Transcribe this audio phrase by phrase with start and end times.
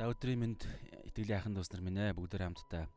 [0.00, 0.64] За өдрийн мэнд
[1.12, 2.88] итгэлийн ахын дүүс нар минь ээ бүгдээр хамтдаа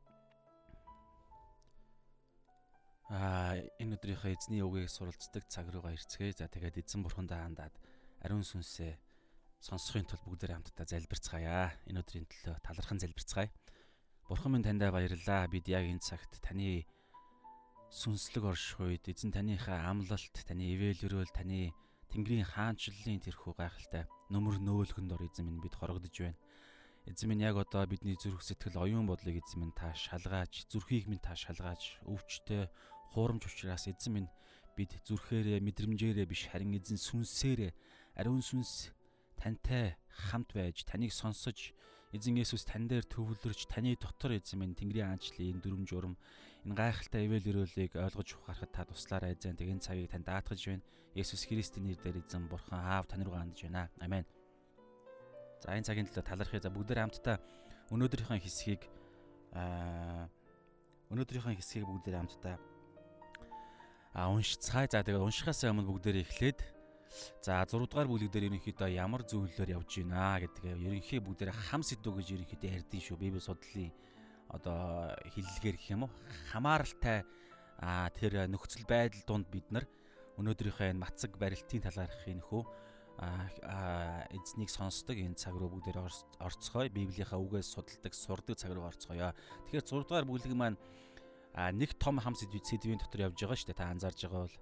[3.11, 6.39] аа энэ өдрийнхөө эзний үгийг суралцдаг цаг руугаа ирцгээе.
[6.39, 7.75] За тэгээд эзэн бурхандаа хандаад
[8.23, 8.95] ариун сүнсээ
[9.59, 11.75] сонсохын тулд бүгдээр хамтдаа залбирцгаая.
[11.91, 13.51] Энэ өдрийн төлөө талархан залбирцгаая.
[14.31, 15.51] Бурхан минь таньдаа баярлалаа.
[15.51, 16.87] Бид яг энэ цагт таны
[17.91, 21.75] сүнслэг орших үед эзэн таныхаа амлалт, таны ивэл өрөөл, таны
[22.15, 26.39] Тэнгэрийн хаанчлалын тэрхүү гайхалтай нөмөр нөөлгөнд ор эзэн минь бид хорогдож байна.
[27.03, 31.19] Эзэн минь яг одоо бидний зүрх сэтгэл оюун бодлыг эзэн минь та шалгааж, зүрхийг минь
[31.19, 32.71] та шалгааж, өвчтөе,
[33.11, 34.29] хуурамч учраас эзэн минь
[34.79, 37.71] бид зүрхээрээ, мэдрэмжээрээ биш харин эзэн сүнсээрээ
[38.15, 38.95] ариун сүнс
[39.35, 39.99] тантай
[40.31, 41.75] хамт байж, таныг сонсож,
[42.15, 46.15] эзэн Есүс тань дээр төвлөрч, таны дотор эзэн минь Тэнгэрийн аанчлалын энэ дүрм журам,
[46.63, 49.59] энэ гайхалтай ивэл өрөөлийг ойлгож ухаарахад та туслаарай эзэн.
[49.59, 50.85] Тэг энэ цагийг тань даатгаж байна.
[51.17, 53.89] Есүс Христийн нэрээр эзэн Бурхан Аав тань руу хандж байна.
[53.99, 54.23] Амен.
[55.63, 56.59] За энэ цагийн төлөө талархъя.
[56.59, 57.39] За бүгдээр хамтдаа
[57.87, 58.83] өнөөдрийнхөө хэсгийг
[59.55, 60.27] аа
[61.07, 62.59] өнөөдрийнхөө хэсгийг бүгдээр хамтдаа
[64.11, 64.91] а уншицгаая.
[64.91, 66.59] За тэгээд уншихаас өмнө бүгдээр эхлээд
[67.39, 72.11] за 6 дугаар бүлэг дээр ерөнхийдөө ямар зөвлөлөөр явж байна гэдгээ ерөнхий бүгдээр хам сэдв
[72.11, 73.15] гэж ерөнхийдөө ярьдیں шүү.
[73.23, 73.95] Библи судлалын
[74.51, 76.11] одоо хиллэгээр гэх юм уу
[76.51, 77.23] хамааралтай
[78.19, 79.87] тэр нөхцөл байдал донд бид нар
[80.41, 82.63] өнөөдрийнхөө энэ мацаг барилтын талаарх энэ хөө
[83.19, 86.01] эзнийг сонсдог энэ цаг руу бүгдээр
[86.41, 86.89] орцгоё.
[86.89, 89.31] Библийнхаа үгээс судалдаг, сурдаг цаг руу орцгоё.
[89.69, 90.77] Тэгэхээр 6 дугаар бүлэг маань
[91.53, 93.77] нэг том хам сэдвийн дотор явж байгаа шүү дээ.
[93.77, 94.57] Та анзаарж байгаа бол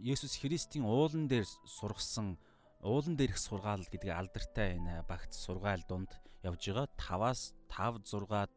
[0.00, 2.38] Есүс Христийн уулан дээр сургасан
[2.82, 6.10] уулан дээрх сургаал гэдэг алдартай энэ багц сургаал донд
[6.42, 8.48] явж байгаа 5-аас 5 6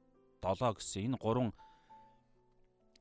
[0.41, 1.51] 7 гэсэн энэ гурван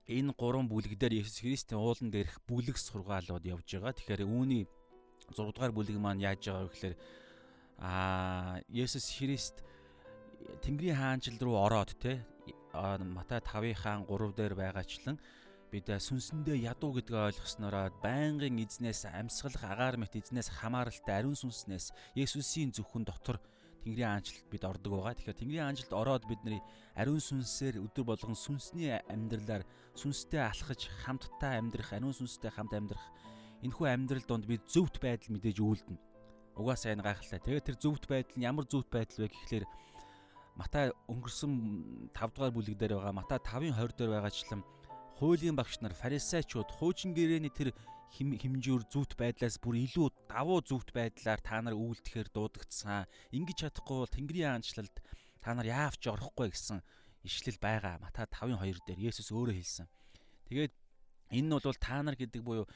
[0.08, 3.94] энэ гурван бүлэг дээр Есүс Христийн уулан дээрх бүлэг сургаалууд явж байгаа.
[3.94, 4.66] Тэгэхээр үүний
[5.30, 6.96] 6 дугаар бүлэг маань яаж байгаа вэ гэхээр
[7.78, 9.62] аа Есүс Христ
[10.62, 12.24] Тэнгэрийн хаанчил руу ороод те
[12.72, 15.16] Матай 5-ын хаан 3 дээр байгаачлан
[15.72, 22.72] бид сүнсэндээ ядуу гэдгээ ойлгоснороо байнгын эзнээс амьсгалах агаар мэт эзнээс хамааралтай ариун сүнснээс Есүсийн
[22.76, 23.40] зөвхөн дотор
[23.82, 25.16] Тэнгэрийн аанчлалд бид ордог байгаа.
[25.16, 26.60] Тэгэхээр Тэнгэрийн аанчлалд ороод бидний
[26.94, 29.64] ариун сүнсээр өдөр болгон сүнсний амьдралаар
[29.96, 33.02] сүнстэй алхаж хамтдаа амьдрах, ариун сүнстэй хамт амьдрах
[33.62, 36.00] энэхүү амьдрал донд бид зөвхт байдал мэдээж үйлдэнэ.
[36.58, 37.40] Угаасаа энэ гайхалтай.
[37.40, 39.66] Тэгээд тэр зөвхт байдал нь ямар зөвхт байдал вэ гэхлээр
[40.52, 44.60] Матай өнгөрсөн 5 дугаар бүлэг дээр байгаа Матай 5-ын 20 дээр байгаачлан
[45.16, 47.72] хуулийн багш нар фарисеучуд хуучин гэрээний тэр
[48.12, 53.08] хэмжүүр зүвт байдлаас бүр илүү давуу зүвт байдлаар та нар үйлдэхээр дуудагдсан.
[53.32, 54.96] Ингиж чадахгүй бол Тэнгэрийн аанчлалд
[55.40, 56.84] та нар яавч орохгүй гэсэн
[57.24, 57.96] ишлэл байгаа.
[58.04, 59.88] Матай 5-ын 2 дээр Есүс өөрөө хэлсэн.
[60.52, 60.72] Тэгээд
[61.32, 62.68] энэ нь бол та нар гэдэг буюу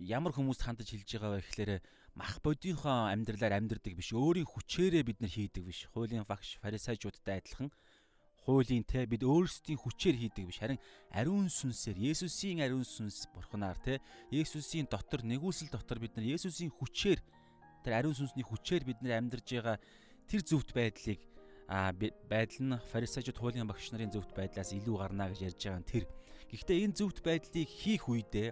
[0.00, 1.72] ямар хүмүүст хандаж хэлж байгаа вэ гэхээр
[2.16, 7.68] мах бодийнхоо амьдралаар амьдрдаг биш өөрийн хүчээрээ бид нар хийдэг биш хуулийн багш фарисеучудтай адилхан
[8.48, 10.80] хуулийн те бид өөрсдийн хүчээр хийдэг биш харин
[11.12, 14.00] ариун сүнсээр Есүсийн ариун сүнс бурхнаар те
[14.32, 17.20] Есүсийн дотор нэгүсэл дотор бид нар Есүсийн хүчээр
[17.84, 19.76] тэр ариун сүнсний хүчээр бид нар амьдарж байгаа
[20.24, 21.20] тэр зөвхт байдлыг
[21.68, 25.86] а байдал нь фарисеучуд хуулийн багш нарын зөвхт байдлаас илүү гарна гэж ярьж байгаа нь
[25.86, 26.04] тэр.
[26.50, 28.50] Гэхдээ энэ зөвхт байдлыг хийх үедээ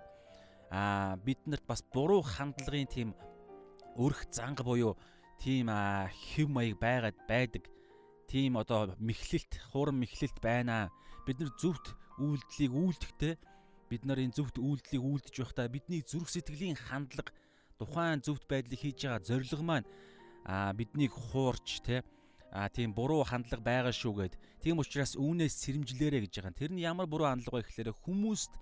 [0.71, 3.09] а биднэрт бас буруу хандлагын тийм
[3.97, 4.97] өрх занга буюу
[5.41, 7.65] тийм хэв маяг байгаад байдаг.
[8.29, 10.91] Тийм одоо мэхлэлт, хуурам мэхлэлт байна.
[11.25, 13.35] Бид нар зөвхт үйлдэлийг үйлдэхдээ
[13.89, 17.33] бид нарын зөвхт үйлдэлийг үйлдэж байхдаа бидний зүрх сэтгэлийн хандлага
[17.81, 19.89] тухайн зөвхт байдлыг хийж байгаа зорилго маань
[20.45, 22.05] а биднийг хуурч те
[22.53, 24.35] а тийм буруу хандлага байгаа шүү гэд.
[24.61, 26.59] Тийм учраас үүнээс сэрэмжлээрэ гэж байгаа.
[26.59, 28.53] Тэр нь ямар буруу хандлага вэ гэхээр хүмүүст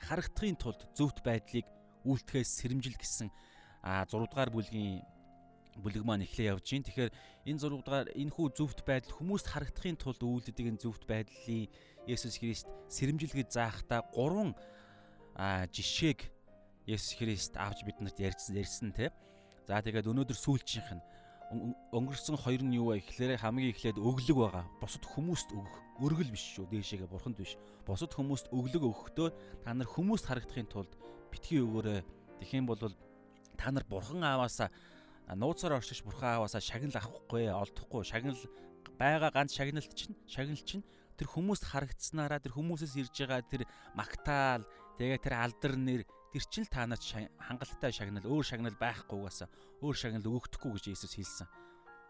[0.00, 1.66] харагдахын тулд зөвхт байдлыг
[2.04, 3.28] үйлдэхээс сэрэмжил гэсэн
[3.84, 5.04] а 6 дугаар бүлгийн
[5.82, 6.84] бүлэг маань эхлээ явж гин.
[6.86, 7.12] Тэгэхээр
[7.50, 11.70] энэ 6 дугаар энэ хүү зөвхт байдал хүмүүст харагдахын тулд үйлддэг энэ зөвхт байдлыг
[12.06, 14.54] Есүс Христ сэрэмжил гэж заахтаа гурван
[15.72, 16.20] жишээг
[16.86, 19.10] Есүс Христ авч биднэрт ярьсан ярьсан те.
[19.66, 21.02] За тэгээд өнөөдөр сүүлчийнх нь
[21.52, 24.64] өнгөрсөн хоёр нь юу вэ гэхээр хамгийн эхлээд өглөг байгаа.
[24.80, 25.74] Бусад хүмүүст өгөх.
[26.00, 26.66] Өргөл биш шүү.
[26.72, 27.54] Дээшээгээ бурханд биш.
[27.86, 29.28] Бусад хүмүүст өглөг өгөхдөө
[29.62, 30.92] та нар хүмүүст харагдахын тулд
[31.30, 32.02] битгий өгөөрэй.
[32.52, 34.72] Юм бол та нар бурхан ааваасаа
[35.36, 38.02] нууцаар оршиж бурхан ааваасаа шагнал авахгүй, олдохгүй.
[38.04, 38.36] Шагнал
[38.98, 40.84] байгаа ганц шагналт чинь шагнал чинь
[41.16, 43.62] тэр хүмүүст харагдсанараа тэр хүмүүсээс ирж байгаа тэр
[43.94, 44.66] магтаал
[44.98, 46.02] тэгээ тэр алдар нэр
[46.34, 47.06] тэр чинь та нарт
[47.38, 49.46] хангалттай шагнал өөр шагнал байхгүйгээс
[49.86, 51.46] өөр шагнал өгөхдөггүй гэж Иесус хэлсэн.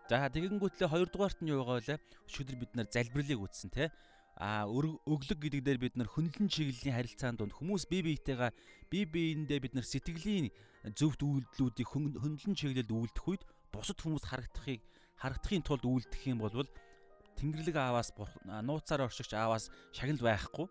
[0.08, 2.00] За тэгэнгүүтлээ хоёрдугаарт нь юу байгаа вэ?
[2.24, 3.92] Өчигдөр бид нар залбирлыг үтсэн те.
[4.40, 8.52] А өглөг гэдэг дээр бид нар хөндлөн чиглэлийн харилцаанд донд хүмүүс бие биетэйгээ
[8.88, 10.48] бие биендээ бид нар сэтгэлийн
[10.96, 14.82] зөвхт үйлдэлүүдийг хөндлөн чиглэлд үйлдэх үед бусад хүмүүст харагдахыг
[15.20, 16.66] харагдахын тулд үйлдэх юм бол
[17.38, 18.10] Тэнгэрлэг ааваас
[18.42, 20.66] нууцаар оршигч ааваас шагнал байхгүй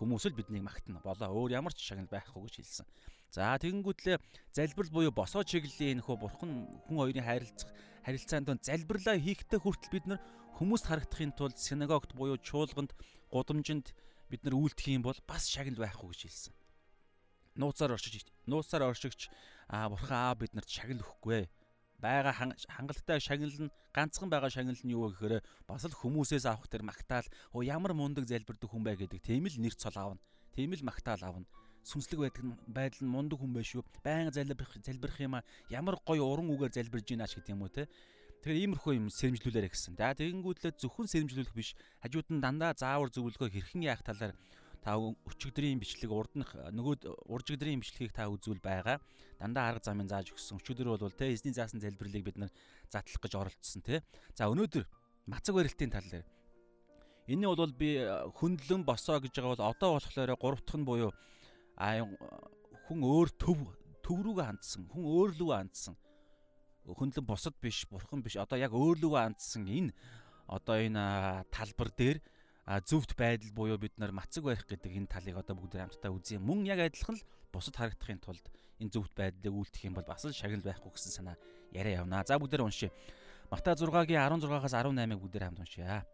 [0.00, 1.04] хүмүүс л биднийг магтана.
[1.04, 2.88] Болоо өөр ямар ч шагнал байхгүй гэж хэлсэн.
[3.30, 4.16] За тэгэнгүүтлээ
[4.56, 6.50] залбирал буюу босоо чиглэлийн нөхөө бурхан
[6.88, 7.70] хүн хоёрын харилцах
[8.02, 10.20] харилцаанд донд залбирлаа хийхдээ хүртэл бид нар
[10.56, 12.96] хүмүүст харагдахын тулд синагогт буюу чуулганд
[13.30, 13.92] гудамжинд
[14.32, 16.54] бид нар үйлдэх юм бол бас шагнал байхгүй гэж хэлсэн.
[17.60, 19.28] Нууцаар оршиж нууцаар оршигч
[19.68, 21.46] аа бурхан аа биднэрт шагнал өгөхгүй
[22.00, 22.34] байгаа
[22.74, 25.34] хангалттай шагнал нь ганцхан байгаа шагнал нь юу вэ гэхээр
[25.68, 29.56] бас л хүмүүсээс авах тэр магтаал оо ямар мундаг залбирдаг хүн бай гэдэг тийм л
[29.60, 30.20] нэр цол аавна.
[30.56, 31.46] Тийм л магтаал аавна.
[31.84, 33.84] Сүнслэг байдаг байдал нь мундаг хүн байш шүү.
[34.04, 37.88] Баян залбирах залбирах юм а ямар гоё уран үгээр залбирж гинаач гэдэг юм уу те.
[38.40, 40.00] Тэгэхээр иймэрхүү юм сэрэмжлүүлээрэ гэсэн.
[40.00, 41.76] За тэгэнгүүтлээ зөвхөн сэрэмжлүүлэх биш.
[42.00, 44.32] Хажууд нь дандаа заавар зөвлөгөө хэрхэн яах талаар
[44.80, 49.00] та өчигдрийн бичлэг урд нь нөгөө уржигдрийн бичлэгийг та үзүүл байгаа.
[49.36, 50.60] Дандаа арга замын зааж өгсөн.
[50.60, 52.50] Өчигдөр бол те эзний заасан залбирлыг бид нар
[52.88, 54.00] задлах гэж оролцсон те.
[54.34, 54.84] За өнөөдөр
[55.28, 56.24] мацаг барилтын тал дээр
[57.30, 58.02] Энэ бол би
[58.40, 61.12] хөндлөн босоо гэж байгаа бол одоо болохоор гурав дахь нь буюу
[61.78, 63.58] хүн өөр төв
[64.02, 64.90] төв рүүгээ хандсан.
[64.90, 65.94] Хүн өөр лүгөө хандсан.
[66.90, 68.34] Хөндлөн босод биш, бурхан биш.
[68.34, 69.94] Одоо яг өөр лүгөө хандсан энэ
[70.50, 72.18] одоо энэ талбар дээр
[72.78, 76.38] зөвхт байдал буюу бид нар мацаг барих гэдэг энэ талыг одоо бүгд хамтдаа үзье.
[76.38, 78.46] Мөн яг адилхан л бусад харагдахын тулд
[78.78, 81.36] энэ зөвхт байдлыг үйлдэх юм бол бас л шагнал байхгүй гэсэн санаа
[81.74, 82.22] яриа явнаа.
[82.22, 82.94] За бүгдээр уншия.
[83.50, 86.06] Матай 6-гийн 16-аас 18-ыг бүгдээр хамт уншия.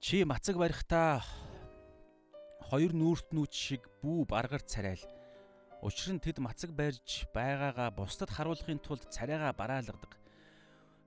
[0.00, 1.20] Чи мацаг барихтаа
[2.72, 5.04] хоёр нүүртнүүч шиг бүү баргар царайл.
[5.84, 10.15] Учир нь тэд мацаг барьж байгаагаа бусдад харуулахын тулд царайгаа бараалгадаг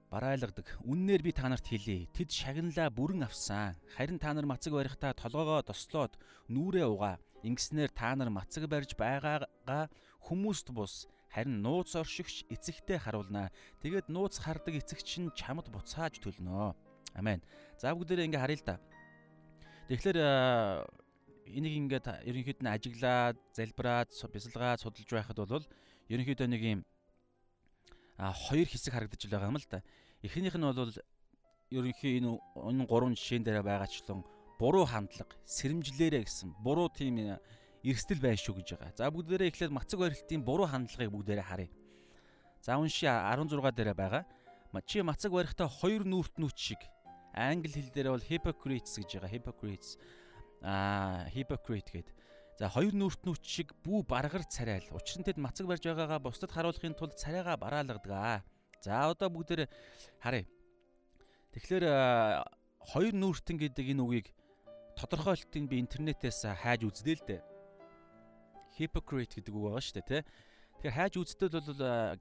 [0.10, 0.66] бараалгадаг.
[0.84, 2.10] Үннээр би та нарт хэлье.
[2.18, 3.78] Тэд шагналаа бүрэн авсан.
[3.94, 6.18] Харин та нар мацаг барихтаа толгоогоо дослоод
[6.50, 7.22] нүрээ угаа.
[7.46, 9.88] Ингэснээр та нар мацаг барьж байгаагаа
[10.26, 13.54] хүмүүст бус харин нууц оршигч эцэгтэй харуулнаа.
[13.86, 16.74] Тэгээд нууц хардаг эцэгч нь чамд буцааж төлнө.
[17.14, 17.46] Амен.
[17.78, 18.76] За бүгдээрээ ингээ харъя л да.
[19.94, 20.18] Тэгэхээр
[21.54, 25.66] энийг ингээд ерөнхийд нь ажиглаад, залбираад, бясалгаад судалж байхад бол
[26.10, 26.82] ерөнхийдөө нэг юм
[28.20, 29.80] хоёр хэсэг харагдаж байгаа юм л да.
[30.22, 30.92] Эхнийх нь бол
[31.72, 34.28] ерөнхий энэ энэ гурван жишээн дээр байгаачлан
[34.60, 37.40] буруу хандлага, сэрэмжлээрэ гэсэн буруу тийм
[37.80, 38.92] эрсдэл байна шүү гэж байгаа.
[39.00, 41.72] За бүгдээрээ эхлээд мацаг барилтын буруу хандлагыг бүгдээрээ харъя.
[42.60, 44.28] За унши 16 дээр байгаа.
[44.84, 46.82] Чи мацаг барихтаа хоёр нүрт нүч шиг
[47.32, 49.32] англи хэл дээр бол hypocrites гэж байгаа.
[49.32, 49.96] Hypocrites
[50.60, 52.19] аа hypocrite гэдэг
[52.60, 54.84] За хоёр нүртнүүч шиг бүү баргар царайл.
[54.92, 58.44] Учир нь тэд мацаг барьж байгаагаа бусдад харуулахын тулд царайгаа бараалгадаг.
[58.84, 59.72] За одоо бүгдээр
[60.20, 60.44] харъя.
[61.56, 61.86] Тэгэхээр
[62.84, 64.28] хоёр нүртэн гэдэг энэ үгийг
[65.00, 67.42] тодорхойлтыг би интернетээс хайж үзлээ л дээ.
[68.76, 70.28] Hypocrite гэдэг үг байгаа шүү дээ, тэ.
[70.84, 72.20] Тэгэхээр хайж үзтэл бол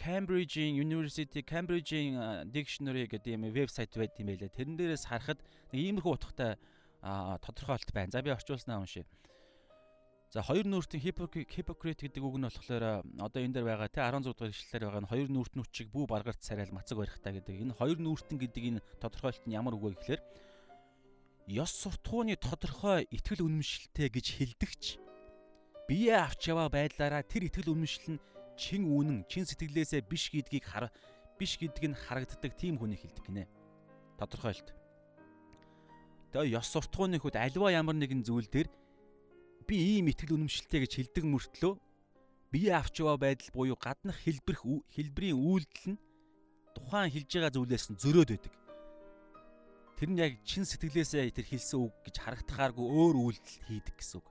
[0.00, 4.48] Cambridge-ийн University Cambridge-ийн dictionary гэдэг юм вебсайт байт юм байлаа.
[4.48, 6.56] Тэрэн дээрээс харахад нэг иймэрхүү утгатай
[7.44, 8.08] тодорхойлт байна.
[8.08, 9.04] За би орчуулснаа уншия.
[10.30, 14.54] За хоёр нүүртийн hypocrite гэдэг үг нь болохоор одоо энэ дээр байгаа те 16 дугаар
[14.54, 17.66] ишлэлээр байгаа нь хоёр нүүрт нүчиг бүү баргарт царайл мацаг барихтаа гэдэг.
[17.66, 20.22] Энэ хоёр нүүртэн гэдэг энэ тодорхойлт нь ямар үг вэ гэхээр
[21.50, 24.84] ёс суртахууны тодорхой итгэл үнэмшилтэй гэж хэлдэгч
[25.90, 28.22] бие авч яваа байдлаараа тэр итгэл үнэмшил нь
[28.54, 30.94] чин үнэн, чин сэтгэлээсээ биш гэдгийг хар
[31.34, 33.50] биш гэдг нь харагддаг тийм хүнийг хэлдэг гинэ.
[34.14, 34.78] Тодорхойлт.
[36.30, 38.70] Тэгээ ёс суртахууны хүүд альва ямар нэгэн зүйл дээр
[39.70, 41.78] би ийм итгэл үнэмшилтэй гэж хэлдэг мөртлөө
[42.50, 46.02] бие авч яваа байдал буюу гаднах хэлбэрх хэлбэрийн үйлдэл нь
[46.74, 48.54] тухайн хэлж байгаа зүйлээс нь зөрөөд байдаг.
[49.94, 54.26] Тэр нь яг чин сэтгэлээсээ тэр хэлсэн үг гэж харагдахааргүй өөр үйлдэл хийдэг гэсэн үг.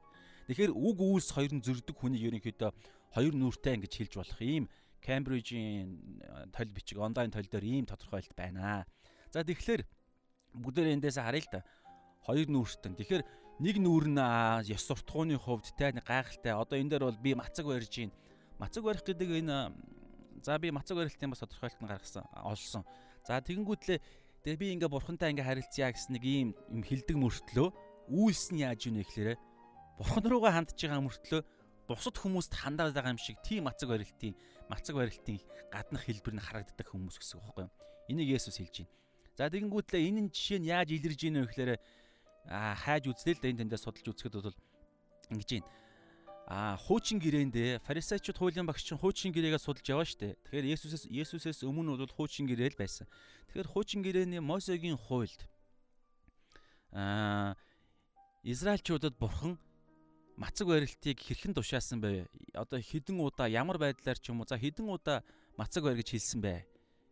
[0.51, 2.71] Тэгэхээр үг үйлс хоёр нь зөрдөг хүний ерөнхийдөө
[3.15, 4.67] хоёр нүртэй ингэж хэлж болох ийм
[4.99, 8.83] Cambridge-ийн тол бичиг онлайн тол дээр ийм тодорхойлт байна.
[9.31, 9.87] За тэгэхээр
[10.59, 11.61] бүгдээр эндээс харъя л да.
[12.27, 12.99] Хоёр нүртэн.
[12.99, 13.23] Тэгэхээр
[13.59, 14.23] нэг нүүр нь
[14.71, 16.55] ёс суртахууны хувьд те гайхалтай.
[16.55, 18.11] Одоо энэ дээр бол би мацаг барьж гин.
[18.55, 19.75] Мацаг барих гэдэг энэ
[20.43, 22.83] за би мацаг барилтын бас тодорхойлт нь гаргасан олсон.
[23.27, 23.99] За тэгэнгүүтлээ
[24.47, 27.67] тэгээ би ингээ бурхантай ингээ харилцъя гэсэн нэг ийм юм хилдэг мөртлөө
[28.07, 29.35] үйлс нь яаж ийнэ гэхээр
[29.99, 31.41] бурхан руугаа хандж байгаа мөртлөө
[31.91, 34.33] бусад хүмүүст хандаад байгаа юм шиг тийм мацаг барилтын
[34.71, 35.37] мацаг барилтын
[35.67, 37.73] гаднах хэлбэр нь харагддаг хүмүүс гэсэн үг байхгүй юу?
[38.07, 38.93] Энийг Есүс хэлж байна.
[39.35, 41.71] За тэгэнгүүтлээ энэ жишээ нь яаж илэрж ийнэ вэ гэхээр
[42.47, 44.57] аа хайж үзлээ л да энэ тэндээ судалж үзэхэд бол
[45.33, 45.65] ингэж юм.
[46.49, 50.33] Аа хуучин гэрээндээ фарисеучуд хуулийн багш чинь хуучин гэрээгээ судалж яваа штэ.
[50.49, 53.05] Тэгэхээр Есүсээс Есүсээс өмнө бол хуучин гэрээ л байсан.
[53.53, 55.45] Тэгэхээр хуучин гэрээний Мосегийн хуульд
[56.89, 57.53] аа
[58.41, 59.61] Израильчуудад бурхан
[60.41, 62.25] мацаг барилтыг хэрхэн тушаасан бэ?
[62.57, 65.21] Одоо хідэн удаа ямар байдлаар ч юм уу за хідэн удаа
[65.53, 66.65] мацаг барь гэж хэлсэн бэ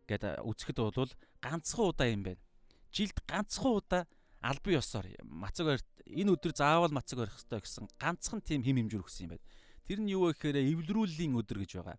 [0.07, 1.11] гэд үзэхэд бол
[1.43, 2.41] ганцхан удаа юм байна.
[2.89, 4.01] Жилд ганцхан удаа
[4.41, 9.03] албан ёсоор мацаг барьт энэ өдөр заавал мацаг барих хэрэгтэй гэсэн ганцхан тийм хим хэмжүүр
[9.03, 9.45] өгсөн юм байна.
[9.87, 11.97] Тэр нь юу вэ гэхээр эвлэрүүллийн өдөр гэж байгаа.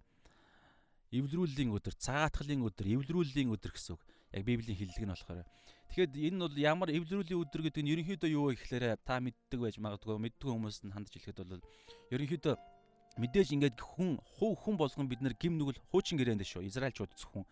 [1.09, 4.03] Эвлэрүүллийн өдөр, цагаатгалын өдөр, эвлэрүүллийн өдөр гэсэн үг.
[4.37, 5.49] Яг Библийн хэллэг нь болохоор.
[5.89, 9.57] Тэгэхэд энэ нь бол ямар эвлэрүүлийн өдөр гэдэг нь ерөнхийдөө юу вэ гэхээр та мэддэг
[9.57, 11.65] байж магадгүй мэддэг хүмүүс нь хандж хэлэхэд бол
[12.13, 12.55] ерөнхийдөө
[13.17, 16.69] мэдээж ингээд хүн хуу хүн болгон бид нар гим нүгэл хуучин гэрээнд шүү.
[16.69, 17.49] Израильчууд зөвхөн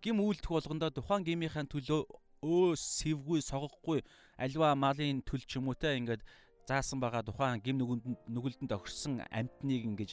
[0.00, 2.08] гим үйлдэх болгондоо тухайн гимийнхаа төлөө
[2.44, 4.04] өө сэвгүй согохгүй
[4.36, 6.22] альва малын төл ч юм уу те ингээд
[6.68, 10.10] заасан байгаа тухайн гим нүгэнд нүгэлдэнд огшсон амтныг ингэж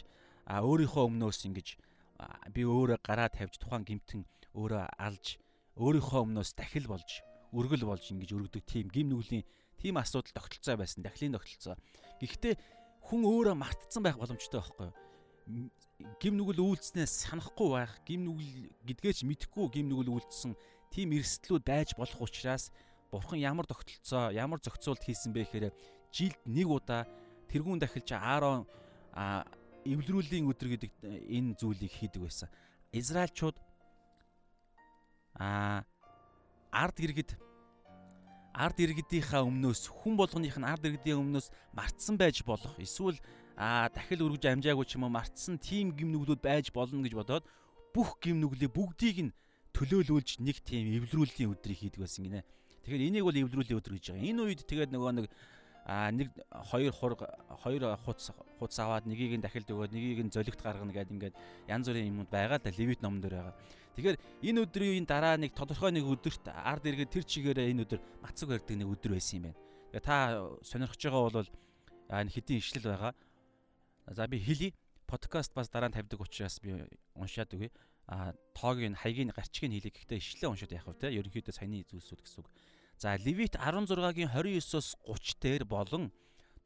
[0.47, 1.67] өөрийнхөө өмнөөс ингэж
[2.55, 4.21] би өөрөө гараа тавьж тухайн гимтэн
[4.55, 5.39] өөрөө алж
[5.79, 7.23] өөрийнхөө өмнөөс дахил болж
[7.55, 9.43] өргөл болж ингэж өргөдөг тийм гим нүглийн
[9.79, 11.75] тийм асуудал тогтолцоо байсан дахлын тогтолцоо.
[12.21, 12.55] Гэхдээ
[13.07, 14.95] хүн өөрөө мартцсан байх боломжтой байхгүй юу?
[16.21, 20.53] Гим нүгэл үйлдснээс санахгүй байх, гим нүгэл гэдгээч мэдхгүй гим нүгэл үйлдсэн
[20.91, 22.69] тийм эрсдлүүд байж болох учраас
[23.11, 25.71] бурхан ямар тогтолцоо, ямар зохицуулт хийсэн бэ гэхээр
[26.11, 27.07] жилд нэг удаа
[27.47, 28.67] тэрүүн дахилж Аарон
[29.87, 30.91] эвлэрүүлийн өдөр гэдэг
[31.31, 32.49] энэ зүйлийг хийдэг байсан.
[32.91, 33.57] Израильчууд
[35.39, 35.83] аа
[36.71, 37.35] ард иргэд
[38.51, 43.19] ард иргэдийнхаа өмнөөс хүн болгоных нь ард иргэдийн өмнөөс мартсан байж болох эсвэл
[43.55, 47.47] аа дахил өргөж амжаагүй ч юм уу мартсан тийм гимнүглүүд байж болно гэж бодоод
[47.95, 49.35] бүх гимнүглийг бүгдийг нь
[49.75, 52.43] төлөөлүүлж нэг тийм эвлэрүүлийн өдрийг хийдэг байсан гинэ.
[52.83, 54.27] Тэгэхээр энийг бол эвлэрүүлийн өдөр гэж байгаа.
[54.29, 55.25] Энэ үед тэгээд нөгөө нэг
[55.85, 56.29] а нэг
[56.69, 57.25] хоёр хург
[57.65, 61.35] хоёр хуц хуц аваад нэгийг нь дахилд өгөөд нэгийг нь золигт гаргана гэдэг ингээд
[61.67, 63.55] янз бүрийн юмуд байгаа да левит номон дээр байгаа.
[63.97, 68.47] Тэгэхээр энэ өдрийн дараа нэг тодорхой нэг өдөрт ард иргэд тэр чигээрээ энэ өдөр мацаг
[68.53, 69.59] барьдаг нэг өдөр байсан юм байна.
[69.89, 70.15] Тэгээ та
[70.61, 71.49] сонирхож байгаа бол
[72.29, 73.13] хэдийн ишлэл байгаа.
[74.07, 74.71] За би хэлий
[75.09, 76.77] подкаст бас дараа нь тавьдаг учраас би
[77.17, 77.73] уншаад өгье.
[78.11, 82.43] А тоогийн хаягийн гарчгийг хэлий гэхдээ ишлэлээ уншаад яах вэ те ерөнхийдөө саяны зүйлсүүд гэсэн
[82.43, 82.51] үг.
[82.99, 86.11] За Левит 16-гийн 29-оос 30 дээр болон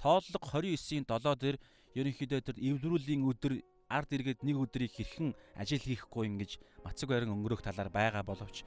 [0.02, 1.58] тооллого 29-ийн 7 дээр
[1.94, 3.62] ерөнхийдөө тэр эвлэрүүлийн өдөр
[3.94, 8.66] ард иргэд нэг өдрийг хэрхэн ажил хийхгүй ингэж мацаг байран өнгөрөх талаар байгаа боловч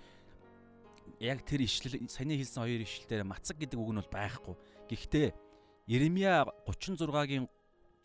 [1.19, 4.55] яг тэр ишлэл саяны хэлсэн хоёр ишлэлээр мацаг гэдэг үг нь бол байхгүй.
[4.87, 5.29] Гэхдээ
[5.91, 7.51] Иремья 36-гийн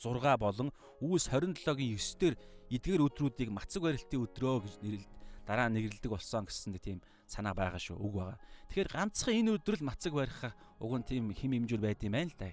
[0.01, 2.34] 6 болон Үүс 27-гийн 9-дэр
[2.74, 5.13] эдгээр өдрүүдийг мацаг барилтын өдрөө гэж нэрлэдэг
[5.46, 8.39] дараа нэрлдэг болсон гэсэн тийм санаа байгаа шүү үг байгаа.
[8.72, 10.39] Тэгэхээр ганцхан энэ өдрөл мацаг барих
[10.80, 12.51] уг нь тийм хим хэмжүүр байд юм байна л да.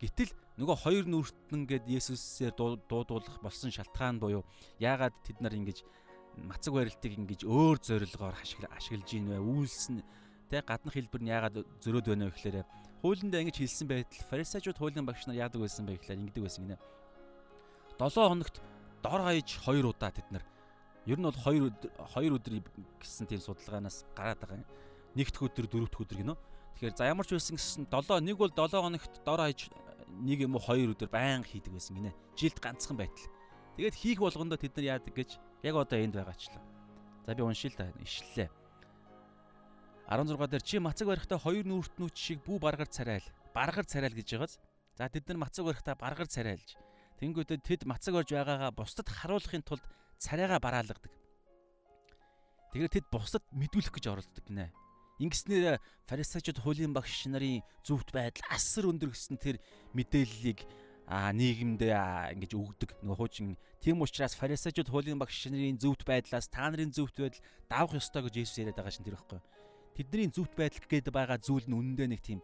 [0.00, 4.44] Гэтэл нөгөө хоёр нүртэн гээд Есүсээр дуудуулах болсон шалтгаан буюу
[4.80, 5.84] яагаад тэд нар ингэж
[6.40, 9.36] мацаг барилтыг ингэж өөр зорилгоор ашиглаж ийн вэ?
[9.36, 10.00] Үйлс нь
[10.48, 12.64] тэ гаднах хэлбэр нь яагаад зөрөөд байна вэ гэхээр
[13.04, 16.80] хуулиндаа ингэж хэлсэн байтал фарисеучуд хуулийн багш нар яадаг байсан бэ гэхээр ингэдэг байсан гинэ.
[18.00, 18.56] 7 хоногт
[19.02, 20.44] дор хаяж 2 удаа тэд нар
[21.06, 22.54] ер нь бол 2 өдөр 2 өдөр
[23.00, 24.68] гэсэн тийм судалгаанаас гараад байгаа юм.
[25.16, 26.38] Нэгдүгээр өдөр дөрөвдүгээр өдөр гинөө.
[26.76, 29.60] Тэгэхээр за ямар ч байсан гэсэн 7 нэг бол 7 хоногт дор хаяж
[30.20, 32.12] нэг юм уу хоёр өдөр байнга хийдэг байсан гинэ.
[32.36, 33.26] Жилд ганцхан байтал.
[33.80, 35.30] Тэгээд хийх болгондоо тэд нар яадаг гэж
[35.64, 36.62] яг одоо энд байгаачлаа.
[37.24, 38.50] За би уншил та ишлэлээ.
[40.10, 43.24] 16 дээр чи мацаг барихтаа хоёр нүүртнүүч шиг бүү баргар царайл.
[43.54, 44.58] Баргар царайл гэж байгааз.
[44.98, 46.74] За тэд нар мацаг барихтаа баргар царайлж.
[47.20, 49.84] Тэнгүүтээ тэд мацаг барьж байгаагаа бусдад харуулахын тулд
[50.16, 51.12] царайгаа бараалгадаг.
[52.72, 54.72] Тэгэхээр тэд бусдад мэдүүлэх гэж оролддог гинэ.
[55.20, 55.76] Ингэснээр
[56.08, 59.60] фарисеучуд хуулийн багш нарын зөвхт байдал асар өндөр гэсэн тэр
[59.92, 60.64] мэдээллийг
[61.04, 66.72] а нийгэмдээ ингэж өгдөг нөгөө хуучин тийм учраас фарисеучуд хуулийн багш нарын зөвхт байдлаас та
[66.72, 69.40] нарын зөвхт байдал давах ёстой гэж Есүс яриад байгаа шин тэр ихгүй.
[69.92, 72.40] Тэдний зөвхт байдал гээд байгаа зүйл нь үнэндээ нэг тийм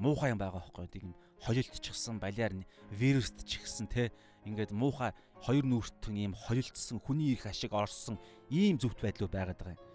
[0.00, 1.12] муухай юм байгаа байхгүй тийм
[1.44, 2.56] холилтчихсан балиар
[2.88, 4.08] вируст ч ихсэн те
[4.48, 5.12] ингээд муухай
[5.44, 8.16] хоёр нүүртэн ийм холилдсон хүний их ашиг орсон
[8.48, 9.90] ийм зөвхт байдлууд байгаад байгаа юм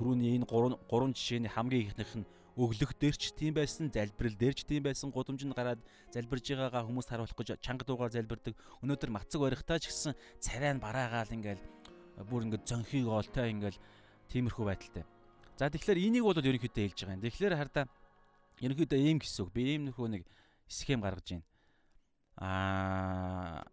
[0.00, 4.80] Төрөний энэ гурван гурван жишээний хамгийн ихнийх нь өглөх дээрч тийм байсан, залбирал дээрч тийм
[4.80, 8.56] байсан, гудамжинд гараад залбирж байгаагаа хүмүүс харуулах гэж чанга дуугаар залбирдаг.
[8.80, 11.60] Өнөөдөр мацаг барихтаа ч гэсэн царай нь бараагаал ингээл
[12.24, 13.76] бүр ингээд зөнхийг оолтой ингээл
[14.32, 15.04] тиймэрхүү байдалтай.
[15.60, 17.24] За тэгэхээр энийг бол ерөнхийдөө хэлж байгаа юм.
[17.28, 17.84] Тэгэхээр хардаа
[18.60, 19.50] ерөнхийдөө ийм гэсэн үг.
[19.52, 20.22] Би ийм нөхөө нэг
[20.68, 21.46] схем гаргаж байна.
[22.40, 23.64] Аа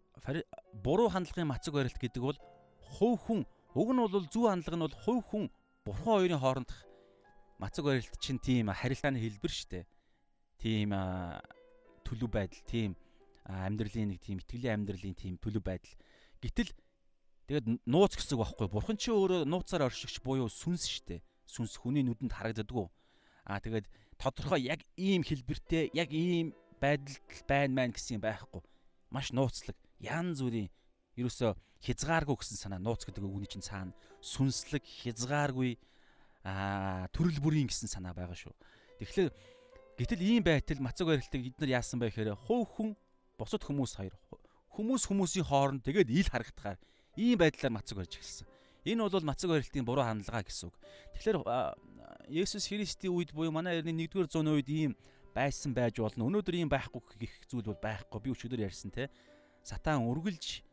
[0.72, 2.38] буруу хандлагын мацаг барилт гэдэг бол
[2.80, 3.40] хувь хүн
[3.74, 5.44] уг нь бол зөв хандлага нь бол хувь хүн
[5.84, 6.80] бурхан хоёрын хоорондох
[7.58, 9.84] мацаг барилт чинь тийм харилцааны хэлбэр шүү дээ.
[10.58, 10.90] Тийм
[12.06, 12.96] төлөв байдал, тийм
[13.46, 15.94] амьдралын нэг тийм итгэлийн амьдралын тийм төлөв байдал.
[16.42, 16.70] Гэтэл
[17.48, 18.68] тэгээд нууц гэсэн үг байхгүй.
[18.68, 21.20] Бурхан чи өөрөө нууцаар оршигч буюу сүнс шүү дээ.
[21.48, 22.86] Сүнс хүний нүдэнд харагддаггүй.
[23.48, 23.86] Аа тэгээд
[24.18, 28.62] тодорхой яг ийм хэлбэртэй, яг ийм байдалд байна маань гэсэн юм байхгүй.
[29.14, 30.68] Маш нууцлаг, янз бүрийн
[31.16, 35.78] ерөөсөө хязгааргүй гэсэн санаа нууц гэдэг үгний чинь цаана сүнслэг хязгааргүй
[36.42, 38.54] аа төрөл бүрийн гэсэн санаа байгаа шүү.
[38.98, 39.30] Тэгэхээр
[39.98, 42.90] гэтэл ийм байтал мацаг барилтыг эдгээр яасан бэ гэхээр хувь хүн
[43.38, 44.14] бусад хүмүүс хоёр
[44.74, 46.78] хүмүүс хүмүүсийн хооронд тэгээд ил харагдахаар
[47.18, 48.46] ийм байдлаар мацаг барьж эхэлсэн.
[48.88, 50.76] Энэ бол мацаг барилтын буруу хандлага гэсэн үг.
[51.12, 51.38] Тэгэхээр
[52.32, 54.92] Есүс Христийн үед буюу манай эртний 1-р зууны үед ийм
[55.36, 56.24] байсан байж болно.
[56.24, 58.20] Өнөөдөр ийм байхгүй гэх зүйл бол байхгүй.
[58.24, 59.12] Би өчигдөр ярьсан те.
[59.60, 60.64] Сатан үргэлж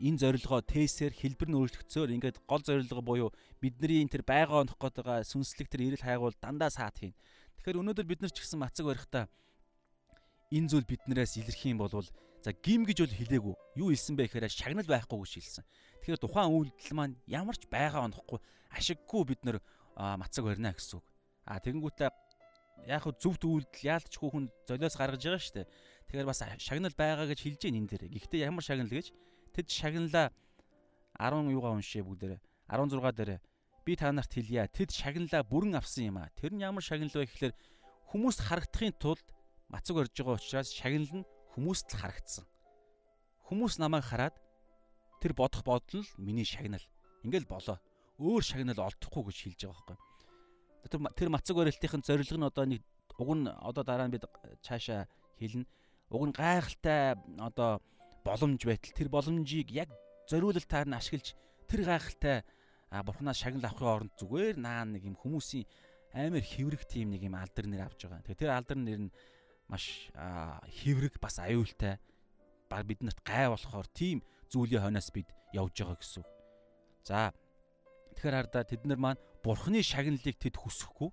[0.00, 4.80] энэ зорилгоо тээсээр хэлбэр нь өөрчлөгцөөр ингээд гол зорилго буюу бидний энэ тэр байгаа онох
[4.80, 7.12] гээд байгаа сүнслэг тэр эрэл хайгуул дандаа саад хийн.
[7.60, 9.28] Тэгэхээр өнөөдөр бид нар ч гэсэн мацаг барихтаа
[10.48, 13.54] энэ зүйл биднээс илэрх юм бол за гим гэж бол хэлээгүй.
[13.76, 15.64] Юу хэлсэн бэ гэхээр шагнал байхгүй гэж хэлсэн.
[16.00, 18.40] Тэгэхээр тухайн үйлдэл маань ямар ч байгаа онохгүй
[18.72, 19.58] ашиггүй бид нар
[19.96, 21.06] мацаг барина гэсэн үг.
[21.44, 22.10] А тэгэнгүүтээ
[22.88, 25.68] яг хөө зөв үйлдэл яалтчгүй хүн золиос гаргаж байгаа шүү дээ.
[26.08, 28.04] Тэгэхээр бас шагнал байгаа гэж хэлж гин энэ дээр.
[28.08, 29.12] Гэхдээ ямар шагнал гэж
[29.52, 30.32] тэд шагналаа
[31.20, 32.40] 10 юугаа уншээ бүгдээрээ
[32.72, 33.40] 16 дээр
[33.84, 34.64] би та нарт хэлье.
[34.72, 36.32] Тэд шагналаа бүрэн авсан юм а.
[36.38, 37.54] Тэр нь ямар шагнал вэ гэхээр
[38.14, 39.26] хүмүүст харагдахын тулд
[39.68, 42.44] мацаг орж байгаа учраас шагнал нь хүмүүст л харагдсан.
[43.50, 44.34] Хүмүүс намайг хараад
[45.20, 46.82] тэр бодох бодол нь миний шагнал.
[47.22, 47.78] Ингээл болоо.
[48.18, 49.96] Өөр шагнал олдохгүй гэж хэлж байгаа
[50.88, 51.14] байхгүй.
[51.16, 52.82] Тэр мацаг барилтын зорилго нь одоо нэг
[53.20, 54.24] уг нь одоо дараа нь бид
[54.64, 55.04] цаашаа
[55.36, 55.68] хэлнэ.
[56.08, 57.84] Уг нь гайхалтай одоо
[58.24, 59.92] боломж байтал тэр боломжийг яг
[60.28, 61.36] зориулалтаар нь ашиглаж
[61.68, 62.36] тэр гайхалтай
[62.90, 65.68] бурхнаас шагнал авахын оронд зүгээр наа нэг юм хүмүүсийн
[66.16, 68.24] амар хэврэг тийм нэг юм алдар нэр авч байгаа.
[68.24, 69.14] Тэгээ тэр алдар нэр нь
[69.70, 70.10] маш
[70.82, 72.02] хэврэг бас аюултай
[72.66, 76.24] баг биднэрт гай болохоор тийм зүйлийн хойноос бид явж байгаа гэсэн.
[77.06, 77.32] За
[78.18, 81.10] тэгэхээр хардаа тэд нар маань бурхны шагналыг тэд хүсэхгүй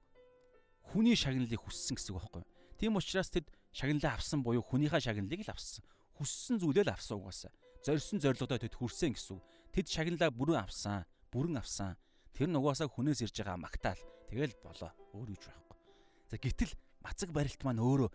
[0.92, 2.44] хүний шагналыг хүссэн гэсэн үг байхгүй.
[2.78, 5.84] Тийм учраас тэд шагналаа авсан буюу хүнийхээ шагналыг л авсан.
[6.18, 7.52] Хүссэн зүйлээ л авсан угаасаа.
[7.86, 9.44] Зорьсон зорилгодоо тэд хүрсэн гэсэн үг.
[9.74, 11.96] Тэд шагналаа бүрэн авсан, бүрэн авсан.
[12.34, 14.02] Тэр нь угаасаа хүнээс ирж байгаа магтаал.
[14.30, 14.92] Тэгэл болоо.
[15.14, 15.78] Өөр юуж байхгүй.
[16.30, 16.74] За гítэл
[17.06, 18.10] мацаг барилт маань өөрөө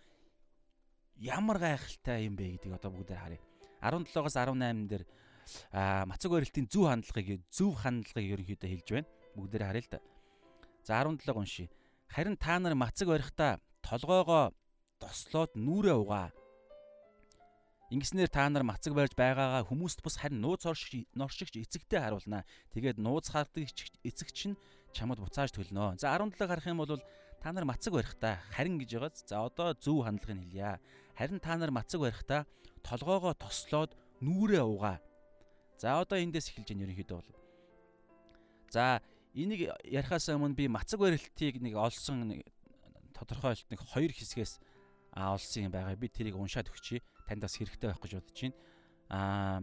[1.23, 3.43] ямар гайхалтай юм бэ гэдгийг одоо бүгдээр харъя.
[3.83, 5.05] 17-оос 18 дээр
[6.07, 9.09] мацаг барилтын зөв хандлагыг зөв хандлагыг ерөнхийдөө хэлж байна.
[9.35, 9.99] Бүгдээр харъя л да.
[10.87, 11.69] За 17 уншия.
[12.09, 14.55] Харин та нар мацаг барихтаа толгоогоо
[15.03, 16.31] дослоод нүрээ угаа.
[17.93, 22.47] Ингэснээр та нар мацаг барьж байгаагаа хүмүүст бус харин нууц оршигч норшигч эцэгтэй харуулнаа.
[22.73, 24.57] Тэгээд нууц хардаг эцэгч нь
[24.97, 26.01] чамд буцааж төлнө.
[26.01, 26.97] За 17 гарах юм бол
[27.43, 29.29] та нар мацаг барихтаа харин гэж байгааз.
[29.29, 30.81] За одоо зөв хандлагыг хэлье.
[31.19, 32.49] Харин та нар мацаг барихтаа
[32.83, 34.99] толгоогоо тослоод нүрээ угаа.
[35.79, 37.31] За одоо эндээс эхэлж яах ерөнхийдөө бол.
[38.71, 39.03] За
[39.35, 42.47] энийг ярихаас өмнө би мацаг барилтыг нэг олсон нэг
[43.17, 44.61] тодорхойлт нэг хоёр хэсгээс
[45.17, 45.97] олсон юм байгаа.
[45.97, 47.03] Би тэрийг уншаад өгчий.
[47.27, 48.57] Танд бас хэрэгтэй байх гэж бодож байна.
[49.11, 49.61] Аа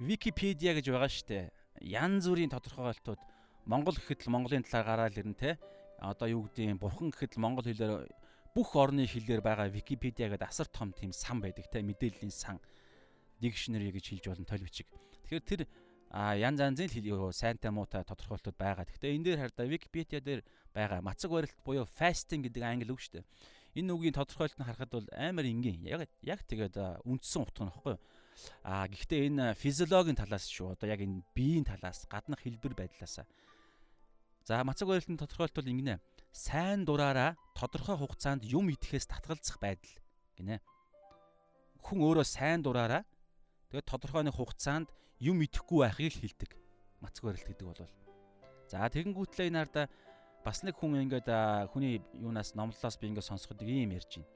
[0.00, 1.50] Википедиа гэж байгаа штэ.
[1.80, 3.20] Ян зүрийн тодорхойлтууд
[3.66, 5.50] Монгол гэхэд л Монголын талаар гараад ирнэ те.
[5.98, 8.04] Одоо юу гэдэг юм бурхан гэхэд л монгол хэлээр
[8.56, 12.56] бүх орны хэлээр байгаа Википедиа гэдэг асар том тийм сан байдаг те мэдээллийн сан
[13.36, 14.88] дикшнери гэж хэлж болно тойл бичиг.
[15.28, 15.60] Тэгэхээр тэр
[16.40, 18.88] янз янзын хэл сайнтай муутай тодорхойлтууд байгаа.
[18.88, 20.40] Гэхдээ энэ дээр хараа Википедиа дээр
[20.72, 23.28] байгаа мацаг барилт буюу fasting гэдэг англи үг шүү дээ.
[23.76, 25.84] Энэ үгийн тодорхойлт нь харахад бол амар энгийн.
[25.84, 28.00] Яг яг тэгээд үндсэн утга нь баггүй?
[28.64, 30.80] А гэхдээ энэ физиологийн талаас шүү.
[30.80, 33.28] Одоо яг энэ биеийн талаас гаднах хэлбэр байдлаасаа.
[34.48, 36.00] За мацаг барилтын тодорхойлт бол ингэнэ
[36.36, 39.96] сайн дураараа тодорхой хугацаанд юм идэхээс татгалзах байдал
[40.36, 40.60] гинэ.
[41.80, 43.08] Хүн өөрөө сайн дураараа
[43.72, 46.52] тэгээд тодорхой нэг хугацаанд юм идэхгүй байхыг хэлдэг.
[47.00, 47.88] Мацг барилт гэдэг бол.
[48.68, 49.82] За тэгэнгүүтлээ энэ харда
[50.44, 51.32] бас нэг хүн ингээд
[51.72, 54.28] хүний юунаас номлолоос би ингээд сонсоход ийм ярьж байна.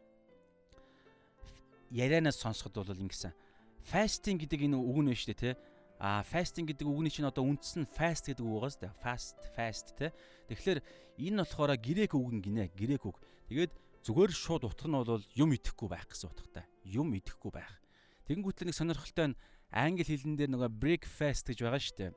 [1.93, 3.37] Ярианаас сонсоход бол ингэсэн.
[3.85, 5.61] Fasting гэдэг энэ үг нь шүү дээ, тэ.
[6.01, 8.89] А fasting гэдэг үгний чинь одоо үндс нь fast гэдэг үг байгаас тэ.
[9.05, 10.17] Fast, fast тэ.
[10.49, 10.81] Тэгэхээр
[11.29, 13.21] энэ болохоор грек үг гинэ, грек үг.
[13.53, 13.73] Тэгээд
[14.09, 16.65] зүгээр шууд утга нь бол юм идэхгүй байх гэсэн утгатай.
[16.89, 17.77] Юм идэхгүй байх.
[18.25, 22.13] Тэгэнгүүтлээ нэг сонирхолтой нь англи хэлэн дээр нөгөө breakfast гэж байгаа шүү дээ.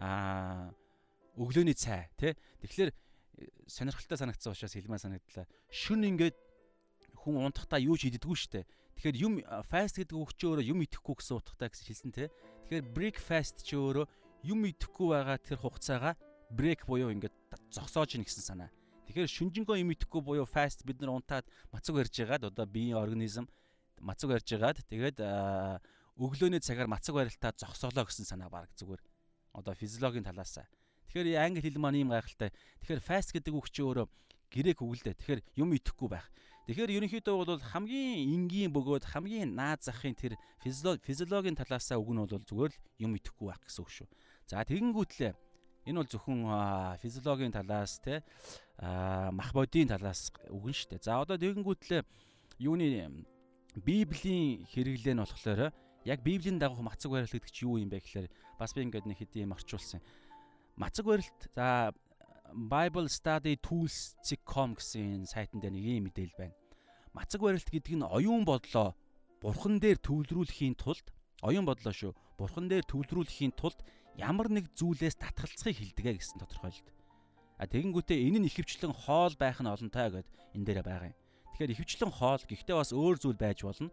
[0.00, 0.72] Аа
[1.36, 2.32] өглөөний цай тий.
[2.64, 2.90] Тэгэхээр
[3.68, 5.44] сонирхолтой санагдсан учраас хэлмээ санагдлаа.
[5.68, 6.36] Шүн ингээд
[7.20, 8.64] хүн унтахтаа юу ч иддэггүй шүү дээ.
[8.96, 9.34] Тэгэхээр юм
[9.68, 12.24] fast гэдэг үг чи өөрөө юм идэхгүй гэсэн утгатай гэсэн хэлсэн те.
[12.64, 14.08] Тэгэхээр breakfast чи өөрөө
[14.48, 16.14] юм идэхгүй байгаа тэр хугацаагаа
[16.48, 17.34] break буюу ингээд
[17.70, 18.70] зогсоож ийн гэсэн санаа.
[19.06, 23.46] Тэгэхээр шүнжэнгөө юм идэхгүй буюу fast бид нар унтаад мацаг барьж ягаад одоо биеийн организм
[24.00, 25.22] мацаг барьж ягаад тэгээд
[26.16, 29.02] өглөөний цагаар мацаг барилтаа зогсоолоо гэсэн санаа баг зүгээр.
[29.54, 30.58] Одоо физиологийн талаас.
[31.12, 32.50] Тэгэхээр англи хэл маань ийм гайхалтай.
[32.80, 34.08] Тэгэхээр fast гэдэг үг чи өөрөө
[34.50, 35.16] грек үг л дээ.
[35.20, 36.26] Тэгэхээр юм идэхгүй байх.
[36.66, 40.34] Тэгэхээр ерөнхийдөө бол хамгийн энгийн бөгөөд хамгийн наад захын тэр
[40.66, 44.08] физиологийн талаасаа үг нь бол зүгээр л юм идэхгүй байх гэсэн үг шүү.
[44.50, 45.32] За тэгэнгүүтлээ
[45.86, 46.42] энэ бол зөвхөн
[46.98, 48.26] физиологийн талаас те
[49.30, 51.06] мах бодийн талаас үг нь шүү дээ.
[51.06, 52.02] За одоо тэгэнгүүтлээ
[52.58, 53.14] юуны
[53.78, 55.70] Библийн хэрэглээ нь болохоор
[56.02, 58.26] яг Библийн дагуух мацаг барилт гэдэг чи юу юм бэ гэхээр
[58.58, 60.02] бас би ингээд нэг хэдийн орчуулсан.
[60.74, 61.94] Мацаг барилт за
[62.54, 66.56] Bible Study Tools.com гэсэн сайтан дээр нэг юм мэдээлэл байна.
[67.16, 68.94] Мацаг барилт гэдэг нь оюун бодлоо
[69.40, 71.10] бурхан дээр төвлөрүүлэхийн тулд
[71.42, 72.12] оюун бодлоо шүү.
[72.38, 73.80] Бурхан дээр төвлөрүүлэхийн тулд
[74.16, 76.88] ямар нэг зүйлээс татгалцахыг хэлдэг гэсэн тодорхойлолт.
[77.56, 81.16] А тэгэнгүүтээ энэ нь ихэвчлэн хоол байх нь олонтой гэд энэ дээр байгаа юм.
[81.56, 83.88] Тэгэхээр ихэвчлэн хоол гэхдээ бас өөр зүйл байж болно.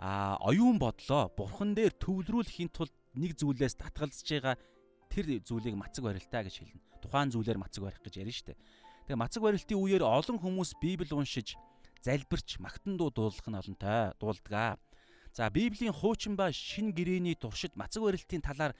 [0.00, 4.54] А оюун бодлоо бурхан дээр төвлөрүүлэхийн тулд нэг зүйлээс татгалзаж байгаа
[5.10, 6.80] тэр зүйлийг мацаг барилтаа гэж хэлнэ.
[7.02, 8.58] Тухайн зүйлээр мацаг барих гэж ярина шүү дээ.
[9.10, 11.58] Тэгээ мацаг барилтын үеэр олон хүмүүс Библийг уншиж
[12.00, 14.78] залбирч магтан дуу дуулах нь олонтой дуулдгаа.
[15.34, 18.74] За Библийн хуучин ба шин гэрээний туршид мацаг барилтын талаар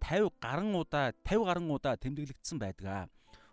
[0.00, 3.08] 50 гаруй удаа 50 гаруй удаа тэмдэглэгдсэн байдаг.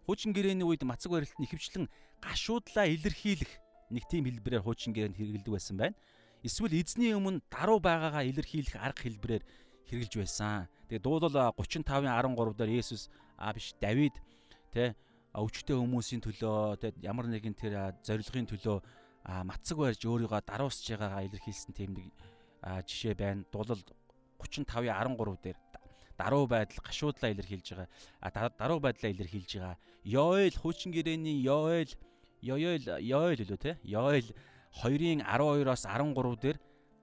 [0.07, 1.87] Хуучин гэрээний үед мацаг барилт нь ихэвчлэн
[2.19, 3.51] гашуудлаа илэрхийлэх
[3.91, 5.95] нэг тийм хэлбэрээр хуучин гэрээнд хэрэгэлдэг байсан байна.
[6.43, 9.43] Эсвэл эзний өмнө даруй байгаагаа илэрхийлэх арга хэлбэрээр
[9.89, 10.67] хэрэгжилж байсан.
[10.89, 14.15] Тэгээ дуулал 35-ын 13 дээр Есүс а биш Давид
[14.73, 14.93] тэ
[15.33, 18.77] өвчтөе хүмүүсийн төлөө тэ ямар нэгэн тэр зорилгын төлөө
[19.47, 22.11] мацаг барьж өөрийгөө даруусж байгаагаа илэрхийлсэн тийм нэг
[22.61, 23.47] жишээ байна.
[23.51, 23.81] Дуулал
[24.41, 25.57] 35-ын 13 дээр
[26.17, 27.67] даруй байдал гашуудлаа илэрхийлж
[28.21, 28.49] байгаа.
[28.59, 29.77] Даруй байдлаа илэрхийлж байгаа.
[30.03, 31.91] Йоэл хуучин гэрээний Йоэл
[32.41, 33.77] Йоэл Йоэл лөө те.
[33.85, 34.29] Йоэл
[34.81, 36.57] 2-ын 12-оос 13 дээр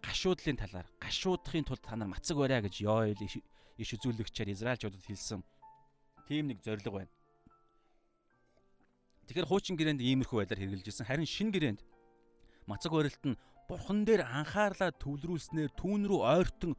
[0.08, 3.20] гашуудлын талаар гашуудахын тулд та нар мацаг бариа гэж Йоэл
[3.76, 5.44] иш үзүүлэгчээр Израильчуудад хэлсэн
[6.24, 7.12] тийм нэг зориг байна.
[9.28, 11.04] Тэгэхээр хуучин гэрээнд иймэрхүү байдлаар хэрэгжилжсэн.
[11.04, 11.84] Харин шин гэрээнд
[12.64, 13.36] мацаг барилт нь
[13.68, 16.72] бурхан дээр анхаарлаа төвлөрүүлснээр түүн рүү ойртон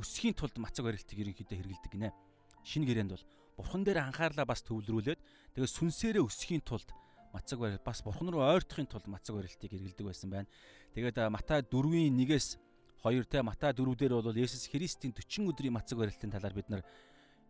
[0.00, 2.16] өсөхийн тулд мацаг барилтыг ерөнхийдөө хэрэгэлдэг гинэ.
[2.64, 3.24] Шин гэрээнд бол
[3.60, 5.20] бурхан дээр анхаарлаа бас төвлөрүүлээд
[5.52, 6.88] тэгээ сүнсээрээ өсөхийн тулд
[7.36, 10.48] мацаг барилт бас бурхан руу ойртохын тулд мацаг барилтыг хэрэгэлдэг байсан байна.
[10.96, 12.56] Тэгээд Матай 4-ийн 1-ээс
[13.04, 16.82] 2 те Матай 4 дээр бол Есүс Христийн 40 өдрийн мацаг барилтын талаар бид нар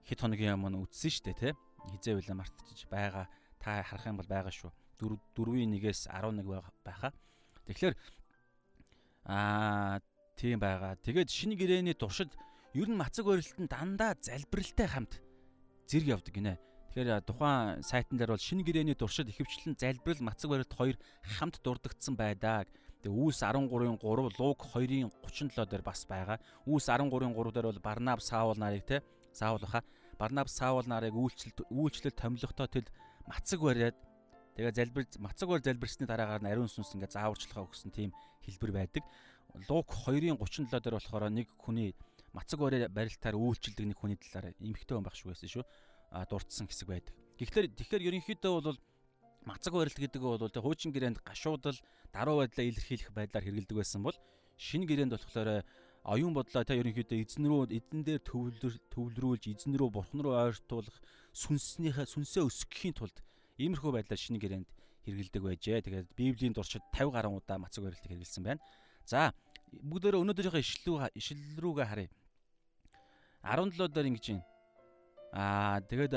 [0.07, 1.49] хэд хоногийн өмнө үзсэн шүү дээ те.
[1.91, 3.27] Хизээ байлаа мартчих байгаа.
[3.59, 4.71] Та харах юм бол байгаа шүү.
[5.01, 6.45] 4-ийн 1-ээс 11
[6.85, 7.13] байхаа.
[7.67, 7.95] Тэгэхээр
[9.27, 10.01] аа
[10.37, 10.97] тийм байгаа.
[11.03, 12.33] Тэгээд шинэ гэрээний туршид
[12.75, 15.21] ер нь мацаг барилтанд дандаа залбиралтай хамт
[15.89, 16.55] зэрэг явдаг гинэ.
[16.91, 22.17] Тэгэхээр тухайн сайтан дээр бол шинэ гэрээний туршид ихэвчлэн залбирал мацаг барилт хоёр хамт дурддагдсан
[22.17, 22.69] байдаг.
[23.01, 26.37] Тэгээ Үүс 13-ын 3, Луг 2-ын 37 дээр бас байгаа.
[26.69, 29.01] Үүс 13-ын 3 дээр бол Барнаб Саул нарыг те
[29.33, 29.81] Саул баха.
[30.21, 32.93] Барнаб Саул нарыг үйлчлэл үйлчлэл томилохдоо тэл
[33.25, 33.97] мацаг бариад
[34.57, 38.13] тэгээ залбир мацаг бар залбирсны дараагаар нь ариун сүнс ингээ зааварчилгаа өгсөн тийм
[38.45, 39.05] хэлбэр байдаг.
[39.65, 41.97] Луг 2-ын 37 дээр болохоор нэг хүний
[42.37, 45.65] мацаг барилтаар үйлчлдэг нэг хүний талаар эмхтэй хүн байх шүү байсан шүү.
[46.13, 47.15] А дурдсан хэсэг байдаг.
[47.41, 48.79] Тэгэхээр тэгэхээр ерөнхийдөө бол
[49.47, 51.79] мацаг барилт гэдэг бол тэг хуучин гэрээнд гашуудал
[52.13, 54.17] даруй байдлаа илэрхийлэх байдлаар хэрэгэлдэг байсан бол
[54.61, 55.65] шинэ гэрээнд болохоор
[56.05, 60.97] оюун бодлоо та ерөнхийдөө эзэн рүү эзэн дээр төвлөрүүлж эзэн рүү бурхан руу ойртуулах
[61.33, 63.17] сүнснийхээ сүнсээ өсгөхийн тулд
[63.61, 64.69] иймэрхүү байдлаар шинэ гэрээнд
[65.05, 65.85] хэрэгэлдэг байжээ.
[65.85, 68.61] Тэгээд Библийн дуршид 50 гаруй удаа мацаг барилтыг хэрэгэлсэн байна.
[69.05, 69.33] За
[69.73, 72.11] бүгдөө өнөөдрийнхөө ишлүү ишл рүүгээ харъя.
[73.45, 74.45] 17 дээр ингэж байна.
[75.33, 76.13] Аа тэгээд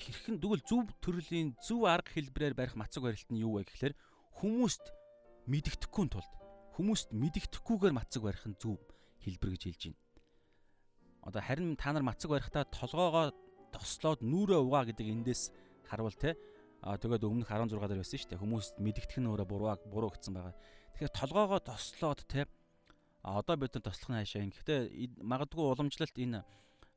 [0.00, 3.94] хэрхэн дгүл зөв төрлийн зөв арга хэлбэрээр барих мацаг барилт нь юу вэ гэхээр
[4.40, 4.84] хүмүүст
[5.46, 6.32] мэдэгдэхгүй тулд
[6.80, 8.80] хүмүүст мэдэгдэхгүйгээр мацаг барих нь зөв
[9.20, 10.00] хэлбэр гэж хэлж байна.
[11.28, 13.36] Одоо харин та нар мацаг барихтаа толгоогоо
[13.74, 15.52] тослоод нүрээ угаа гэдэг эндээс
[15.84, 16.36] харуул те.
[16.80, 18.40] А тэгээд өмнөх 16 дээр байсан шүү дээ.
[18.40, 20.56] Хүмүүст мэдэгдэх нь өөрөө буруу буруу гэсэн байгаа.
[20.96, 22.48] Тэгэхээр толгоогоо тослоод те.
[23.20, 24.48] А одоо бид нар тослох нь хаашаа.
[24.48, 24.80] Гэхдээ
[25.20, 26.40] магадгүй уламжлалт энэ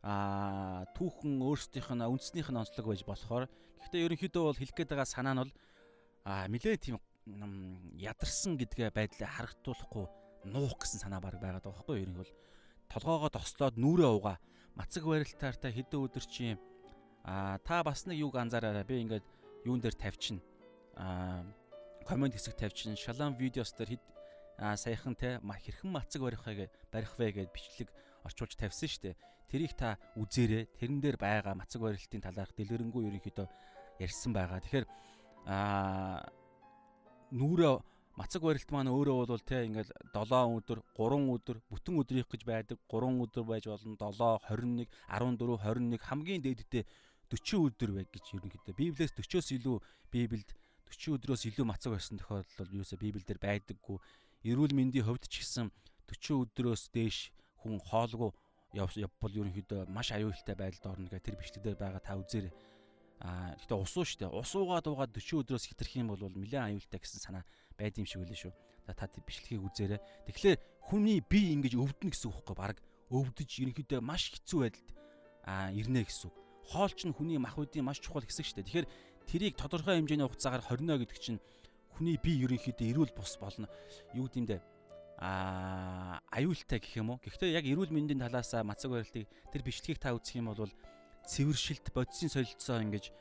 [0.04, 5.08] а түүхэн өөрсдийнх нь үндснийх нь онцлог байж болохоор гэхдээ ерөнхийдөө бол хэлэх гээд байгаа
[5.08, 5.54] санаа нь бол
[6.28, 7.00] а нэлээд тийм
[7.96, 10.06] ядарсан гэдгээ байдлаа харагдуулахгүй
[10.52, 12.36] нуух гэсэн санаа баг байгаад байгаа байхгүй юу ерөнхий бол
[12.92, 14.38] толгоогоо тослоод нүрээ угаа
[14.76, 16.60] мацаг барилтаар та хэдэн өдөр чи
[17.24, 19.26] а та бас нэг юг анзаараарай би ингээд
[19.64, 20.44] юун дээр тавьчихна
[21.00, 21.48] а
[22.04, 24.04] комент хэсэг тавьчихна шалан видеос дээр хэд
[24.60, 27.90] саяхан те хэрхэн мацаг барих вэ барих вэ гэд бичлэг
[28.28, 29.16] орчуулж тавьсан дээ.
[29.54, 30.66] Тэрийг та үзээрэй.
[30.82, 33.48] Тэрэн дээр байгаа мацаг барилтын талаарх дэлгэрэнгүй ерөнхийдөө
[34.02, 34.58] ярьсан байгаа.
[34.66, 34.88] Тэгэхээр
[35.46, 36.26] аа
[37.30, 37.78] нүүрээ
[38.18, 42.82] мацаг барилт маань өөрөө бол те ингээл 7 өдөр, 3 өдөр, бүтэн өдрийнх гэж байдаг.
[42.90, 43.94] 3 өдөр байж болно.
[43.94, 44.90] 7, 21,
[45.22, 46.90] 14, 21 хамгийн дээдтэй
[47.30, 49.78] 40 өдөр байг гэж ерөнхийдөө Библиэс 40-оос илүү
[50.10, 50.50] Библиэд
[50.90, 53.98] 40 өдрөөс илүү мацаг байсан тохиолдол юусаа Библиэлд байдаггүй.
[54.50, 55.70] Эрүүл мэндийн хувьд ч гэсэн
[56.10, 57.30] 40 өдрөөс дээш
[57.62, 58.34] хүн хоолгүй
[58.74, 62.54] явбал ерөнхийдөө маш аюултай байдалд орно гэх тэр бичлэгдэр байгаа та үзээрэй.
[63.22, 64.28] Аа гэхдээ ус уу штэ.
[64.34, 67.44] Ус уугаад уугаад 40 өдрөөс хитрэх юм бол нэлээд аюултай гэсэн санаа
[67.78, 68.54] байд юм шиг үлээ шүү.
[68.90, 70.02] За та бичлэгийг үзээрэй.
[70.26, 70.58] Тэгэхээр
[70.90, 72.78] хүний бие ингэж өвдөн гэсэн үг байхгүй баг
[73.14, 74.90] өвдөж ерөнхийдөө маш хэцүү байдалд
[75.46, 76.36] аа ирнэ гэсэн үг.
[76.74, 78.66] Хоол ч нь хүний мах үдийн маш чухал хэсэг штэ.
[78.66, 78.88] Тэгэхээр
[79.30, 81.40] тэрийг тодорхой хэмжээний хугацаагаар хорно гэдэг чинь
[81.96, 83.70] хүний бие ерөнхийдөө эрүүл бус болно.
[84.18, 84.50] Юу гэдэм
[85.18, 85.24] бэ?
[85.24, 87.20] а аюултай гэх юм уу.
[87.22, 90.74] Гэхдээ яг эрүүл мэндийн талаас мацаг барилтыг тэр бичлэгийг та үзэх юм бол
[91.30, 93.14] цэвэршилт бодисын солилцоо ингэж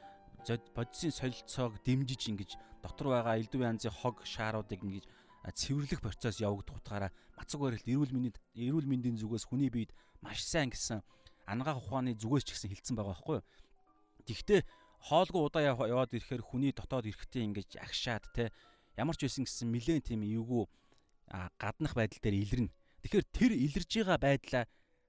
[0.75, 2.51] бодисын солилцоог дэмжиж ингэж
[2.83, 5.05] дотор байгаа элдв янзын хог шааруудыг ингэж
[5.55, 10.71] цэвэрлэх процесс явагдах утгаараа мацаг барилт эрүүл мэндийн эрүүл мэндийн зүгээс хүний биед маш сайн
[10.75, 11.03] гэсэн
[11.47, 13.47] ангаа ухааны зүгээс ч гэсэн хилцсэн байгаа байхгүй юу.
[14.27, 14.67] Тэгвэл
[15.03, 18.55] хоолгүй удаа яваад ирэхээр хүний дотоод эрэхтэй ингэж агшаад те
[18.95, 20.67] ямар ч байсан гэсэн нэлээд тийм эвгүй
[21.57, 22.71] гаднах байдал дээр илэрнэ.
[23.03, 24.65] Тэгэхээр тэр илэрж байгаа байдлаа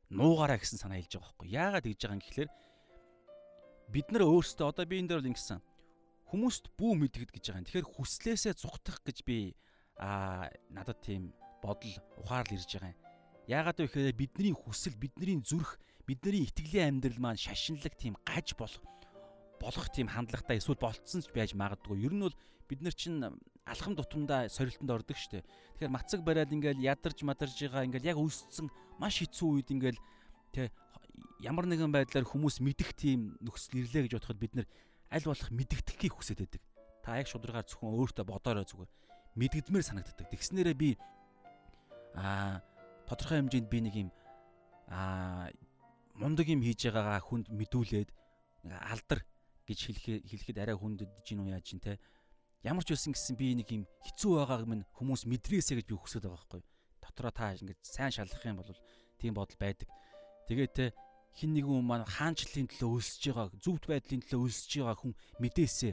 [0.09, 1.47] нуугаараа гэсэн санаа хэлж байгаа байхгүй.
[1.51, 2.49] Яагаад гэж байгаа юм гэхэлэр
[3.91, 5.59] бид нар өөрсдөө одоо би энэ дээр бол ингэсэн
[6.31, 7.67] хүмүүст бүү мэдгэд гэж байгаа юм.
[7.67, 9.53] Тэгэхээр хүслээсээ зүхтах гэж би
[10.01, 12.99] аа надад тийм бодол ухаарл ирж байгаа юм.
[13.45, 18.81] Яагаад вэ гэхээр бидний хүсэл, бидний зүрх, бидний итгэлийн амьдрал маань шашинлаг тийм гаж болох
[19.59, 22.03] болох тийм хандлагатай эсвэл болцсон ч байж магадгүй.
[22.03, 22.35] Ер нь бол
[22.69, 23.21] бид нар чинь
[23.65, 25.43] алхам тутамдаа сорилтонд ордог штэ.
[25.79, 28.67] Тэгэхээр мацаг бариад ингээл ядарч мадарж байгаа ингээл яг өссөн
[28.99, 29.99] маш хэцүү үед ингээл
[30.51, 30.71] тэ
[31.43, 34.67] ямар нэгэн байдлаар хүмүүс мэдэх тийм нөхцөл ирлээ гэж бодоход бид нар
[35.11, 36.61] аль болох мэдэгдэхийг хүсэж байдаг.
[37.03, 38.91] Та яг шударгаар зөвхөн өөртөө бодоорой зүгээр.
[39.35, 40.27] Мэдгдмээр санагддаг.
[40.31, 40.89] Тэгснээрээ би
[42.15, 42.63] аа
[43.07, 44.09] тодорхой хэмжээнд би нэг юм
[44.87, 45.51] аа
[46.15, 48.09] мундаг юм хийж байгаагаа хүнд мэдүүлээд
[48.71, 49.25] алдар
[49.67, 51.99] гэж хэлэхэд хэлэхэд арай хүндэд чинь уу яаж чинь те?
[52.63, 56.23] Ямар ч байсан гэсэн би нэг юм хэцүү байгааг минь хүмүүс мэдрээсэ гэж би хүсэж
[56.23, 56.61] байгаа байхгүй
[57.03, 58.79] дотроо та ингэж сайн шалгах юм бол
[59.19, 59.89] тийм бодол байдаг.
[60.47, 60.85] Тэгээд те
[61.35, 65.89] хин нэгэн хүн маань хаанчлалын төлөө өлсөж байгаа зөвхт байдлын төлөө өлсөж байгаа хүн мэдээсэ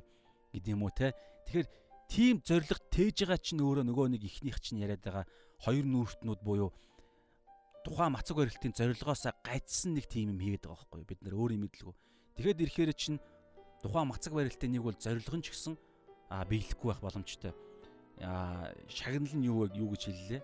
[0.52, 1.12] гэдэг юм уу те?
[1.46, 1.68] Тэгэхээр
[2.10, 5.24] тийм зориг тээж байгаа чинь өөрөө нөгөө нэг ихнийх чинь яриад байгаа
[5.64, 6.70] хоёр нүүртнүүд буюу
[7.84, 11.94] тухайн мацаг барилтын зорилгоос гайцсан нэг тийм юм хийгээд байгаа байхгүй бид нар өөрийн мэдлгүй.
[12.36, 13.18] Тэгэхэд ирэхээр чинь
[13.82, 15.74] тухайн мацаг барилтын нэг бол зорилго нь ч гэсэн
[16.30, 17.52] биелэхгүй байх боломжтой.
[18.88, 20.40] Шагнал нь юу юу гэж хэллээ?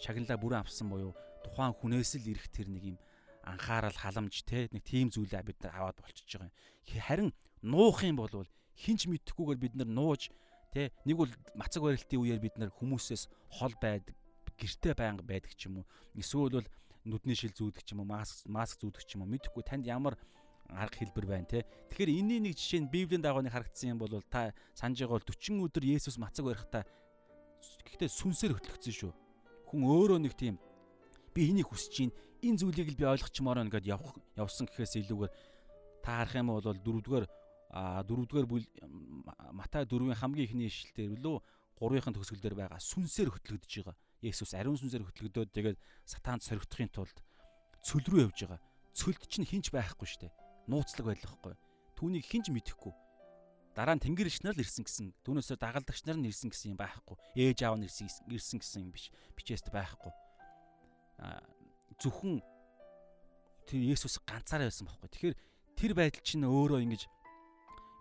[0.00, 1.12] Шагналаа бүрэн авсан буюу
[1.44, 2.98] тухайн хүнээс л ирэх тэр нэг юм
[3.44, 6.56] анхаарал халамж те нэг тийм зүйлээ бид нар аваад болчихж байгаа юм.
[7.00, 7.30] Харин
[7.62, 8.32] нуух юм бол
[8.76, 10.30] хинч мэдхгүйгээр бид нар нууж
[10.72, 13.28] те нэг бол мацаг барилтын үеэр бид нар хүмүүсээс
[13.60, 14.16] хол байдаг
[14.58, 15.86] гэрте байнга байдаг ч юм уу.
[16.18, 16.68] Эсвэл бол
[17.06, 19.32] нүдний шил зүүдэг ч юм уу, маск маск зүүдэг ч юм уу.
[19.32, 20.18] Мэдхгүй танд ямар
[20.68, 21.64] арга хэлбэр байна те.
[21.88, 25.64] Тэгэхээр энэний нэг жишээ нь Библийн дагууны харагдсан юм бол та санаж байгаа бол 40
[25.64, 26.84] өдөр Есүс мацаг барихтаа
[27.88, 29.12] гэхдээ сүнсээр хөтлөгдсөн шүү.
[29.72, 30.60] Хүн өөрөө нэг тийм
[31.32, 32.12] би энийг хүсэж чинь
[32.44, 35.32] энэ зүйлийг л би ойлгочмоор байна гэдээ явах явсан гэхээс илүүгээр
[36.04, 37.26] та харах юм бол дөрөвдүгээр
[38.04, 38.64] дөрөвдүгээр бүл
[39.56, 41.36] Матай 4-ийн хамгийн ихний ишлэлээр билүү
[41.80, 43.96] 3-ын төгсгөл дээр байгаа сүнсээр хөтлөгдөж байгаа.
[44.18, 47.16] Есүс ариун сүнсээр хөтлөгдөөд тэгээд сатаанд соригдохын тулд
[47.86, 48.60] цөл рүү явж байгаа.
[48.98, 51.54] Цөлд чинь хинч байхгүй штэ нууцлаг байлаа байхгүй.
[51.96, 52.92] Түүнийг хинж мэдэхгүй.
[53.74, 55.06] Дараа нь тэнгэр ичнэр л ирсэн гэсэн.
[55.24, 57.16] Түүнээсээ дагалдагч нар нь ирсэн гэсэн юм байхгүй.
[57.34, 59.10] Ээж аав нь ирсэн гэсэн юм биш.
[59.34, 60.12] Бичээст байхгүй.
[61.18, 61.42] А
[61.98, 62.42] зөвхөн
[63.66, 65.08] тэр Есүс ганцаараа байсан байхгүй.
[65.08, 65.36] Тэгэхээр
[65.78, 67.02] тэр байдал чинь өөрөө ингэж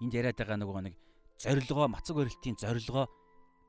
[0.01, 0.95] энд яриад байгаа нөгөө нэг
[1.41, 3.05] зорилгоо мацаг барилтын зорилгоо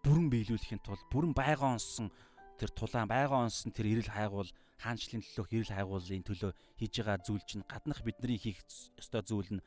[0.04, 2.08] бүрэн биелүүлэхийн тулд бүрэн байгаа онсон
[2.56, 7.44] тэр тулаан байгаа онсон тэр ирэл хайгуул хаанчлалын төлөөх эрэл хайгуулын төлөө хийж байгаа зүйл
[7.44, 8.62] чинь гаднах бидний хийх
[8.98, 9.64] ёстой зүйл нь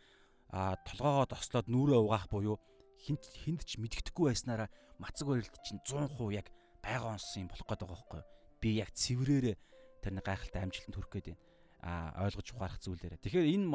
[0.51, 2.59] толгоогоо тослоод нүрээ угаах буюу
[2.99, 4.69] хинт хинд ч мэддэхгүй байснараа
[4.99, 6.47] мацаг барилт чинь 100% яг
[6.83, 8.21] байгаа онсон юм болох гээд байгаа байхгүй
[8.61, 9.55] би яг цэврээрээ
[10.01, 11.41] тэр нэг гайхалтай амжилтанд хүрэх гээд байна.
[11.81, 13.21] А ойлгож ухаарах зүйлээрээ.
[13.25, 13.65] Тэгэхээр энэ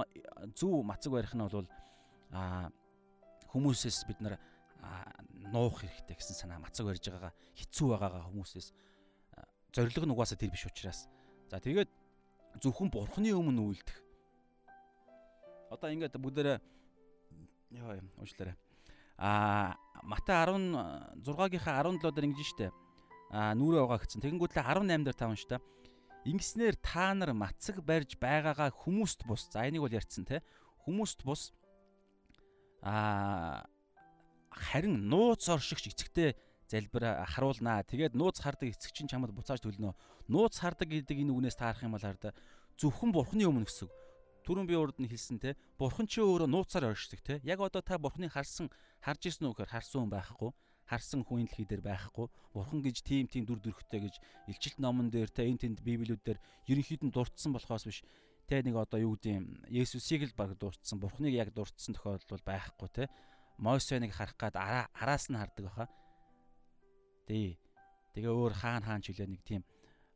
[0.54, 1.66] зөв мацаг барих нь бол
[2.30, 2.70] а
[3.50, 4.38] хүмүүсээс бид нар
[5.50, 8.68] нуух хэрэгтэй гэсэн санаа мацаг барьж байгаагаа хэцүү байгаагаа хүмүүсээс
[9.74, 11.10] зориг нь угаасаа тэр биш учраас
[11.46, 11.90] За тэгээд
[12.58, 13.96] зөвхөн бурхны өмнө үйлдэх.
[15.70, 16.58] Одоо ингээд бүгдээрээ
[17.78, 18.56] яа юм уучлаарай.
[19.18, 22.68] Аа Матай 16-гийнхаа 17 дээр ингэж штэ.
[23.30, 24.22] Аа нүрээ угаа гэсэн.
[24.22, 25.58] Тэгэнгүүтлээ 18 дээр таван штэ.
[26.26, 29.46] Ингэснээр та нар мацаг барьж байгаагаа хүмүүст бус.
[29.50, 30.42] За энийг бол ярьцсан те.
[30.82, 31.54] Хүмүүст бус.
[32.82, 33.66] Аа
[34.50, 36.34] харин нууц оршигч эцэгтэй
[36.66, 37.86] залбир харуулнаа.
[37.86, 39.94] Тэгээд нууц хардаг эцэг чинь чамд буцааж төлнө.
[40.28, 42.34] Нууц хардаг гэдэг энэ үгнээс таарах юм бол хараа
[42.76, 43.88] зөвхөн бурхны өмнө гэсэн.
[44.46, 47.42] түрүүн би урд нь хэлсэн те бурхан чи өөрөө нууцаар оршдог те.
[47.42, 48.70] Яг одоо та бурханыг харсан
[49.02, 50.50] харж ирсэн үү гэхээр харсан хүн байхгүй
[50.86, 52.30] харсан хүн дэлхий дээр байхгүй.
[52.54, 54.14] Бурхан гэж тийм тийм дүр төрхтэй гэж
[54.46, 56.38] илчилт номон дээр те энэ тэнд библиуд дээр
[56.70, 58.06] ерөнхийд нь дурдсан болохоос биш.
[58.46, 62.88] Те нэг одоо юу гэдэг юм Есүсийг л баг дурдсан бурханыг яг дурдсан тохиолдол байхгүй
[62.94, 63.10] те.
[63.58, 65.90] Мойсенийг харах гад араас нь хардаг баха.
[67.26, 67.58] Тий
[68.14, 69.66] тэгээ өөр хаан хаан ч үлээ нэг тийм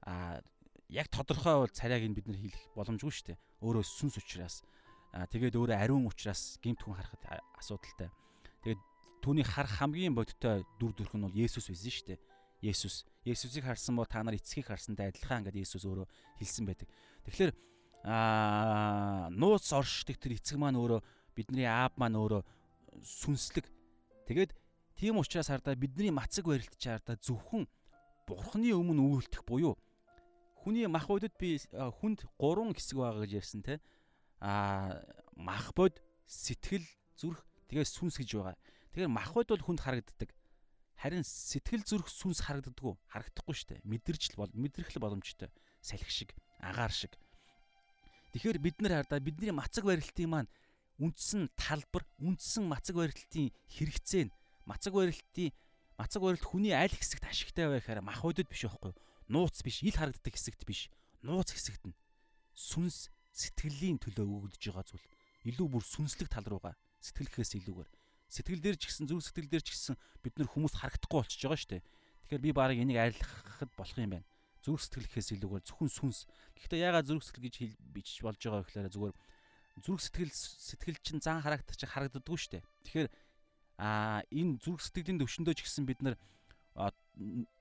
[0.06, 0.40] а
[0.88, 4.64] яг тодорхой бол царайг нь бид нар хийх боломжгүй шүү дээ өөрөө сүнс учраас
[5.12, 8.08] тэгээд өөрөө ариун учраас гимт хүн харахад асуудалтай.
[8.62, 8.80] Тэгээд
[9.20, 12.18] түүний харах хамгийн бодиттой дүр төрх нь бол Есүс байсан шүү дээ.
[12.62, 13.04] Есүс.
[13.26, 16.06] Есүсийг харсан бо та нар эцгийг харсантай адилхан ингээд Есүс өөрөө
[16.38, 16.88] хэлсэн байдаг.
[17.26, 17.52] Тэгэхээр
[18.06, 21.02] аа нууц оршдог тэр эцэг маань өөрөө
[21.34, 22.42] бидний аав маань өөрөө
[23.02, 23.66] сүнслэг.
[24.30, 24.54] Тэгээд
[24.94, 27.66] тийм учраас хардаа бидний мацаг барилт чаардаа зөвхөн
[28.24, 29.74] бурхны өмнө үйлдэх буюу
[30.60, 33.80] хүний мах бодод би хүнд 3 хэсэг байгаа гэж ярьсан те.
[34.40, 35.00] Аа
[35.36, 35.96] мах бод,
[36.28, 36.84] сэтгэл,
[37.16, 37.40] зүрх,
[37.72, 38.56] тэгээ сүнс гэж байгаа.
[38.92, 40.30] Тэгэхээр мах бод бол хүнд харагддаг.
[41.00, 43.88] Харин сэтгэл зүрх сүнс харагддаггүй, харагдахгүй шүү дээ.
[43.88, 45.48] Мэдэрч л бол мэдрэх л боломжтой.
[45.80, 47.16] Салхи шиг, агаар шиг.
[48.36, 50.50] Тэгэхээр бид нар хардаа бидний мацаг барилтын маань
[51.00, 54.34] үндсэн талбар, үндсэн мацаг барилтын хэрэгцээ нь
[54.68, 55.50] мацаг барилтын
[55.96, 58.98] мацаг барилт хүний аль хэсэгт ашигтай гэхээр мах бодод биш байхгүй юу?
[59.30, 60.90] Нууц биш, ил харагддаг хэсэгт биш.
[61.22, 61.94] Нууц хэсэгт нь
[62.54, 65.06] сүнс сэтгэлийн төлөө өгөгдөж байгаа зүйл.
[65.46, 67.88] Илүү бүр сүнслэг тал руугаа сэтгэлхээс илүүгээр
[68.30, 71.58] сэтгэл дээр ч гэсэн зүрх сэтгэл дээр ч гэсэн бид нар хүмүүс харагдахгүй болчихж байгаа
[71.58, 71.82] шүү дээ.
[72.28, 74.28] Тэгэхээр би баг энийг арилгахад болох юм байна.
[74.60, 76.18] Зүрх сэтгэлхээс илүүгээр зөвхөн сүнс.
[76.54, 79.14] Гэхдээ яагаад зүрх сэтгэл гэж хэл бич болж байгаа гэхээр зүгээр
[79.80, 82.64] зүрх сэтгэл сэтгэл чинь зан характер чинь харагддаггүй шүү дээ.
[82.84, 83.08] Тэгэхээр
[83.80, 86.14] аа энэ зүрх сэтгэлийн төвшөндөө ч гэсэн бид нар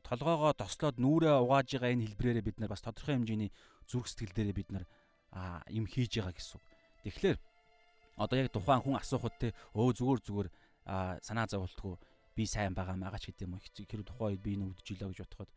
[0.03, 3.51] толгоогоо тослоод нүрээ угааж байгаа энэ хэлбрээрээ бид нар бас тодорхой хэмжээний
[3.87, 4.85] зүрх сэтгэл дээрээ бид нар
[5.69, 6.65] юм хийж байгаа гэсэн үг.
[7.03, 7.37] Тэгэхээр
[8.19, 10.47] одоо яг тухайн хүн асуухад те өө зүгээр зүгээр
[11.23, 11.95] санаа зовлтгүй
[12.35, 15.19] би сайн байгаа маа ч гэдэм юм хэрэг тухайн үед би энэ өвдөж илаа гэж
[15.27, 15.51] бодоход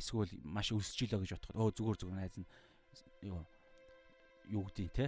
[0.00, 2.48] эсвэл маш өсөж илаа гэж бодоход өө зүгээр зүгээр найз нь
[3.28, 3.44] юу
[4.48, 5.06] юу гэдгийг те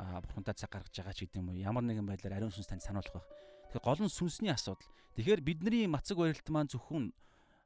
[0.00, 3.12] а бурхантай цаг гаргаж байгаа ч гэдэм юм ямар нэгэн байдлаар ариун сүнс танд сануулах
[3.12, 3.28] байх.
[3.68, 4.88] Тэгэхээр гол нь сүнсний асуудал.
[5.16, 7.12] Тэгэхээр бидний мацаг барилт маань зөвхөн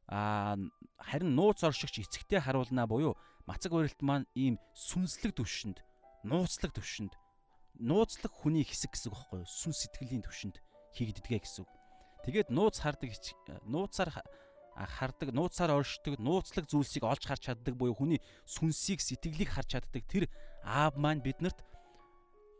[0.08, 0.56] а
[1.00, 5.80] харин нууц оршигч эцэгтэй харуулнаа буюу мацаг барилт маань ийм сүнслэг төвшөнд
[6.24, 7.12] нууцлаг төвшөнд
[7.80, 10.56] нууцлаг хүний хэсэг гэсэн үг байхгүй юу сүнс сэтгэлийн төвшөнд
[10.94, 11.70] хийгддгээ гэсэн үг.
[12.24, 13.10] Тэгээд нууц хардаг
[13.66, 14.10] нууцаар
[14.74, 20.30] хардаг нууцаар оршдог нууцлаг зүйлсийг олж харж чаддаг буюу хүний сүнсийг сэтгэлийг харж чаддаг тэр
[20.62, 21.60] аав маань биднэрт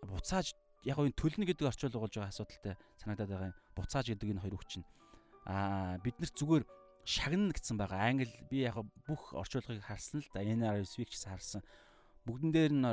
[0.04, 0.52] буцааж
[0.84, 3.58] яг энэ төлнө гэдэг орчуулга болж байгаа асуудалтай санагдаад байгаа юм.
[3.74, 4.86] Буцааж гэдэг энэ хоёр үг чинь
[5.48, 6.64] аа биднэрт зүгээр
[7.04, 8.08] шагнана гэсэн байгаа.
[8.08, 10.40] Англи би яг бүх орчуулгыг харсан л да.
[10.40, 11.62] NRSV ч харсан.
[12.24, 12.88] Бүгдэн дээр нь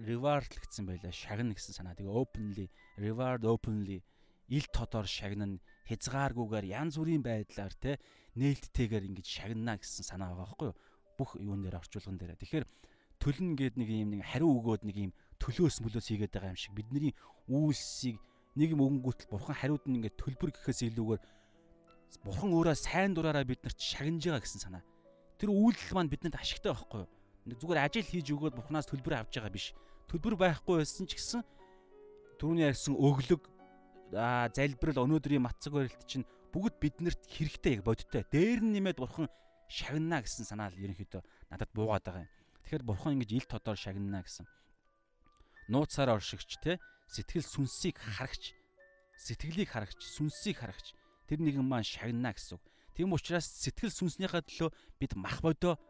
[0.00, 1.12] reward л гэсэн байлаа.
[1.12, 1.94] Шагнана гэсэн санаа.
[1.94, 4.00] Тэгээ openly, reward openly
[4.52, 7.96] ил тодор шагнана, хязгааргүйгээр янз бүрийн байдлаар те
[8.36, 10.76] нээлттэйгээр ингэж шагнана гэсэн санаа байгаа байхгүй юу?
[11.16, 12.36] Бүх юун дээр орчуулган дээр.
[12.36, 12.66] Тэгэхээр
[13.16, 16.74] төлнө гээд нэг юм нэг хариу өгөөд нэг юм төлөөс мөлөөс хийгээд байгаа юм шиг
[16.76, 17.14] бидний
[17.48, 18.20] үйлсийг
[18.58, 21.22] нэг юм өнгөтл бурхан хариуд нь ингээд төлбөр гэхээс илүүгээр
[22.20, 24.84] Бурхан өөрөө сайн дураараа биднэрт шагнаж байгаа гэсэн санаа.
[25.40, 27.10] Тэр үйлдэл маань бидэнд ашигтай байхгүй юу?
[27.56, 29.74] Зүгээр ажил хийж өгөөд Бурханаас төлбөр авч байгаа биш.
[30.06, 31.42] Төлбөр байхгүй байсан ч гэсэн
[32.38, 33.42] түрүүний ярьсан өглөг
[34.12, 38.22] залбирал өнөөдрийн матцаг барилт чинь бүгд биднэрт хэрэгтэй яг бодиттой.
[38.28, 39.26] Дээр нь нэмээд Бурхан
[39.72, 42.32] шагнана гэсэн санаа л ерөнхийдөө надад буугаад байгаа юм.
[42.62, 44.44] Тэгэхээр Бурхан ингэж ил тодор шагнана гэсэн.
[45.72, 46.76] Нууцаар оршигч те
[47.08, 48.52] сэтгэл сүнсийг харагч
[49.16, 50.92] сэтгэлийг харагч сүнсийг харагч
[51.32, 52.64] тэр нэгэн маань шагнана гэсэн үг.
[52.92, 54.68] Тийм учраас сэтгэл сүнснийхээ төлөө
[55.00, 55.80] бид мах бодоо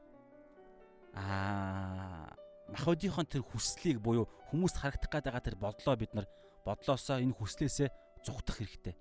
[1.18, 2.30] аа
[2.70, 6.30] мах бодийнхоо тэр хүслийг буюу хүмүүст харагдах гэдэг тэр бодлоо бид нар
[6.62, 7.90] бодлоосоо энэ хүслээсээ
[8.22, 8.94] зүгтах хэрэгтэй.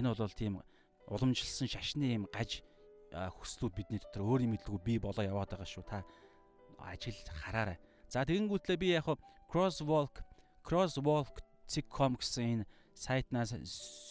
[0.00, 0.64] Энэ бол тийм
[1.12, 2.64] уламжилсан шашны юм гаж
[3.12, 5.84] хүслүүд бидний дотор өөр юм хэлгүй би болоо яваад байгаа шүү.
[5.84, 6.00] Та
[6.80, 7.12] ажил
[7.44, 7.76] хараарай.
[8.08, 9.12] За тэгэнгүүтлээ би яг
[9.52, 10.24] crosswalk
[10.64, 12.64] crosswalk.com гэсэн энэ
[12.94, 13.54] сайтнаас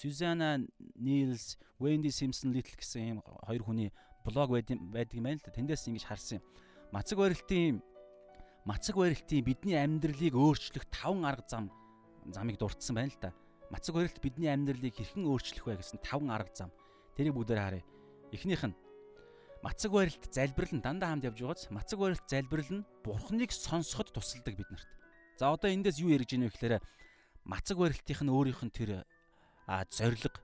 [0.02, 3.90] Сюзана Нилс, Wendy Simpson Little гэсэн ийм хоёр хүний
[4.24, 5.52] блог байдаг юм байна л да.
[5.52, 6.44] Тэндээс ингэж харсан юм.
[6.92, 7.82] Мацаг барилтын
[8.66, 11.72] мацаг барилтын бидний амьдралыг өөрчлөх таван арга зам
[12.32, 13.34] замыг дурдсан байна л да.
[13.72, 16.72] Мацаг барилт бидний амьдралыг хэрхэн өөрчлөх вэ гэсэн таван арга зам.
[17.16, 17.84] Тэрийг бүгдээр харъя.
[18.32, 18.76] Эхнийх нь
[19.64, 24.56] мацаг барилт залбирал нь дандаа хамт явж байгааз мацаг барилт залбирал нь бурхныг сонсоход тусалдаг
[24.56, 24.90] биднэрт.
[25.40, 26.76] За одоо эндээс юу ярьж ийнэ вэ гэхээр
[27.46, 29.04] мацаг барилтынх нь өөрийнх нь тэр
[29.68, 30.40] а зориг.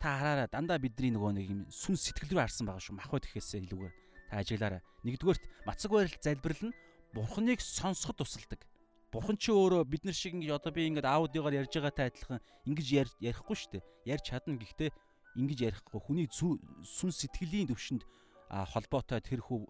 [0.00, 2.96] Та хараараа дандаа бидний нөгөө нэг юм сүн сэтгэл рүү харсан байгаа шүү.
[2.96, 3.94] Махбод гэхээсээ илүүгээр
[4.32, 6.76] та ажиглаараа нэгдүгээрт мацаг барилт залбирал нь
[7.12, 8.64] бурхныг сонсоход тусалдаг.
[9.12, 13.18] Бурхан ч өөрөө бид нар шиг ингэж одоо би ингэж аудиогоор ярьж байгаатай адилхан ингэж
[13.18, 13.84] ярихгүй шүү дээ.
[14.06, 14.54] Ярьж чадна.
[14.54, 14.90] Гэхдээ
[15.34, 15.98] ингэж ярихгүй.
[15.98, 18.06] Хүний сүнс сэтгэлийн төвшөнд
[18.48, 19.60] холбоотой тэрхүү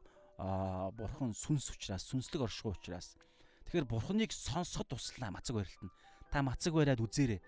[0.92, 3.16] бурхан сүнс учраас сүнслэг оршихуй учраас.
[3.64, 5.92] Тэгэхээр бурханыг сонсоход туслаа мацаг барилт нь.
[6.30, 7.42] Та мацаг бариад үзээрэй.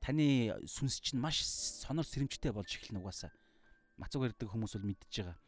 [0.00, 3.34] Таны сүнс чинь маш сонор сэрэмжтэй болж эхэлнэ угаасаа.
[3.98, 5.38] Мацаг барьдаг хүмүүс бол мэдчихэж байгаа.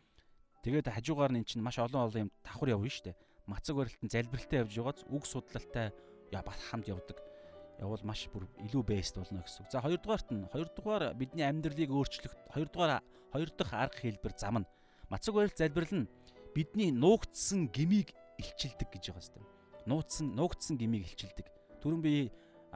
[0.67, 3.17] Тэгээд хажуугаар нь эн чинь маш олон олон юм давхар явна шүү дээ
[3.49, 5.89] мацаг барилтанд залбиралтай явж байгааз үг судлалтай
[6.31, 7.17] бас хамт явдаг.
[7.81, 9.73] Явал маш бүр илүү бэст болно гэсэн үг.
[9.73, 13.01] За хоёрдугаарт нь хоёрдугаар бидний амьдралыг өөрчлөх хоёрдугаар
[13.33, 14.71] хоёр дахь арга хэлбэр зам нь
[15.09, 16.11] мацаг барилт залбирал нь
[16.53, 19.47] бидний нуугдсан гмийг илчилдэг гэж байгаа юм.
[19.89, 21.47] Нууцсан нуугдсан гмийг илчилдэг.
[21.81, 22.29] Түрүүн би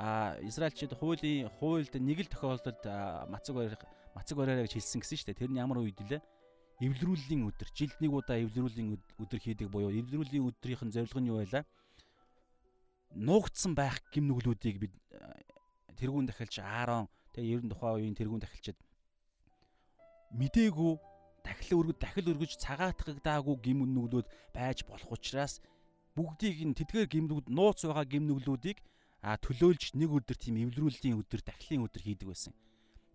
[0.03, 2.82] а Израильчууд хуулийн хуульд нэг л тохиолдолд
[3.30, 3.78] мацаг барих
[4.18, 5.40] мацаг бариараа гэж хэлсэн гэсэн шүү дээ.
[5.46, 6.18] Тэр нь ямар үед лээ?
[6.82, 11.38] эвлэрүүллийн өдөр жилд нэг удаа эвлэрүүллийн өдөр хийдэг буюу эвлэрүүллийн өдрийнх нь зорилго нь юу
[11.38, 11.62] байлаа?
[13.14, 14.94] Нуугдсан байх гим нүглүүдийг бид
[15.94, 18.78] тэргүүн дахилж Аарон тэгээ ерөн тухайн үеийн тэргүүн дахилчид
[20.34, 20.92] мдээгүй
[21.46, 25.62] дахил өргөд дахил өргөж цагаатгагдаагүй гим нүглүүд байж болох учраас
[26.16, 28.82] бүгдийг нь тэдгээр гимнүүд нууц байгаа гимнүглүүдийг
[29.23, 32.53] а төлөөлж нэг өдөр тийм эвлэрүүллийн өдөр дахлын өдөр хийдэг байсан.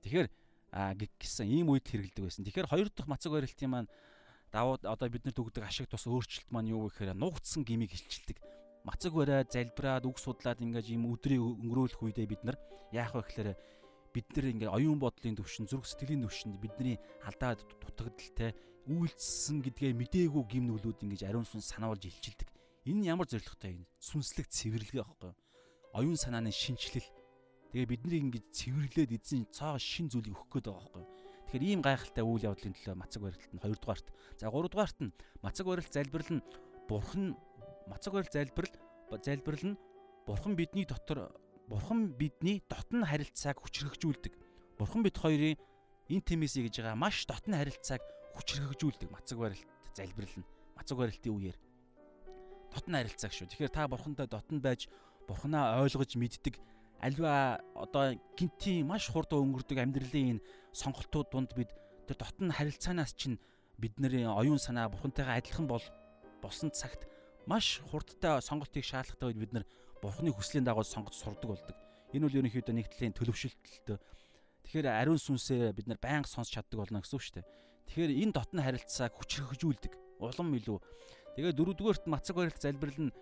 [0.02, 0.28] Тэгэхээр
[1.20, 2.48] гэсэн ийм үед хэрэгэлдэг байсан.
[2.48, 3.92] Тэгэхээр хоёр дахь мацаг барилтын маань
[4.52, 8.40] давуу одоо бид нар дүгдэг ашиг тус өөрчлөлт маань юу гэхээр нуугдсан гмийг хилчилдэг.
[8.88, 12.56] Мацаг бариа залбираад үг судлаад ингээд ийм өдрийг өнгөрөөлөх үедээ бид нар
[12.96, 13.50] яах вэ гэхээр
[14.16, 16.96] бид нар ингээд оюун бодлын төвшин зүрх сэтгэлийн төвшөнд бидний
[17.28, 18.56] алдаад дутагдaltaй
[18.88, 22.48] үйлцсэн гэдгээ мдээгүй гим нүглүүд ингэж ариун сүнс санаулж илчилдэг.
[22.88, 23.84] Энэ ямар зоригтой юм?
[24.00, 25.36] Сүнслэг цэвэрлэгээ аахгүй.
[25.98, 27.10] Оюун санааны шинчлэл
[27.72, 31.06] Тэгээ биднийг ингэж цэвэрлээд эзэн цаа шин зүйлийг өгөх гээд байгаа байхгүй.
[31.52, 34.08] Тэгэхээр ийм гайхалтай үйл явдлын төлөө мацаг барилт нь 2 дугаарт.
[34.40, 35.12] За 3 дугаарт нь
[35.44, 36.46] мацаг барилт залбирал нь
[36.88, 37.36] бурхан
[37.92, 38.74] мацаг барилт залбирал
[39.20, 39.80] залбирал нь
[40.24, 41.36] бурхан бидний дотор
[41.68, 44.34] бурхан бидний дотн харилцааг хүчрхэгжүүлдэг.
[44.80, 45.60] Бурхан бид хоёрын
[46.08, 48.02] интимэси гэж байгаа маш дотн харилцааг
[48.40, 51.58] хүчрхэгжүүлдэг мацаг барилт залбирал нь мацаг барилтын үеэр
[52.72, 53.52] дотн харилцааг шүү.
[53.52, 54.88] Тэгэхээр та бурхантай дотн байж
[55.28, 56.56] бурханаа ойлгож мэддэг
[57.04, 61.70] альва одоо гинтийн маш хурдан өнгөрдөг амьдралын энэ сонголтууд донд бид
[62.08, 63.38] тэр дотн харилцаанаас чинь
[63.78, 65.84] бидний оюун санаа бурхантайгаа адилхан бол
[66.42, 67.06] болсон цагт
[67.46, 69.66] маш хурдтай сонголтыг шаардлагатай үед бид нар
[70.02, 71.76] бурхны хүслийн дагуу сонгож сурдаг болдог.
[72.14, 73.98] Энэ бол ерөнхийдөө нэг талын төлөвшөлтөлтөө.
[74.66, 77.50] Тэгэхээр ариун сүнсээ бид нар байнга сонсч чаддаг болно гэсэн үг шүү дээ.
[77.88, 79.94] Тэгэхээр энэ дотн харилцааг хүчрхэгжүүлдэг.
[80.20, 80.78] Улам илүү.
[81.40, 83.16] Тэгээ дөрөвдүгээрт мацаг барилт залбирал нь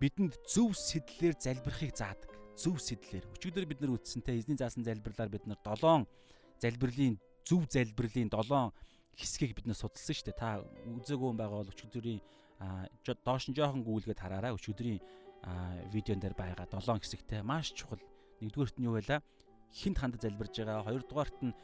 [0.00, 3.24] бидэнд зөв сэтлэлээр залбирахыг заадаг зөв сэтлэр.
[3.36, 6.08] Өчигдөр бид нар үтсэнтэй эзний заасан залбирлаар бид нар 7
[6.60, 8.72] залбирлын зөв залбирлын 7
[9.16, 10.40] хэсгийг бид нар судалсан шүү дээ.
[10.40, 12.20] Та үзээгүй байгаа бол өчигдрийн
[13.24, 14.56] доош нь жоохон гүйлгээд хараарай.
[14.56, 15.00] Өчигдрийн
[15.92, 18.00] видеон дээр байгаа 7 хэсэгтэй маш чухал.
[18.40, 19.20] Нэгдүгээрт нь юу байлаа?
[19.72, 20.84] Хинт ханд залбирж байгаа.
[20.84, 21.56] Хоёрдугаарт нь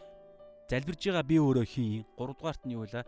[0.69, 2.05] залбирж байгаа би өөрөө хийн.
[2.17, 3.05] Гуравдугаарт нь юу байлаа?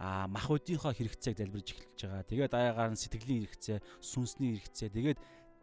[0.00, 2.24] А мах үдийнхаа хэрэгцээг залбирж эхэлж байгаа.
[2.24, 4.88] Тэгээд аягаар нь сэтгэлийн хэрэгцээ, сүнсний хэрэгцээ.
[4.96, 5.18] Тэгээд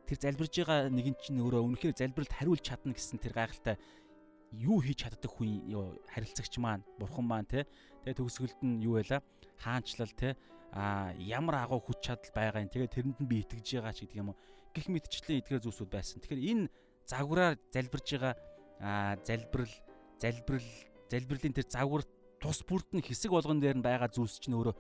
[0.06, 3.76] тэр залбирж байгаа нэгэн чинь өөрөө үнэхээр залбиралд хариулж чадна гэсэн тэр гайхалтай
[4.54, 7.66] юу хийж чаддаг хүн харилцагч маань бурхан маань те.
[8.06, 9.26] Тэгээ төгсгөлд нь юу байла?
[9.58, 10.38] Хаанчлал те.
[10.70, 12.70] А ямар агуу хүч чадал байгаа юм.
[12.70, 14.40] Тэгээ тэрэнд нь би итгэж байгаа ч гэдэг юм уу?
[14.78, 16.22] Гих мэдчлэн эдгээр зүйлсүүд байсан.
[16.22, 16.70] Тэгэхээр энэ
[17.10, 18.34] загвараар залбирж байгаа
[19.26, 19.74] залбирал
[20.22, 20.70] залбирал
[21.10, 22.04] залбирлын тэр загвар
[22.42, 24.76] тус бүрдэн хэсэг болгон дээр нь байгаа зүйлс чинь өөрөө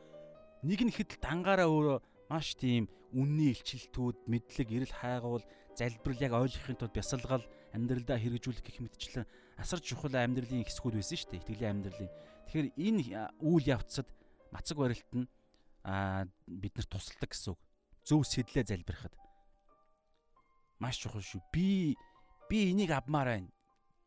[0.63, 1.97] нэг нь хэд дангаараа өөрөө
[2.29, 5.43] маш тийм үнний илчилтүүд, мэдлэг, эрэл хайгуул,
[5.77, 9.25] залбирал яг ойлгохын тулд бясалгал амьдралдаа хэрэгжүүлэх гэх мэтчлэн
[9.57, 11.41] асар чухал амьдралын хэсгүүд байсан шүү дээ.
[11.41, 12.11] Итгэлийн амьдралын.
[12.51, 13.01] Тэгэхээр энэ
[13.41, 14.07] үйл явцад
[14.51, 15.27] мацаг барилт нь
[15.87, 17.61] аа биднэрт тусалдаг гэсэн үг.
[18.03, 19.13] Зөв сэтлээ залбирахад
[20.79, 21.41] маш чухал шүү.
[21.53, 21.95] Би
[22.49, 23.49] би энийг авмаар байна.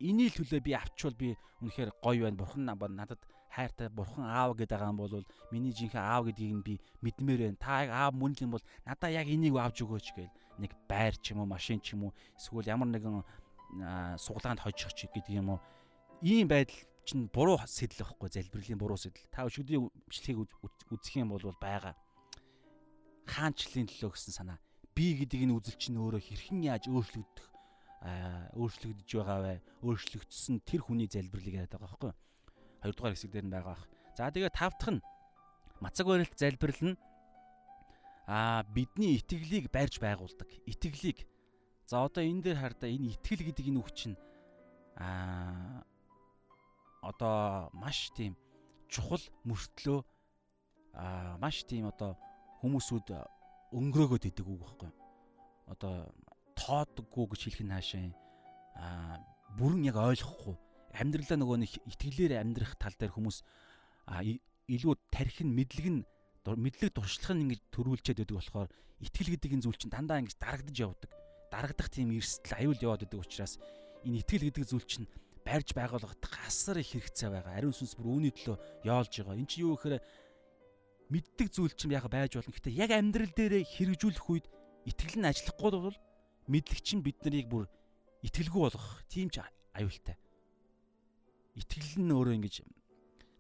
[0.01, 2.41] Эний төлөө би авчвал би үнэхээр гоё байна.
[2.41, 3.21] Бурхан надад
[3.51, 7.59] хайртай бурхан аав гэдэг байгаа юм бол миний жинхэнэ аав гэдгийг нь би мэдмээр байна.
[7.59, 10.31] Та аав мөн л юм бол надаа яг энийг авч өгөөч гэл
[10.63, 13.27] нэг байр ч юм уу машин ч юм уу эсвэл ямар нэгэн
[14.19, 15.61] суглаанд хожих ч гэдэг юм уу
[16.23, 19.27] ийм байдал чинь буруу сэтэл байхгүй залбирлын буруу сэтэл.
[19.33, 20.47] Та өшгөдийн бичлэгийг
[20.95, 21.97] үзэх юм бол байгаа.
[23.27, 24.59] Хаанчлалын төлөө гэсэн санаа.
[24.95, 27.47] Би гэдэг энэ үзэл чинь өөрөө хэрхэн яаж өөрчлөгдөх
[28.01, 29.55] өөрчлөгдөж байгаа вэ?
[29.85, 32.19] Өөрчлөгдсөн тэр хүний залбирлыг яриад байгаа байхгүй юу?
[32.83, 33.85] 2 дугаар хэсэг дээр нь байгаа бах.
[34.17, 35.05] За тэгээ тав дахь нь
[35.81, 36.97] мацаг барилт залбирал нь
[38.27, 40.49] а бидний итгэлийг барьж байгуулдаг.
[40.67, 41.27] Итгэлийг.
[41.87, 44.17] За одоо энэ дээр хардаа энэ итгэл гэдэг энэ үг чинь
[44.97, 45.83] а
[47.03, 48.37] одоо маш тийм
[48.89, 50.01] чухал мөртлөө
[50.95, 52.15] а маш тийм одоо
[52.61, 53.09] хүмүүсүүд
[53.73, 54.91] өнгөрөөгөөд идэг үг байхгүй.
[55.71, 56.11] одоо
[56.59, 58.11] тоодгүй гэж хэлэх нь хаашаа
[58.77, 59.17] аа
[59.57, 60.57] бүрэн яг ойлгохгүй
[60.95, 63.39] амьдралаа нөгөө нэг итгэлээр амьдрах тал дээр хүмүүс
[64.71, 66.01] илүү тархин мэдлэг нь
[66.47, 68.69] мэдлэг дуршлах нь ингэж төрүүлчихэд байдаг болохоор
[69.01, 71.11] итгэл гэдэг энэ зүйл чинь дандаа ингэж дарагдаж явдаг.
[71.51, 73.59] Дарагдах тийм эрсдэл аюул яваад байдаг учраас
[74.03, 75.07] энэ итгэл гэдэг зүйл чинь
[75.45, 77.55] барьж байгуулгад гасар их хэрэгцээ байгаа.
[77.55, 79.39] Ариун сүнс бүр үүний төлөө яолж байгаа.
[79.39, 80.03] Энд чинь юу гэхээр
[81.11, 82.53] мэддэг зүйл чинь яг байж болно.
[82.55, 84.47] Гэхдээ яг амьдрал дээрээ хэрэгжүүлэх үед
[84.87, 85.99] итгэл нь ажиллахгүй бол
[86.49, 87.65] мэдлэг чинь бид нарыг бүр
[88.23, 89.41] итгэлгүй болгох тийм ч
[89.75, 90.17] аюултай.
[91.59, 92.57] Итгэл нь өөрөө ингэж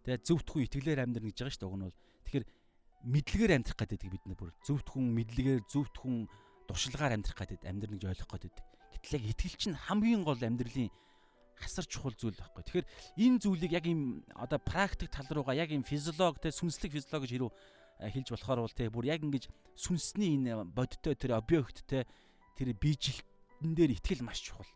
[0.03, 1.71] тэгээ зөвхөн итгэлээр амьдрна гэж байгаа шүү дээ.
[1.71, 2.45] Уг нь бол тэгэхээр
[3.01, 6.17] мэдлэгээр амьдрах гэдэг бид нар бүр зөвхөн мэдлэгээр зөвхөн
[6.69, 8.55] дуршилгаар амьдрах гэдэг амьдрна гэж ойлгох гэдэг.
[9.01, 10.91] Гэтэл яг итгэл чинь хамгийн гол амьдралын
[11.61, 12.85] хасар чухал зүйл байхгүй.
[12.85, 12.89] Тэгэхээр
[13.21, 17.33] энэ зүйлийг яг ийм одоо практик тал руугаа яг ийм физиолог те сүнслэг физиолог гэж
[17.37, 17.51] хэрүү
[18.01, 22.09] хэлж болохоор бол те бүр яг ингэж сүнсний энэ бодиттой тэр объект те
[22.57, 24.69] тэр биежилтэн дээр итгэл маш чухал.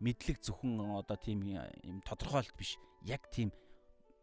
[0.00, 2.78] Мэдлэг зөвхөн одоо тийм юм тодорхойлт биш.
[3.02, 3.50] Яг тийм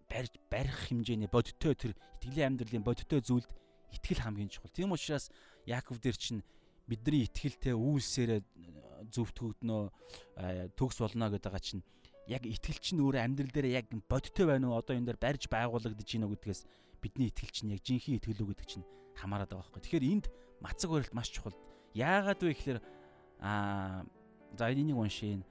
[0.08, 3.50] барьж барих хэмжээний бодиттой тэр итгэлийн амьдралын бодиттой зүйлд
[3.92, 4.72] итгэл хамгийн чухал.
[4.72, 5.32] Тийм учраас
[5.66, 6.44] Яаков дээр чинь
[6.88, 8.42] бидний итгэлтэй үйлсээрээ
[9.12, 9.84] зөвтгөгднөө
[10.78, 11.84] төгс болно гэдэг байгаа чинь
[12.30, 16.06] яг итгэл чинь өөрөө амьдрал дээр яг бодиттой байна уу одоо энэ дээр барьж байгуулагдаж
[16.06, 16.62] гинэ гэдгээс
[17.02, 18.86] бидний итгэл чинь яг жинхэнэ итгэл үү гэдэг чинь
[19.18, 19.82] хамаарат байгаа байхгүй.
[19.82, 20.26] Тэгэхээр энд
[20.62, 21.58] мацаг барилт маш чухал.
[21.94, 22.80] Яагаад вэ гэхээр
[23.42, 24.06] аа
[24.58, 25.46] за энийг уншийн.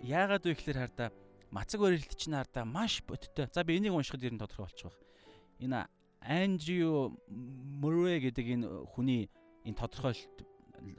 [0.00, 1.08] Яагаад вэ гэхээр хардаа
[1.50, 3.48] мацаг барилт чинь хардаа маш бодиттой.
[3.52, 4.98] За би энийг уншихад ер нь тодорхой болчих واخ.
[5.60, 5.88] Энэ
[6.24, 9.30] Анжио Мөрвэ гэдэг энэ хүний
[9.64, 10.38] энэ тодорхойлолт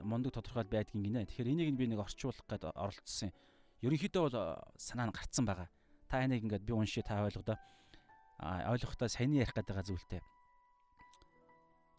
[0.02, 1.26] мундаг тодорхойл байдгийн гинэ.
[1.28, 3.34] Тэгэхээр энийг би нэг орчуулах гээд оролцсон.
[3.82, 4.38] Ерөнхийдөө бол
[4.78, 5.70] санаа нь гарцсан байгаа.
[6.10, 7.58] Та энийг ингээд би уншия та ойлгодоо.
[8.40, 10.22] А ойлгохдоо саяны ярих гэдэг зүйлтэй.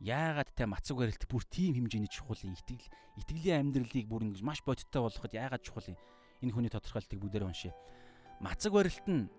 [0.00, 2.84] Яагаад те мацаг барилт бүр тийм хэмжээний чухал итгэл
[3.16, 5.96] итгэлийн амьдралыг бүр ингэж маш бодиттой болгоход яагаад чухал юм?
[6.41, 7.73] Энэ хүний тодорхойлтыг бүгдээр уншия.
[8.41, 9.29] Мацаг барилт нь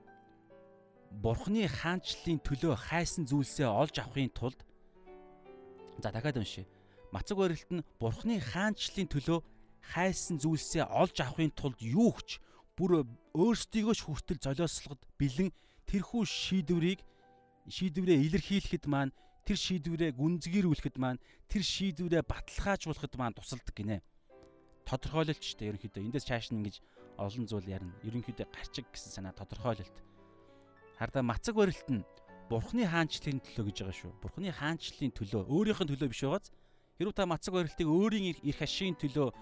[1.12, 4.64] Бурхны хаанчлалын төлөө хайсан зүйлсээ олж авахын тулд
[6.00, 6.64] за дахиад уншия
[7.12, 9.44] Мацаг барилт нь Бурхны хаанчлалын төлөө
[9.92, 12.40] хайсан зүйлсээ олж авахын тулд юу ч
[12.72, 13.04] бүр
[13.36, 15.52] өөрсдийгөө ч хүртэл золиослоход бэлэн
[15.84, 17.04] тэрхүү шийдвэрийг
[17.68, 19.12] шийдвэрээ илэрхийлэхэд маань
[19.44, 21.20] тэр шийдвэрээ гүнзгийрүүлэхэд маань
[21.52, 24.00] тэр шийдвэрээ баталгаажуулахад маань тусалдаг гинэ.
[24.88, 26.76] Тодорхойлолт ч дээ ерөнхийдөө эндээс чааш нь ингэж
[27.18, 27.94] олон зүйл ярина.
[28.06, 29.96] Ерөнхийдөө гарчиг гэсэн санаа тодорхойлолт.
[30.98, 32.06] Хардаа мацаг барилт нь
[32.50, 34.12] Бурхны хаанчлалын төлөө гэж байгаа шүү.
[34.20, 36.52] Бурхны хаанчлалын төлөө өөрийнх нь төлөө биш байгааз
[37.02, 39.32] Хэрвээ та мацаг барилтыг өөрийн эрх ашигын төлөө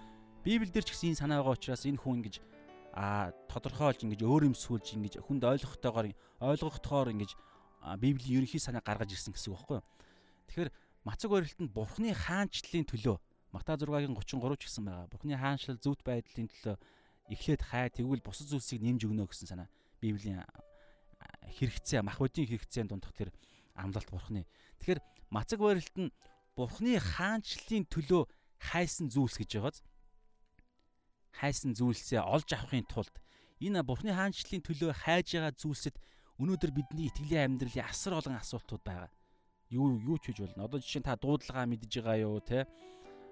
[0.47, 2.36] Библиэлд ч гэсэн энэ санаа байгаа учраас энэ хүн ингэж
[2.97, 6.09] а тодорхойлж ингэж өөр юм сүүлж ингэж хүнд ойлгохтойгоор
[6.41, 7.36] ойлгохдохоор ингэж
[8.01, 9.84] Библийн ерөнхий санаа гаргаж ирсэн гэсэн үг байхгүй юу.
[10.49, 10.70] Тэгэхээр
[11.05, 13.16] мацаг барилт нь Бурхны хаанчлалын төлөө
[13.51, 15.11] Мата 6-гийн 33 ч гэсэн байгаа.
[15.11, 16.76] Бурхны хаанчлал зөвхт байдлын төлөө
[17.34, 20.42] эхлээд хай тэгвэл бусад зүйлсийг нэмж өгнө гэсэн санаа Библийн
[21.51, 23.30] хэрэгцээ мах бодийн хэрэгцээнд дундах тэр
[23.74, 24.46] амлалт Бурхны.
[24.78, 26.14] Тэгэхээр мацаг барилт нь
[26.55, 28.22] Бурхны хаанчлалын төлөө
[28.59, 29.78] хайсан зүйлс гэж байгааз
[31.34, 33.14] хайсан зүйлсээ олж авахын тулд
[33.62, 35.96] энэ Бурхны хаанчлалын төлөө хайж байгаа зүйлсэд
[36.40, 39.11] өнөөдөр бидний итгэлийн амьдралын асар олон асуултууд байгаа.
[39.70, 40.66] Юу юу ч хийж болно.
[40.66, 42.66] Одоо жишээ нь та дуудлагаа мэдж байгаа юу те?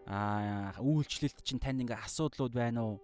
[0.09, 2.97] Аа үйлчлэлт чинь танд ингээ асуудлууд байна уу?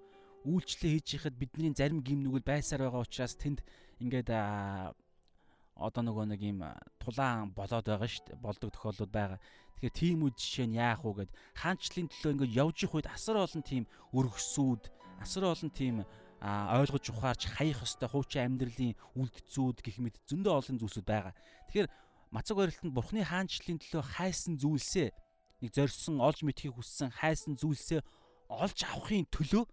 [0.48, 3.60] Үйлчлэл хийж яхад бидний зарим гимнүгэл байсаар байгаа учраас тэнд
[4.00, 6.64] ингээд одоо нөгөө нэг юм
[6.96, 8.40] тулаан болоод байгаа шүү дээ.
[8.40, 9.38] Болдог тохиолдлууд байгаа.
[9.84, 11.30] Тэгэхээр тийм үе жишээ нь яах вэ гэд
[11.60, 13.84] хаанчлалын төлөө ингээд явж их үед асар олон тийм
[14.16, 14.82] өргөсүүд,
[15.20, 15.96] асар олон тийм
[16.40, 21.36] ойлгож ухаарч хаях хөстэй хуучин амьдралын үлдцүүд гэх мэт зөндөө олон зүйлсүүд байгаа.
[21.68, 21.88] Тэгэхээр
[22.32, 25.08] мацаг барилтанд бурхны хаанчлалын төлөө хайсан зүйлсээ
[25.62, 28.00] нэг зорьсон олж мэдхийг хүссэн хайсан зүйлсээ
[28.48, 29.64] олж авахын төлөө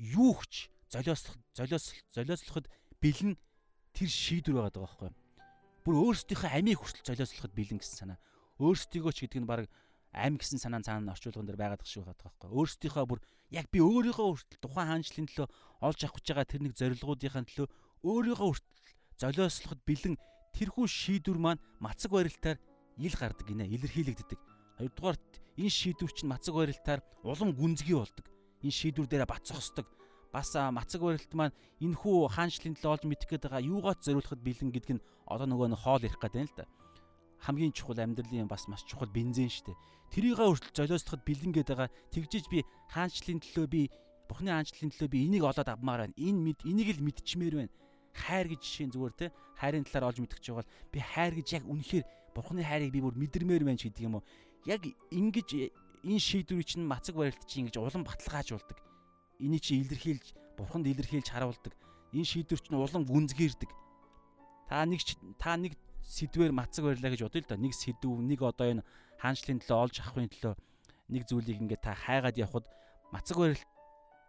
[0.00, 2.66] юу ч золиослох золиослох золиослоход
[3.00, 3.36] бэлэн
[3.92, 5.10] тэр шийдвэр байгаа байхгүй.
[5.84, 8.18] Бүр өөрсдийнхөө амийг хүртэл золиослоход бэлэн гэсэн санаа
[8.60, 9.68] өөрсдийгөө ч гэдэг нь баг
[10.12, 12.50] ам гэсэн санаа цаана орчуулган дээр байгаад шиг байгаа байхгүй.
[12.50, 13.20] Өөрсдийнхөө бүр
[13.54, 15.48] яг би өөрийгөө хүртэл тухайн хаанчлалын төлөө
[15.86, 17.68] олж авах гэж байгаа тэр нэг зорилгоудынхаа төлөө
[18.04, 18.78] өөрийгөө хүртэл
[19.22, 20.14] золиослоход бэлэн
[20.56, 22.58] тэрхүү шийдвэр маань мацаг барилтаар
[22.98, 24.49] ил гардаг гинэ илэрхийлэгддэг.
[24.80, 25.20] Хоёрдугаарт
[25.60, 28.24] энэ шийдвэр чинь мацаг барилтаар улам гүнзгий болдог.
[28.64, 29.84] Энэ шийдвэр дээр бацсахсдаг.
[30.32, 31.52] Бас мацаг барилт маань
[31.84, 35.68] энэ хүү хаанчлалын төлөө олж мэдэх гээд байгаа юугаач зориулахад бэлэн гэдэг нь одоо нөгөө
[35.76, 36.64] нэг хоол ярих гэдэг юм л да
[37.40, 39.80] хамгийн чухал амьдралын бас маш чухал бензин шүү дээ.
[40.12, 41.88] Тэрийгээ хүртэл золиослоход бэлэнгээд байгаа.
[42.12, 43.82] Тэгжиж би хаанчлалын төлөө би
[44.28, 46.14] Бурхны хаанчлалын төлөө би энийг олоод авмаар байна.
[46.20, 47.72] Энэ мэд энийг л мэдчмээр байна.
[48.12, 49.26] Хайр гэж жишээ зүгээр те
[49.56, 52.04] хайрын талаар олж мэдчих жагаал би хайр гэж яг үнэхээр
[52.34, 54.24] Бурхны хайрыг би бүр мэдэрмээр байна ч гэдэг юм уу.
[54.66, 55.48] Яг ингэж
[56.04, 58.78] энэ шийдвэрийг чинь мацаг барилт чинь ингэж улам баталгаажуулдаг.
[59.40, 61.72] Энийг чи илэрхийлж бурханд илэрхийлж харуулдаг.
[62.12, 63.70] Энэ шийдвэр чинь улам гүнзгийрдэг.
[64.68, 65.00] Та нэг
[65.40, 67.56] та нэг сэдвэр мацаг барилаа гэж бодъё л да.
[67.56, 68.86] Нэг сэдв, нэг одоо энэ
[69.20, 70.54] хаанчлалын төлөө олж авахын төлөө
[71.10, 72.66] нэг зүйлийг ингээд та хайгаад явхад
[73.12, 73.66] мацаг барилт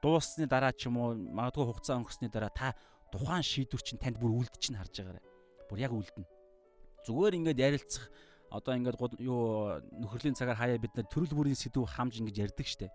[0.01, 2.73] дууссаны дараа ч юм уу магадгүй хугацаа өнгөрсний дараа та
[3.13, 5.23] тухайн шийдвэр чинь танд бүр үлдчихнэ харж байгаарай.
[5.69, 6.27] Бүр яг үлдэнэ.
[7.05, 8.09] Зүгээр ингээд ярилцах
[8.51, 12.91] одоо ингээд юу нөхөрлийн цагаар хаяа бид нар төрөл бүрийн сэдв хамж ингэж ярьдаг штэ.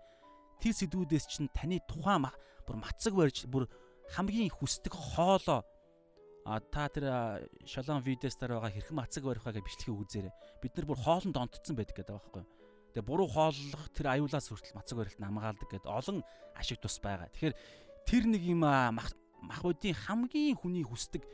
[0.61, 2.29] Тэр сэдвүүдээс чинь таны тухайн
[2.63, 3.65] бүр мацаг барьж бүр
[4.13, 5.65] хамгийн хүсдэг хоолоо
[6.47, 10.33] а та тэр шалон видеос дээр байгаа хэрхэн мацаг барих вэ гэж бичлэгийг үзээрэй.
[10.63, 12.51] Бид нар бүр хоолнд онтцсон байдаг гэдэг байгаа байхгүй юу?
[12.95, 16.23] Тэгээ буруу хооллох тэр аюулаас хүртэл мацаг барилт намгаалдаг гэдэг олон
[16.55, 17.27] ашиг тус байгаа.
[17.35, 17.55] Тэгэхээр
[18.07, 19.11] тэр нэг юм мах
[19.43, 21.27] махбодийн хамгийн хүний хүсдэг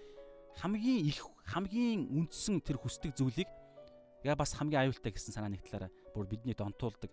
[0.57, 3.49] хамгийн их хамгийн үндсэн тэр хүсдэг зүйлийг
[4.23, 7.11] яа бас хамгийн аюултай гэсэн санаа нэг талаараа бүр бидний донтуулдаг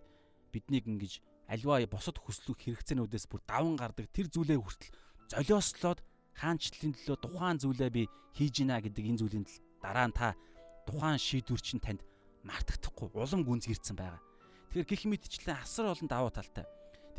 [0.51, 1.19] биднийг ингэж
[1.51, 4.95] альва босод хүслэх хэрэгцээнүүдээс бүр даван гардаг тэр зүйлээ хүртэл
[5.31, 5.99] золиослоод
[6.35, 8.03] хаанчлалын төлөө тухайн зүйлээ би
[8.35, 9.45] хийж гинэ гэдэг энэ зүйлийн
[9.83, 10.35] дараа нь та
[10.87, 12.01] тухайн шийдвэр чинь танд
[12.47, 14.21] мартагдахгүй улам гүнзгийрсэн байгаа.
[14.71, 16.65] Тэгэхээр гих мэдчлэн асар олон давуу талтай.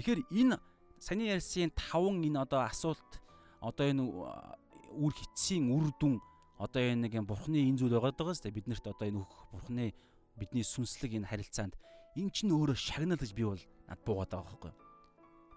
[0.01, 0.57] Тэгэхээр энэ
[0.99, 3.21] саний ярьсан таван энэ одоо асуулт
[3.61, 6.19] одоо энэ үр хитсийн үр дүн
[6.63, 8.57] одоо энэ нэг юм бурхны энэ зүйл байгаа даа шүү дээ.
[8.63, 9.91] Биднэрт одоо энэ өгөх бурхны
[10.39, 11.75] бидний сүнслэг энэ харилцаанд
[12.15, 14.73] эн чинь өөрөө шагнал гэж би бол над буугаад байгаа байхгүй.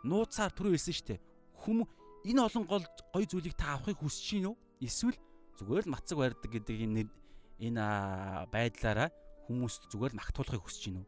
[0.10, 1.20] Нууцаар түрүү хэлсэн шүү дээ.
[1.62, 1.78] Хүм
[2.26, 4.58] энэ олон гол гой зүйлийг та авахыг хүсэж гин үү?
[4.82, 5.18] Эсвэл
[5.62, 7.06] зүгээр л мацаг барьдаг гэдэг энэ
[7.62, 7.84] энэ
[8.50, 9.10] байдлаараа
[9.46, 11.08] хүмүүст зүгээр л магтуулахыг хүсэж гин үү?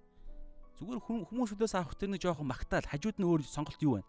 [0.78, 4.06] Зүгээр хүмүүсүүдээс авах тэр нэг жоохон магтаал хажууд нь өөр сонголт юу вэ?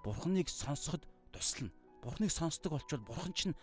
[0.00, 1.68] Бурхныг сонсоход туслана.
[2.00, 3.58] Бурхныг сонсдог болчвол бурхан чинь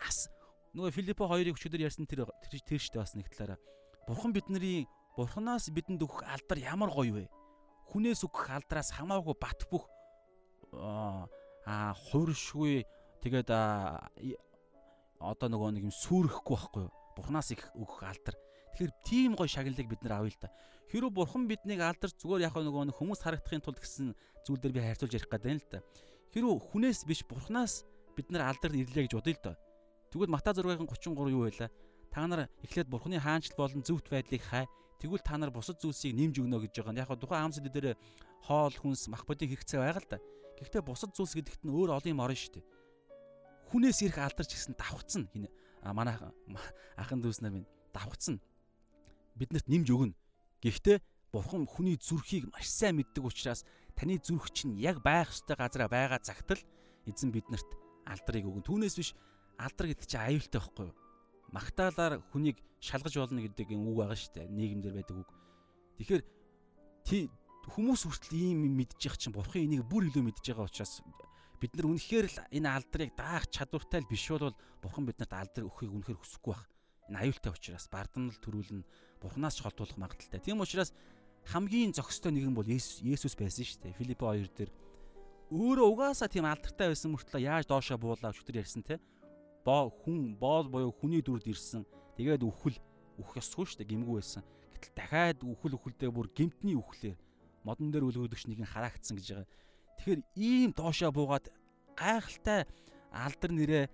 [0.00, 0.32] ас
[0.74, 3.58] нөгөө Филиппо хоёрыг өчигдөр ярьсан тэр тэр штэ бас нэг талаараа.
[4.06, 4.86] Бурхан бидний
[5.18, 7.24] бурханаас бидэнд өгөх алдар ямар гоё вэ?
[7.90, 9.90] Хүнээс өгөх алдараас хамаагүй бат бөх
[10.70, 12.86] аа хууршгүй
[13.18, 13.50] тэгээд
[15.20, 16.94] одоо нөгөө нэг юм сүрэхгүй байхгүй юу?
[17.18, 18.38] Бурханаас их өгөх алдар.
[18.78, 20.54] Тэгэхээр тийм гоё шагналыг бид нар авъя л да.
[20.94, 24.14] Хэрвээ бурхан биднийг алдарч зүгээр яг нөгөө хүмүүс харагдахын тулд гэсэн
[24.46, 25.82] зүйл дээр би хайрцуулж ярих гэдэг юм л да.
[26.30, 27.82] Хэрвээ хүнээс биш бурхнаас
[28.14, 29.52] бид нар алдар ирлээ гэж бодъё л да.
[30.10, 31.70] Тэгвэл Мата 6-ын 33 юу байлаа?
[32.10, 34.66] Та нар эхлээд бурхны хаанчл болон зөвхт байдлыг хай.
[34.98, 37.06] Тэгвэл та нар бусад зүйлсийг нэмж өгнө гэж байгаа.
[37.06, 37.94] Яг тухайн амсэд дээр
[38.42, 40.18] хоол хүнс мах бодийн хэрэгцээ байгаа л да.
[40.58, 42.66] Гэхдээ бусад зүйлс гэдэгт нь өөр олон юм орно шүү дээ.
[43.70, 45.46] Хүнээс ирэх алдарч гэсэн давхцсан хин
[45.94, 46.18] манай
[46.98, 48.42] ахын дүүс нар минь давхцсан
[49.38, 50.18] биднэрт нэмж өгнө.
[50.60, 50.98] Гэхдээ
[51.30, 53.62] Бурхан хүний зүрхийг маш сайн мэддэг учраас
[53.94, 56.62] таны зүрх чинь яг байх ёстой газараа байгаа цагт л
[57.06, 57.70] эзэн биднэрт
[58.04, 58.66] алдрыг өгнө.
[58.66, 59.14] Түүнээс биш
[59.60, 60.96] алдар гэдэг чинь аюултай байхгүй юу?
[61.52, 64.48] Магтаалаар хүнийг шалгаж болно гэдэг юм үг байгаа шүү дээ.
[64.48, 65.30] Нийгэмдэр байдаг үг.
[66.00, 66.22] Тэгэхээр
[67.68, 71.04] хүмүүс хүртэл ийм явах чинь бурхан энийг бүр илүү мэдж байгаа учраас
[71.60, 75.92] бид нар үнэхээр л энэ алдрыг даах чадвартай л биш бол бурхан биднэрт алдар өгөхийг
[75.92, 76.64] үнэхээр хүсэхгүй байх.
[77.12, 78.86] Энэ аюултай учраас бардамнал төрүүлнэ
[79.20, 80.40] Бурханаас ч холдуулах магадaltaй.
[80.40, 80.96] Тийм учраас
[81.52, 83.98] хамгийн зохистой нэгэн бол Есүс байсан шүү дээ.
[84.00, 84.72] Филиппо 2 дээр
[85.52, 88.96] өөрөө угаасаа тийм алдартай байсан мөртлөө яаж доошоо буулаа өчтөр ярьсан те.
[89.64, 91.84] Боо хүн боол буюу хүний дүрд ирсэн.
[92.16, 92.76] Тэгээд үхэл
[93.20, 93.90] үхэх ёсгүй шүү дээ.
[93.92, 94.42] Гимгүү байсан.
[94.74, 97.18] Гэтэл дахиад үхэл үхэлдээ бүр гимтний үхлээр
[97.64, 99.48] модон дээр үлгődөгч нэгэн хараагдсан гэж байгаа.
[100.00, 101.52] Тэгэхээр ийм доошоо буугаад
[101.92, 102.64] гайхалтай
[103.12, 103.84] алдар нэрээ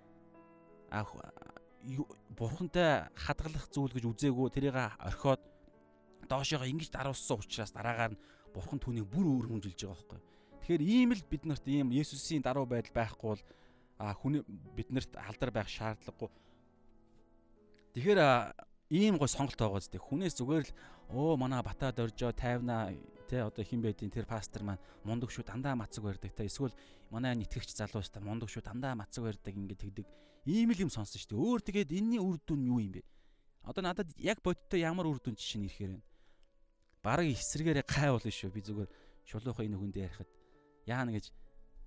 [2.38, 5.42] бурхантай хадгалах зүйл гэж үзээгүй тэрийг орхиод
[6.30, 8.22] доошоогоо ингэж даруулсан учраас дараагаар нь
[8.54, 10.20] бурхан түүнийг бүр өргөмжилж байгаа байхгүй.
[10.62, 13.42] Тэгэхээр ийм л бид нарт ийм Есүсийн даруй байдал байхгүй бол
[13.98, 14.44] а хүний
[14.76, 16.30] биднэрт алдар байх шаардлагагүй.
[17.96, 18.20] Тэгэхээр
[18.92, 19.98] ийм гой сонголт байгаа зү.
[19.98, 20.72] Хүнээс зүгээр л
[21.16, 22.92] өө манай батаа дөржөө тайвнаа
[23.26, 26.74] те одоо хин байдیں۔ тэр пастор маань мундаг шүү дандаа мацаг барьдаг те эсвэл
[27.10, 30.06] манай нэтгэгч залуус та мундаг шүү дандаа мацаг барьдаг ингээд тэгдэг
[30.46, 31.42] ийм л юм сонсон шүү дээ.
[31.42, 33.02] Өөр тэгээд энэний үр дүн юу юм бэ?
[33.66, 36.06] Одоо надад яг бодиттой ямар үр дүн жишээ нь ирэхээр байна.
[37.02, 38.54] Бараг эсрэгээрээ гай болно шүү.
[38.54, 38.90] Би зүгээр
[39.26, 40.30] шулуухай энэ хүндээ ярихад
[40.86, 41.34] яана гэж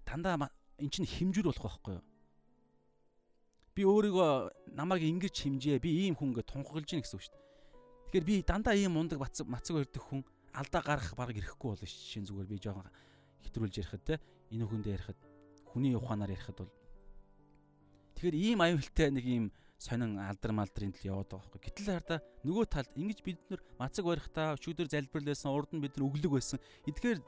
[0.04, 2.06] дандаа эн чинь хэмжүүр болох байхгүй юу?
[3.76, 4.32] Би өөрийгөө
[4.76, 5.80] намайг ингэж хэмжээ.
[5.80, 7.48] Би ийм хүн гэж тунхаглаж гин гэсэн үг шүү дээ.
[8.10, 12.26] Тэгэхээр би дандаа ийм мундаг мацаг мацаг өрдөх хүн алдаа гарах бараг ирэхгүй болно шин
[12.26, 12.90] зүгээр би жоохон
[13.46, 14.16] хэтрүүлж ярихад те
[14.50, 15.20] энэ хүндээ ярихад
[15.70, 16.74] хүний ухаанаар ярихад бол
[18.18, 19.46] тэгэхээр ийм аюултай нэг ийм
[19.78, 21.62] сонин алдар малдрын тал яваад байгаа байхгүй.
[21.70, 26.10] Гэтэл хараа нөгөө талд ингэж бид нар мацаг барихтаа өчигдөр залбирлаасан урд нь бид нар
[26.10, 26.60] өглөг байсан.
[26.90, 27.20] Эдгээр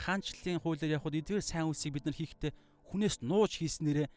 [0.00, 2.54] хаанчлалын хуулиар явхад эдгээр сайн үсийг бид нар хийхдээ
[2.90, 4.08] хүнээс нууж хийснээрээ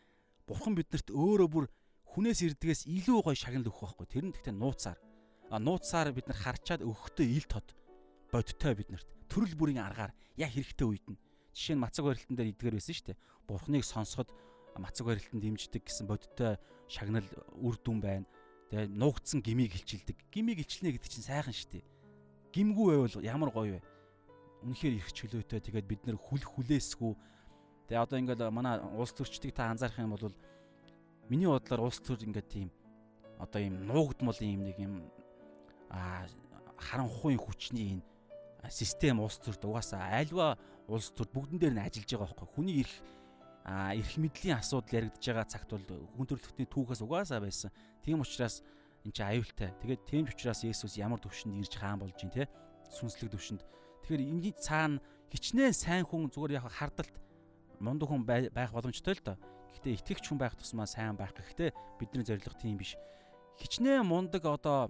[0.50, 1.66] бурхан биднэрт өөрөө бүр
[2.14, 4.08] хүнээс ирдгээс илүү гоё шагнал өгөх байхгүй.
[4.10, 5.00] Тэр нь гэхдээ нууцаар.
[5.54, 7.68] А нууцаар бид нар харчаад өгөхдөө ил тод
[8.34, 11.18] бодтой биднэрт төрөл бүрийн аргаар яг хэрэгтэй үед нь
[11.54, 13.22] жишээ нь мацаг барилтан дээр идгээр байсан шүү дээ.
[13.46, 14.30] Бурхныг сонсоход
[14.78, 16.58] мацаг барилтанд дэмждэг гэсэн бодиттой
[16.90, 17.26] шагнал
[17.62, 18.26] үр дүн байна.
[18.74, 20.18] Тэгээ нуугдсан гмийг хилчилдэг.
[20.34, 21.86] Гмийг хилчилнэ гэдэг чинь сайхан шүү дээ.
[22.54, 23.82] Гимгүү байвал ямар гоё вэ?
[24.66, 25.62] Үнэхээр их чөлөөтэй.
[25.62, 27.14] Тэгээд бид нэр хүл хүлээсгүй.
[27.88, 30.32] Тэгээ одоо ингээд манай улс төрчдгийг та анзаарах юм бол
[31.30, 32.70] миний бодлоор улс төр ингээд тийм
[33.40, 35.04] одоо ийм нуугдмал ийм нэг юм
[35.90, 36.26] а
[36.78, 38.04] харанхуйн хүчний энэ
[38.70, 40.58] систем улс төрд угаасаа альва
[40.88, 42.96] улс төрд бүгдэн дээр нь ажиллаж байгаа байхгүй хүний эрх
[43.64, 47.72] эрх мэдлийн асуудал яригдж байгаа цагт бол хүн төрөлхтний түүхээс угаасаа байсан.
[48.04, 48.60] Тийм учраас
[49.08, 49.72] эн чинь аюултай.
[49.80, 52.48] Тэгээд тийм учраас Есүс ямар төвшөнд ирж хаан болж юм те
[52.92, 53.64] сүнслэг төвшөнд.
[54.04, 55.00] Тэгэхээр энэ цаана
[55.32, 57.16] хичнээн сайн хүн зүгээр яг хардалт
[57.84, 59.38] мундаг хүн байх боломжтой л доо.
[59.76, 62.96] Гэхдээ итгэгч хүн байх тусмаа сайн байх гэхдээ бидний зорилго тийм биш.
[63.60, 64.90] Хичнээн мундаг одоо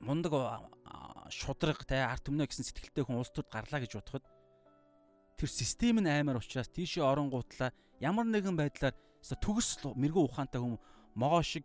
[0.00, 0.32] мундаг
[1.30, 4.24] шудраг те арт түмнэ гэсэн сэтгэлтэй хүн улс төрд гарлаа гэж бодоход
[5.38, 8.94] тэр систем нь аймаар учраас тийшээ оронгуутлаа ямар нэгэн байдлаар
[9.40, 10.76] төгс мэрэгүү ухаантай хүм
[11.16, 11.64] могоо шиг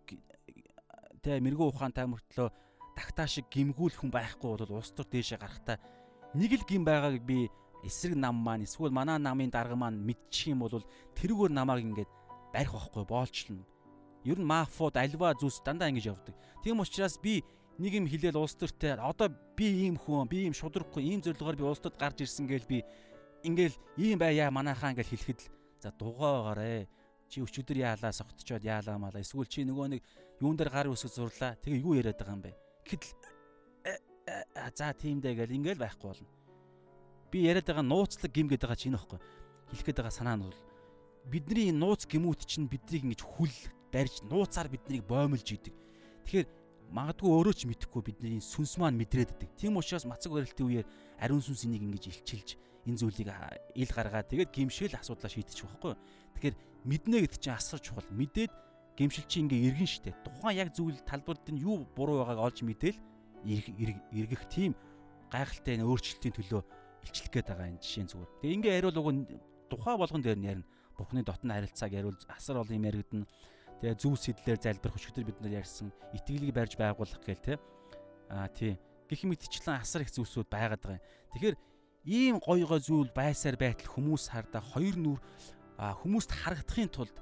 [1.19, 2.49] тэ мэрэгүү ухаантай мөртлөө
[2.95, 5.77] тагтаа шиг гимгүүлэх хүн байхгүй бол улс төр дээшээ гарахтаа
[6.33, 7.51] нэг л гим байгааг би
[7.83, 10.83] эсрэг нам маань эсвэл манай намын дарга маань мэдчих юм бол
[11.15, 12.11] тэрүүгээр намааг ингээд
[12.53, 13.63] барих байхгүй боолчлно.
[14.25, 16.35] Ер нь мафууд альва зүйлс дандаа ингэж явдаг.
[16.63, 17.43] Тийм учраас би
[17.79, 18.99] нэг юм хэлээл улс төртэй.
[18.99, 22.67] Одоо би ийм хүн би ийм шудрахгүй ийм зөвлөгөөр би улс төрт гарч ирсэн гээл
[22.67, 22.83] би
[23.47, 26.87] ингээл ийм байя манайхаа ингээл хэлэхэд л за дугаагаарэ
[27.31, 30.01] чи өчигдөр яалаа согтчоод яалаа малаа эсвэл чи нөгөө нэг
[30.43, 31.55] юун дээр гар өсөж зурлаа.
[31.63, 32.51] Тэгээ юу яриад байгаа юм бэ?
[32.83, 33.03] Гэхэд
[33.87, 33.95] «Э,
[34.27, 36.38] э, за тийм дээ гэл ингээл байхгүй болно
[37.31, 39.19] би яриад байгаа нууцлаг гим гэдэг чинь энэ ихгүй.
[39.69, 40.59] Хэлэх гээд байгаа санаа нь бол
[41.29, 43.53] бидний нууц гимүүд чинь биднийг ингэж хүл
[43.93, 45.75] барьж нууцаар биднийг боомлж идэг.
[46.25, 46.47] Тэгэхээр
[46.89, 49.49] магадгүй өөрөө ч мэдэхгүй бидний сүнс маань мэдрээд идэг.
[49.57, 50.87] Тийм учраас мацаг барилтын үеэр
[51.21, 52.57] ариун сүнс энийг ингэж илчилж
[52.89, 53.29] энэ зүйлийг
[53.77, 55.93] ил гаргаад тэгээд гимшээл асуудлаа шийдчих واخгүй.
[56.33, 56.55] Тэгэхээр
[56.89, 58.09] мэднэ гэдэг чинь асар чухал.
[58.09, 58.49] Мэдээд
[58.97, 60.17] гимшил чи ингээ иргэн штэ.
[60.25, 62.97] Тухайн яг зүйл талбарт нь юу буруу байгааг олж мэдээл
[63.45, 64.73] эргэх тийм
[65.29, 66.61] гайхалтай энэ өөрчлөлтийн төлөө
[67.03, 68.29] илчлэх гээд байгаа энэ жишээ зүгээр.
[68.41, 69.07] Тэгээ ингээ хариул уг
[69.69, 70.67] тухай болгон дээр нь ярина.
[70.97, 73.27] Бурхны дотны харилцааг яриул асар олон юм яригдана.
[73.79, 77.55] Тэгээ зөв сэтлэр залбирх өчигдөр бид нар ярьсан итгэлийг барьж байгуулах гээл те.
[78.27, 78.75] Аа тий.
[79.07, 81.05] Гэх мэтчлэн асар их зүйлсүүд байгаад байгаа юм.
[81.33, 81.57] Тэгэхээр
[82.03, 85.19] ийм гоё гой зүйл байсаар байтал хүмүүс хардаа хоёр нүр
[85.79, 87.15] хүмүүст харагдахын тулд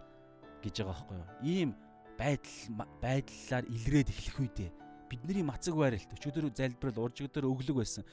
[0.65, 1.29] гэж байгаа байхгүй юу.
[1.45, 1.69] Ийм
[2.17, 4.71] байдал байдлаар илрээд эхлэх үедээ
[5.09, 8.03] бидний мацаг байралт өчигдөр залбирал уржигдөр өглөг байсан.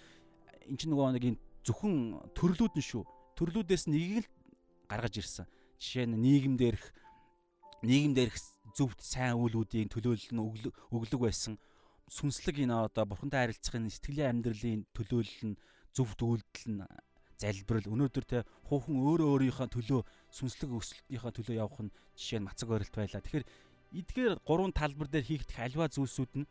[0.69, 3.03] Энд чинь нөгөө нэг энэ зөвхөн төрлүүд нь шүү.
[3.35, 4.29] Төрлүүдээс нэгийг л
[4.89, 5.47] гаргаж ирсэн.
[5.81, 6.85] Жишээ нь нийгэм дээрх
[7.83, 8.37] нийгэм дээрх
[8.77, 10.45] зөвхт сайн үйлүүдийн төлөөлөл нь
[10.93, 11.57] өглөг байсан.
[12.09, 15.59] Сүнслэг энэ одоо бурхантай харилцахын сэтгэлийн амьдралын төлөөлөл нь
[15.97, 16.85] зөвхт үйлдэл нь
[17.41, 18.39] залбирал өнөөдөр те
[18.69, 20.01] хуухан өөрөө өөрийнхөө төлөө
[20.37, 23.25] сүнслэг өсөлтийнхөө төлөө явах нь жишээ нь мацаг орилт байлаа.
[23.25, 23.47] Тэгэхээр
[24.01, 26.49] эдгээр гурван талбар дээр хийгдэх альва зүйлсүүд нь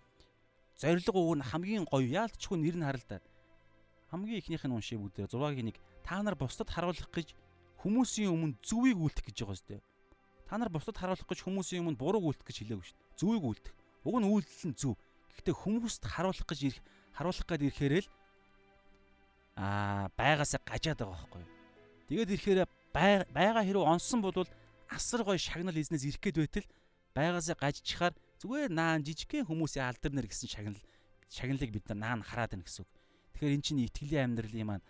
[0.80, 3.20] зориг уг нь хамгийн гоё яалтчгүй нэр нь харалдаа.
[4.14, 7.34] Хамгийн ихнийх нь уншиг бүгдээ 6-гийн нэг та нар бусдад харуулах гэж
[7.82, 9.82] хүмүүсийн өмнө зүвийг үлдэх гэж байгаа сте.
[10.46, 13.18] Та нар бусдад харуулах гэж хүмүүсийн өмнө буруу үлдэх гэж хэлээгүй шүү дээ.
[13.18, 13.74] Зүвийг үлдэх.
[14.06, 14.94] Уг нь үйлдэл нь зөв.
[15.34, 16.80] Гэхдээ хүмүүст харуулах гэж ирэх
[17.18, 18.10] харуулах гээд ирэхээр л
[19.58, 21.44] аа байгаасаа гажаад байгаа байхгүй.
[22.14, 22.60] Тэгээд ирэхээр
[22.94, 24.46] байгаа хэрэг онсон бол
[24.94, 26.70] асар гой шагнал эзнээс ирэх гээд байтал
[27.18, 30.82] байгаасаа гажчихаар зүгээр наан жижигхэн хүмүүсийн алдар нэр гэсэн шагнал
[31.34, 32.92] шагналыг бид нар наан хараад байна гэсэн үг.
[33.44, 34.86] Тэгэхээр эн чинь итгэлийн амьдралын маань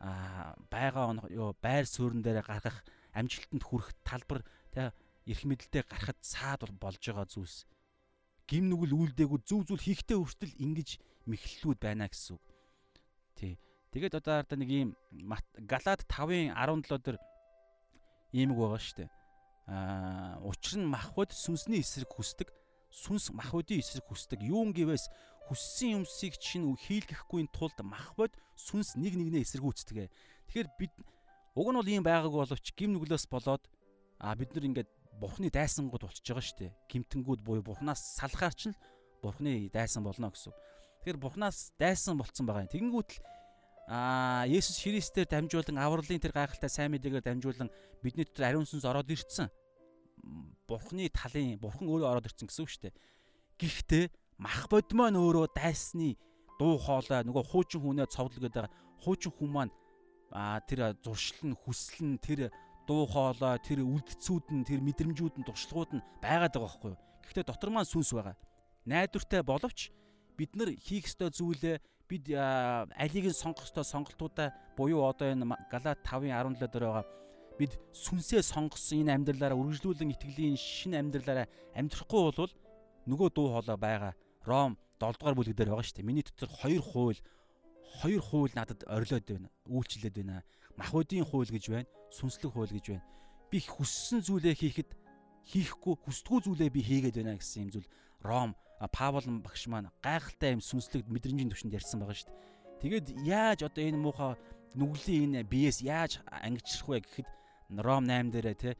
[0.00, 2.80] аа байгаа ёо байр суурин дээр гаргах
[3.12, 4.40] амжилтанд хүрэх талбар
[4.72, 4.96] тэ
[5.28, 7.68] эрх мэдэлтэй гарахад саад болж байгаа зүйлс
[8.48, 10.88] гим нүгэл үйлдээгүй зөв зүйл хийхдээ хүртэл ингэж
[11.28, 12.44] мэхлэлүүд байна гэсэн үг.
[13.36, 13.60] Тий.
[13.92, 14.90] Тэгээд одоо хараа нэг ийм
[15.68, 17.18] Галаад 5-ын 17 дээр
[18.32, 19.10] иймэг байгаа шүү дээ.
[19.68, 22.48] Аа учир нь махбод сүнсний эсрэг хүсдэг,
[22.90, 24.42] сүнс махбодын эсрэг хүсдэг.
[24.42, 25.08] Юун гэвээс
[25.48, 30.08] хүссэн юмсыг чинь хийлгэхгүй тулд махбод сүнс нэг нэгнээ эсэргүүцдэг.
[30.48, 30.92] Тэгэхээр бид
[31.56, 33.64] уг нь бол ийм байгааг боловч гим нүглөөс болоод
[34.20, 36.72] а бид нар ингээд бурхны дайсангууд болчихж байгаа шүү дээ.
[36.90, 38.72] Гимтэнгүүд буюу бурхнаас салахаар ч
[39.22, 40.52] бурхны дайсан болно гэсэн.
[41.02, 42.72] Тэгэхээр бурхнаас дайсан болцсон байгаа юм.
[42.72, 43.22] Тэгэнгүүт л
[43.88, 47.72] Аа Есүс Христээр дамжуулан авралын тэр гайхалтай сайн мэдээгээр дамжуулан
[48.04, 49.48] бидний дотор ариун сүнс ороод ирсэн.
[50.68, 52.94] Бурхны талын бурхан өөрөө ороод ирсэн гэсэн үг шүү дээ.
[53.58, 54.04] Гэхдээ
[54.38, 56.16] мах бод маань өөрөө дайсны
[56.60, 58.68] дуу хоолой нөгөө хуучин хүнээ цовдлог гэдэг
[59.02, 59.72] хуучин хүн маань
[60.30, 62.52] аа тэр зуршил нь хүсэл нь тэр
[62.86, 67.00] дуу хоолой тэр үлдцүүд нь тэр мэдрэмжүүд нь туршлагууд нь байгаад байгаа байхгүй юу.
[67.24, 68.36] Гэхдээ дотор маань сүнс байгаа.
[68.84, 69.90] Найдвартай боловч
[70.36, 71.76] бид нар хийх ёстой зүйлээ
[72.08, 77.06] бид алийг нь сонгох ёстой сонголтуудаа буюу одоо энэ Галат 5-ын 17 дээр байгаа
[77.58, 82.52] бид сүнсээ сонгосон энэ амьдралаараа үргэлжлүүлэн итгэлийн шинэ амьдралаараа амьдрахгүй бол
[83.10, 84.14] нөгөө дуу хоолой байгаа
[84.46, 86.08] Ром 7 дугаар бүлэг дээр байгаа шүү дээ.
[86.08, 87.20] Миний дотор хоёр хууль
[88.00, 89.48] хоёр хууль надад орилоод байна.
[89.66, 90.42] Үйлчлээд байна.
[90.78, 91.90] Махбодийн хууль гэж байна.
[92.14, 93.06] Сүнслэг хууль гэж байна.
[93.50, 94.90] Би хүссэн зүйлээ хийхэд
[95.48, 97.88] хийхгүй хүсдэггүй зүйлээ би хийгээд байна гэсэн юм зүйл
[98.22, 98.52] Ром
[98.92, 102.38] Паул багш маань гайхалтай юм сүнслэг мэдрэмжийн төвшөнд ярьсан байгаа шүү дээ.
[102.78, 104.38] Тэгээд яаж одоо энэ муухай
[104.78, 107.28] нүглийн энэ биеэс яаж ангижрах вэ гэхэд
[107.68, 108.70] Ром 8 дээрээ те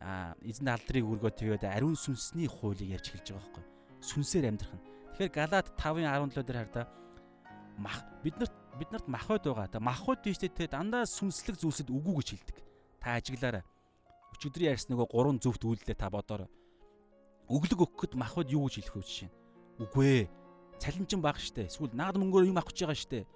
[0.00, 3.64] а эзэн алдрыг өргөө тэгээд ариун сүнсний хуулийг ярьж эхэлж байгаа байхгүй.
[4.00, 4.84] Сүнсээр амьдрах нь.
[5.16, 6.86] Тэгэхээр Галаад 5-ын 17 дээр хардаа
[7.80, 9.68] мах биднэрт биднэрт махбод байгаа.
[9.68, 12.56] Та махбод тийштэй те дандаа сүнслэг зүйлсэд үгүй гэж хэлдэг.
[13.00, 13.64] Та ажиглаарай.
[14.36, 16.48] Өчигдрийн ярьсан нөгөө гурван зөвхт үйлдэлээ та бодоорой.
[17.48, 19.30] Өглөг өгөхөд махбод юу гэж хэлэх вэ жишээ?
[19.84, 20.24] Үгүй ээ.
[20.80, 21.68] Цалинчин баг штэ.
[21.68, 23.28] Эсвэл наад мөнгөөр юм авах гэж байгаа штэ.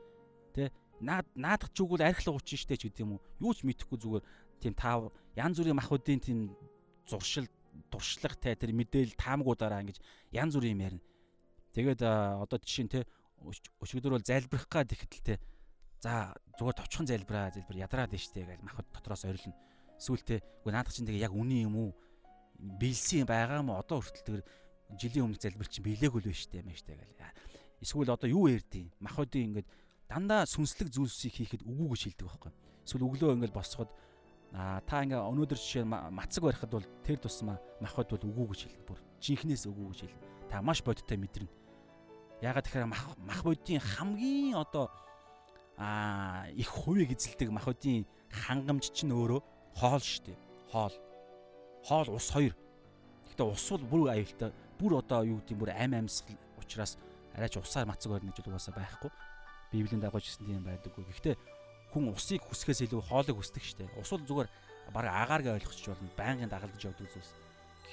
[0.57, 0.73] Тэ?
[1.05, 3.25] Наад наадах ч үгүй архилга учин штэ ч гэдэг юм уу.
[3.43, 4.25] Юу ч мэдэхгүй зүгээр
[4.61, 6.39] тийм тав янз бүрийн махбодын тийм
[7.09, 7.49] зуршил
[7.91, 9.99] туршлагатай тэр мэдээлэл таамгуудаараа ингэж
[10.33, 11.03] янз бүрийн юм ярина.
[11.75, 13.01] Тэгээд одоо жишээ нь те
[13.83, 15.35] өчигдөр бол залбирах гад ихэд л те
[16.01, 19.57] за зүгээр товчхон залбираа залбир ядраад штэ гэж махад дотроос орилно.
[19.99, 21.91] Сүүлдээ үгүй наадах чинь тэгээ яг үний юм уу?
[22.59, 24.43] Билсэн байгаа юм одоо хүртэл тэр
[24.95, 27.35] жилийн өмнө залбир чинь билээгүй л байж штэ юм штэ гэл.
[27.83, 29.69] Эсвэл одоо юу ярьдیں۔ Махуудын ингээд
[30.09, 32.53] дандаа сүнслэг зүйлсийг хийхэд үгүй гэж хэлдэг байхгүй.
[32.85, 33.91] Эсвэл өглөө ингээд босоход
[34.55, 38.87] а та ингээ өнөөдөр жишээ мацаг барихад бол тэр тусмаа махад бол үгүй гэж хэлнэ.
[38.87, 40.23] Бүр жинхнээс үгүй гэж хэлнэ.
[40.47, 41.51] Та маш бодиттой мэдрэнэ.
[42.39, 44.95] Ягаад тэгэхээр мах мах бодийн хамгийн одоо
[45.75, 49.43] а их хувийг эзэлдэг махуудын хангамж чинь өөрөө
[49.75, 50.39] хоол шүү дээ.
[50.71, 50.95] Хоол.
[51.83, 52.55] Хоол ус хоёр.
[53.27, 54.55] Гэхдээ ус бол бүр аюултай.
[54.79, 56.95] Бүр одоо юу гэдэг бүр ам амьсгал учраас
[57.35, 59.11] арайч усаар мацаг барьна гэж угаасаа байхгүй.
[59.75, 61.03] Библийн дагууч гэсэн тийм байдаггүй.
[61.11, 61.35] Гэхдээ
[61.95, 63.95] хүн усыг хүсэхээс илүү хоолыг хүсдэг дээ.
[64.03, 64.49] Ус бол зүгээр
[64.91, 66.11] баг агааргээ ойлгочих болно.
[66.19, 67.31] Байнгын дагалдаж явдаг зүйлс.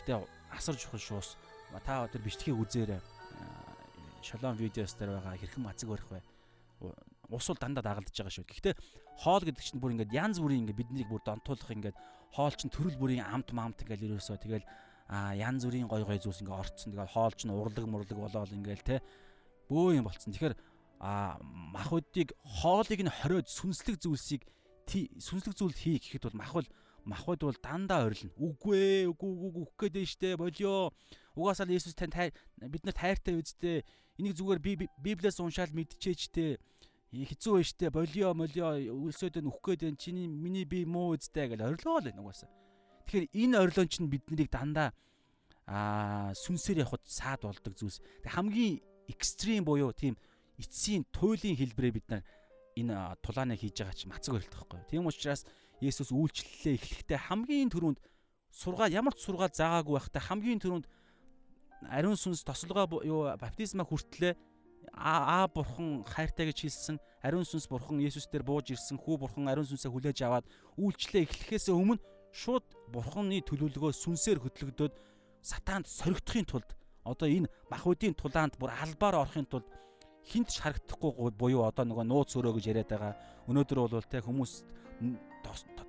[0.01, 0.17] Гэхдээ
[0.57, 1.37] асар чухал шуус.
[1.85, 3.01] Та өдөр бичлэгийг үзээрэй
[4.21, 6.21] шолон видеос дээр байгаа хэрхэн мацаг барих вэ?
[7.29, 8.45] Ус бол дандаа дагалдаж байгаа шүү.
[8.49, 8.75] Гэхдээ
[9.23, 11.97] хоол гэдэг чинь бүр ингээд янз бүрийн ингээд биднийг бүр донтуулах ингээд
[12.35, 14.65] хоол чинь төрөл бүрийн амт маамт ингээд ерөөсөө тэгэл
[15.11, 16.91] а янз бүрийн гой гой зүйлс ингээд орцсон.
[16.93, 18.95] Тэгэл хоол чинь урлаг мурлаг болоод ингээд те
[19.71, 20.33] бөө юм болцсон.
[20.35, 20.55] Тэгэхээр
[21.01, 24.45] а махуудыг хоолыг нь хориод сүнслэг зүйлсийг
[24.85, 26.69] сүнслэг зүйл хий гэхэд бол мах бол
[27.05, 28.29] махбод бол дандаа орилно.
[28.37, 30.93] Үгүй ээ, үгүй үгүй үхэх гээд штэ болио.
[31.33, 32.13] Угаасаа л Есүс танд
[32.61, 33.81] бид нарт хайртай үздэй.
[34.21, 34.71] Энийг зүгээр би
[35.01, 36.61] Библиэс уншаал мэдчихээчтэй.
[37.09, 41.65] Хэцүү байж штэ болио молио үлсөөд нь үхэх гээд чиний миний би муу үздэй гэж
[41.65, 42.49] орилоо л угаасаа.
[43.09, 44.93] Тэгэхээр энэ орилон чинь биднийг дандаа
[45.65, 47.97] аа сүнсээр явхад саад болдог зүйлс.
[48.29, 48.77] Хамгийн
[49.09, 50.15] экстрим буюу тийм
[50.61, 52.23] эцсийн туйлын хэлбэрээ бид нар
[52.77, 52.95] энэ
[53.25, 54.87] тулааныг хийж байгаа чи мацаг барилдах байхгүй.
[54.89, 55.45] Тийм учраас
[55.81, 57.99] Есүс үйлчлэлээ эхлэхдээ хамгийн түрүүнд
[58.53, 60.85] сургаал ямар ч сургаал заагаагүй байхдаа хамгийн түрүүнд
[61.89, 64.37] ариун сүнс тослогоо юу баптизма хүртлээ
[64.93, 69.65] аа бурхан хайртай гэж хэлсэн ариун сүнс бурхан Есүс дээр бууж ирсэн хүү бурхан ариун
[69.65, 70.45] сүнсээ хүлээж аваад
[70.77, 71.97] үйлчлээ эхлэхээс өмнө
[72.31, 74.93] шууд бурханы төлөвлөгөө сүнсээр хөтлөгдөөд
[75.41, 76.69] сатаанд соригдохын тулд
[77.03, 79.67] одоо энэ махбодийн тулаанд бүр албаар орохын тулд
[80.25, 83.13] хинт ч харагдахгүй буюу одоо нөгөө нууц өрөө гэж яриад байгаа.
[83.49, 84.53] Өнөөдөр бол те хүмүүс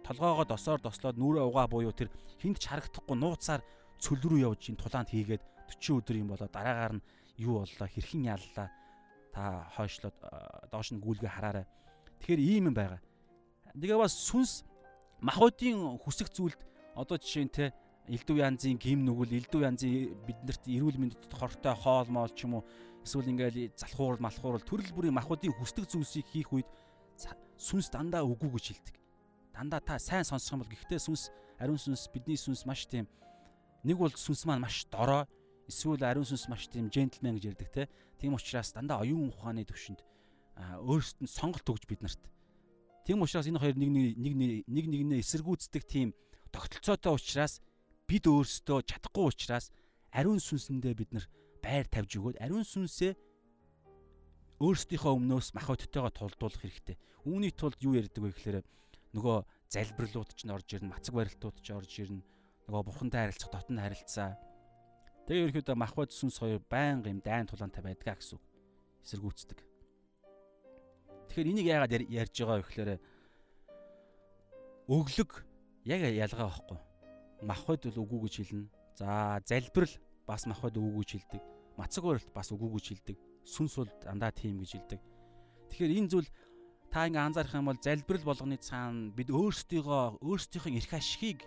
[0.02, 2.08] толгоогоо досоор дослоод нүрээ угаа буюу тэр
[2.40, 3.60] хинт ч харагдахгүй нууцаар
[4.00, 5.42] цөл рүү явж ин тулаанд хийгээд
[5.78, 7.04] 40 өдөр юм болоо дараагаар нь
[7.38, 8.68] юу боллоо хэрхэн яллаа
[9.32, 10.16] та хойшлоод
[10.72, 11.66] доош нь гүйлгээ хараарай.
[12.20, 13.00] Тэгэхээр ийм юм байгаа.
[13.76, 14.64] Тэгээ бас сүнс
[15.20, 16.60] махуудын хүсэх зүйлд
[16.96, 17.64] одоо жишээ нь те
[18.10, 22.66] элдв янзын гим нүгэл элдв янзын биднэрт эрүүл мэндэд хортой хоол моол ч юм уу
[23.02, 26.68] эсвэл ингээл залхуурал малхуурал төрөл бүрийн махуудын хүсдэг зүйлсийг хийх үед
[27.58, 28.96] сүнс дандаа үгүй гэж хэлдэг.
[29.54, 33.06] Дандаа та сайн сонсох юм бол гэхдээ сүнс ариун сүнс бидний сүнс маш тийм
[33.86, 35.26] нэг бол сүнс маань маш дорой
[35.70, 37.82] эсвэл ариун сүнс маш тийм джентльмен гэж ярьдаг те.
[38.18, 40.02] Тийм учраас дандаа оюун ухааны төвшөнд
[40.82, 42.22] өөрсдөд нь сонголт өгж биднэрт.
[43.06, 44.34] Тийм учраас энэ хоёр нэг нэг
[44.66, 46.14] нэг нэгнээ эсэргүүцдэг тийм
[46.54, 47.62] тогтолцоотой учраас
[48.06, 49.70] бид өөрсдөө чадахгүй учраас
[50.10, 51.26] ариун сүнсэндээ бид нар
[51.62, 53.14] байр тавьж өгөөд ариун сүнсээ
[54.62, 56.96] өөрсдийнхөө өмнөөс махбодтойгоо тулдуулах хэрэгтэй.
[57.26, 58.58] Үүний тулд юу ярьдаг вэ гэхээр
[59.14, 59.36] нөгөө
[59.74, 62.22] залбирлууд ч н орж ирнэ, мацаг барилтууд ч орж ирнэ.
[62.70, 64.38] Нөгөө бурхантай харилцах дотн харилцаа.
[65.26, 68.44] Тэгээ ерөөхдөө махбод сүнс хоёр байнга юм дайн тулаантай байдгаа гэсэн үг.
[69.02, 69.58] Эсэргүүцдэг.
[71.26, 72.90] Тэгэхээр энийг яагаад ярьж байгаа вэ гэхээр
[74.86, 75.30] өглөг
[75.90, 76.78] яг ялгаа байхгүй.
[77.42, 78.70] Махбод бол үгүй гэж хэлнэ.
[78.94, 79.94] За залбирал
[80.26, 81.42] бас махбод үгүй гэж хэлдэг.
[81.76, 83.18] Мацаг барилт бас үгүй гэж хэлдэг.
[83.44, 85.00] Сүнс бол дандаа тийм гэж хэлдэг.
[85.72, 86.28] Тэгэхээр энэ зүйл
[86.92, 91.40] та ингээ анзаарах юм бол залбирал болгоны цаана бид өөрсдийгөө өөрсдийнхөө эрх ашигыг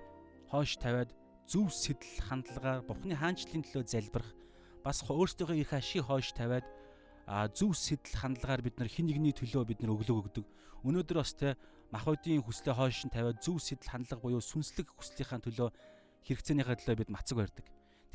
[0.49, 1.13] хойш тавиад
[1.45, 4.33] зөв сэтэл хандлагаар Бурхны хаанчлалын төлөө залбирах
[4.81, 6.65] бас өөрсдийнхөө эрх ашигыг хойш тавиад
[7.29, 10.45] а зөв сэтэл хандлагаар бид нар хин нэгний төлөө бид нар өглөг өгдөг.
[10.81, 11.53] Өнөөдөр бас те
[11.93, 15.69] махбодийн хүслээ хойш нь тавиад зөв сэтэл хандлага буюу сүнслэг хүслийнхаа төлөө
[16.25, 17.65] хэрэгцээнийхээ төлөө бид мацаг барьдаг.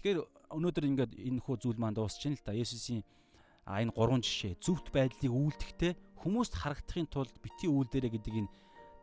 [0.00, 0.24] Тэгэхээр
[0.56, 2.56] өнөөдөр ингээд энэ хүү зүйл маань дуусч байна л да.
[2.56, 3.04] Есүсийн
[3.68, 5.92] а энэ гурван жишээ зөвхт байдлыг үйлдэхдээ
[6.24, 8.52] хүмүүст харагдахын тулд бити үйлдэрэ гэдэг энэ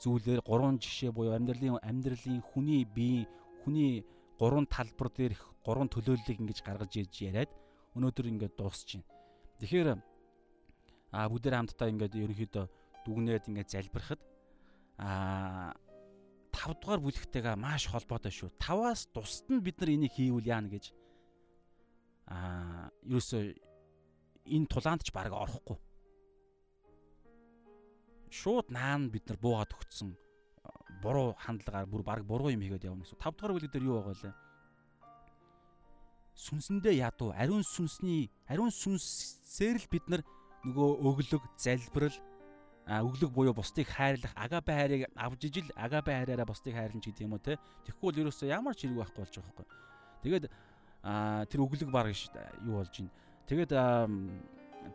[0.01, 3.29] зүйлээр гурван жишээ буюу амьдралын амьдралын хүний бие
[3.61, 4.01] хүний
[4.41, 7.51] гурван талбар дээр гурван төлөөллийг ингэж гаргаж ирж яриад
[7.93, 9.05] өнөөдөр ингээд дуусч байна.
[9.61, 9.87] Тэгэхээр
[11.13, 12.65] а бүгдээр хамтдаа ингээд ерөнхийдөө
[13.05, 14.21] дүгнээд ингээд залбирахад
[14.97, 15.77] а
[16.67, 18.51] 5 дугаар бүлэгтэйгээ маш холбоотой шүү.
[18.59, 20.91] 5-аас тусад нь бид нар энийг хийвэл яана гэж
[22.27, 23.41] аа ерөөсөө
[24.51, 25.79] энэ тулаанд ч баг орохгүй.
[28.27, 30.11] Шууд наан бид нар буугаад өгцсөн
[30.99, 33.15] буруу хандлагаар бүр баг буруу юм хийгээд явна гэсэн.
[33.15, 34.35] 5 дугаар бүлэг дээр юу байгаа вэ?
[36.35, 40.21] Сүнсэндээ ядуу ариун сүнсний ариун сүнсээр л бид нар
[40.67, 42.17] нөгөө өглөг, залбирал,
[42.87, 47.43] өглөг буюу бусдыг хайрлах агапе хайрыг авж ижил агапе хайраараа бусдыг хайрлаж гэдэг юм уу
[47.43, 47.59] те.
[47.83, 49.67] Тэгэхгүй бол ерөөсөө ямар ч хэрэг байхгүй болж байгаа байхгүй.
[50.23, 50.45] Тэгээд
[51.51, 52.07] тэр өглөг баг
[52.63, 53.11] юу болж байна
[53.47, 53.71] Тэгээд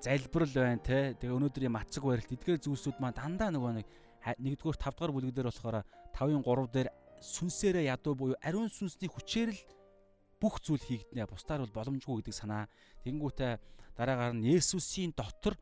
[0.05, 1.17] залбирал байна те.
[1.17, 3.89] Тэгээ өнөөдрийн мацаг барилт эдгээр зүйлсүүд маань дандаа нөгөө нэг
[4.45, 5.77] нэгдүгээр 5 дугаар бүлэг дээр болохоор
[6.13, 6.89] 5-ын 3 дээр
[7.25, 9.61] сүнсээрээ ядуу буюу ариун сүнсний хүчээр л
[10.37, 11.25] бүх зүйл хийгднэ.
[11.25, 12.69] Бусдаар бол боломжгүй гэдэг санаа.
[13.09, 13.53] Тэнгүүтээ
[13.97, 15.57] дараагаар нь Есүсийн дотор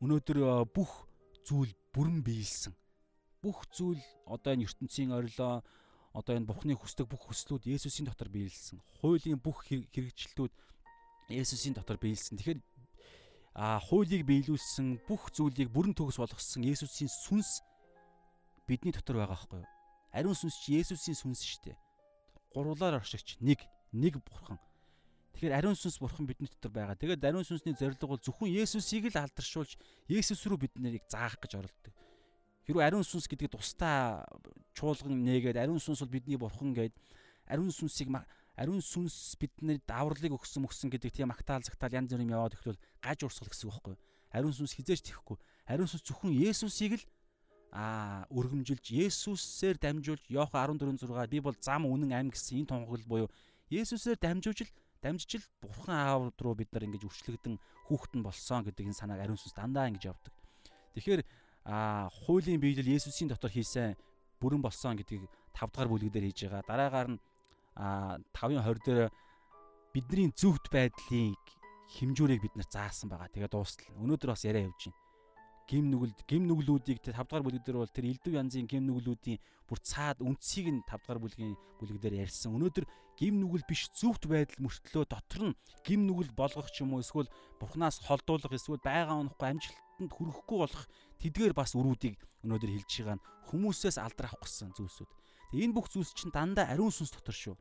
[0.00, 1.09] өнөөдөр бүх
[1.46, 2.74] зүйл бүрэн биелсэн.
[3.42, 5.64] Бүх зүйл одоо энэ ертөнцийн орилоо
[6.12, 8.82] одоо энэ Бурхны хүсдэг бүх хүслүүд Есүсийн дотор биелсэн.
[9.00, 10.52] Хуулийн бүх хэрэгжилтүүд
[11.30, 12.36] Есүсийн дотор биелсэн.
[12.36, 12.60] Тэгэхээр
[13.54, 17.62] а хуулийг биелүүлсэн бүх зүйлийг бүрэн төгс болгосон Есүсийн сүнс
[18.66, 19.70] бидний дотор байгаа байхгүй юу?
[20.14, 21.76] Ариун сүнс чи Есүсийн сүнс шүү дээ.
[22.54, 23.62] Гурвлаар оршигч нэг
[23.94, 24.58] нэг бурхан.
[25.34, 26.96] Тэгэхээр ариун сүнс бурхан бидний дотор байгаа.
[26.98, 29.78] Тэгээд ариун сүнсний зорилго бол зөвхөн Есүсийг л алдаршуулж
[30.10, 31.94] Есүс рүү бид нарыг заах гэж оролдог.
[32.66, 34.26] Хэрвээ ариун сүнс гэдэг тусдаа
[34.74, 36.94] чуулган нээгээд ариун сүнс бол бидний бурхан гээд
[37.48, 38.10] ариун сүнсийг
[38.60, 43.24] ариун сүнс биднэрт давралыг өгсөн мөксөн гэдэг тийм магтаал загтаал янз бүрийн яваад ихлүүл гаж
[43.24, 43.96] урсгал гэсэн үг байхгүй.
[44.36, 45.40] Ариун сүнс хизээч тэхгүй.
[45.64, 47.04] Ариун сүнс зөвхөн Есүсийг л
[47.72, 53.28] аа өргөмжилж Есүсээр дамжуулж Иохан 14:6 би бол зам үнэн ам гэсэн энэ тунхаглал буюу
[53.70, 57.56] Есүсээр дамжуулж л дамжиж л Бурхан аав руу бид нар ингэж үрчлэгдэн
[57.88, 60.34] хүүхэд нь болсон гэдэг энэ санааг ариун сүнс дандаа ингэж явдаг.
[60.94, 61.22] Тэгэхээр
[61.64, 63.96] аа хуулийн биелэл Есүсийн дотор хийсэн
[64.40, 65.24] бүрэн болсон гэдгийг
[65.56, 66.64] 5 дахь бүлэг дээр хийж байгаа.
[66.68, 67.18] Дараагаар нь
[67.76, 69.08] а 5-ын 20 дээр
[69.92, 71.40] бидний зөвхт байдлыг
[71.96, 73.32] хэмжүүрийг бид нар заасан байгаа.
[73.32, 73.88] Тэгээ дуустал.
[73.98, 75.09] Өнөөдөр бас яриа явж байна.
[75.70, 79.38] Гим нүгэлд гим нүглүүдийг тэр 5 дугаар бүлэг дээр бол тэр элдв янзын гим нүглүүдийн
[79.70, 82.58] бүр цаад үндсийг нь 5 дугаар бүлгийн бүлэг дээр ярьсан.
[82.58, 87.06] Өнөөдөр гим нүгэл биш зөвхт байдал мөртлөө дотор нь гим нүгэл болгох ч юм уу
[87.06, 87.30] эсвэл
[87.62, 90.84] бурхнаас холдуулах эсвэл байгаа унахгүй амжилтанд хүрэхгүй болох
[91.22, 95.10] тэдгээр бас өрүүдийг өнөөдөр хэлж байгаа нь хүмүүсээс алдрах гэсэн зүйлсүүд.
[95.54, 97.54] Тэгээ энэ бүх зүйлс чинь дандаа ариун сүнс дотор шүү.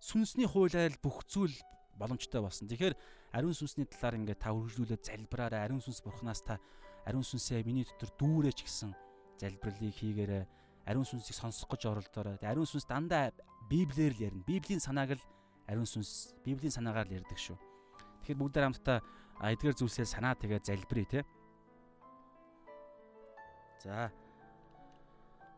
[0.00, 1.52] Сүнсний хуулиар бүх зүйл
[1.96, 2.68] боломжтой болсон.
[2.68, 2.94] Тэгэхээр
[3.32, 5.64] ариун сүнсний талаар ингээд та үргэлжлүүлээд залбираарай.
[5.64, 6.60] Ариун сүнс бурхнаас та
[7.06, 8.90] ариун сүнсээ миний дотор дүүрээч гэсэн
[9.38, 10.44] залбирлыг хийгээрэй.
[10.86, 12.38] Ариун сүнсийг сонсох гэж оролдоорой.
[12.42, 13.30] Ариун сүнс дандаа
[13.70, 14.42] Библиэр л ярина.
[14.46, 15.24] Библийн санааг л
[15.70, 17.58] ариун сүнс Библийн санаагаар л ярьдаг шүү.
[18.26, 18.98] Тэгэхээр бүгдээр хамтдаа
[19.38, 21.20] эдгээр зүйлсээ санаа тэгээ залбирая те.
[23.82, 24.10] За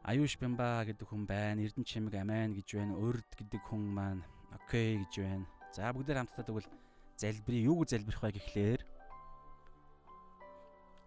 [0.04, 1.64] Аюуш Бямба гэдэг хүн байна.
[1.64, 2.96] Эрдэнэ чимэг Амен гэж байна.
[2.96, 5.46] Урд гэдэг хүн маань окей гэж байна.
[5.72, 6.68] За бүгдээр хамтдаа тэгвэл
[7.16, 8.80] залбирыг юу гэж залбирах вэ гэхлээр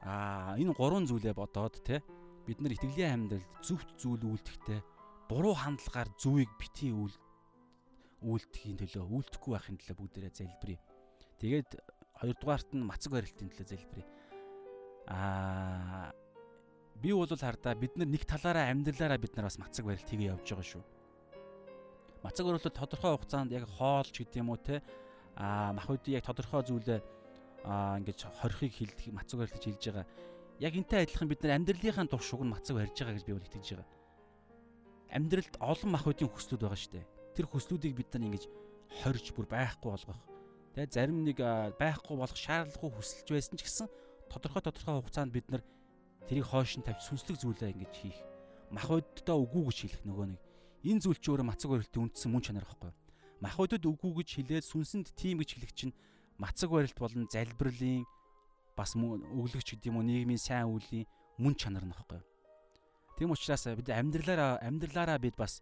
[0.02, 2.02] аа энэ гурван зүйлээ бодоод те
[2.46, 4.80] бид нар итгэлийн амьдралд зөвхт зүйл үйлдэхдээ
[5.30, 7.14] буруу хандлагаар зүвийг бити үйл
[8.26, 10.80] үйлдэхийн төлөө үйлдэхгүй байхын төлөө бүгдээрээ залбирая.
[11.42, 11.70] Тэгээд
[12.22, 14.08] хоёрдугаарт нь мацаг барилтын төлөө залбирая.
[15.10, 16.10] Аа
[17.02, 20.46] би бол хардаа бид нар нэг талаараа амьдралаараа бид нар бас мацаг барилт хийгээ явж
[20.46, 20.84] байгаа шүү.
[22.22, 24.86] Мацаг барилт тодорхой хугацаанд яг хоолч гэдэг юм уу те
[25.34, 27.02] а мах үдий яг тодорхой зүйлээ
[27.64, 30.06] а ингэж хорихыг хилдэг мацаг барилт хийж байгаа.
[30.62, 33.68] Яг энтэй адилхан бид нар амьдралынхаа туршууг нь мацаг барьж байгаа гэж би бол итгэж
[33.78, 33.90] байгаа.
[35.12, 37.06] Амьдралд олон мах үдийн хүслүүд байгаа шүү дээ.
[37.36, 38.44] Тэр хүслүүдийг бид нар ингэж
[39.02, 40.22] хорж бүр байхгүй болгох.
[40.76, 41.38] Тэгээ зарим нэг
[41.76, 43.88] байхгүй болох шаардлагагүй хүсэлж байсан ч гэсэн
[44.32, 45.64] тодорхой тодорхой хугацаанд бид нар
[46.32, 48.20] тэрийг хойш нь тавьж сүнслэг зүйлээ ингэж хийх.
[48.72, 50.42] Махбоддоо үгүй гэж хэлэх нөгөө нэг.
[50.88, 52.92] Энэ зүйл чи өөрөө мацаг барилтын үндсэн мөн чанар байхгүй.
[53.44, 55.94] Махбодод үгүй гэж хэлээд сүнсэнд тийм гэж хэлэх чинь
[56.42, 58.02] мацаг барилт болон залбирлын
[58.74, 61.06] бас өглөгч гэдэг юм уу нийгмийн сайн үеийн
[61.38, 62.22] мөн чанар нөхгүй.
[63.18, 65.62] Тийм учраас бид амьдралаараа амьдралаараа бид бас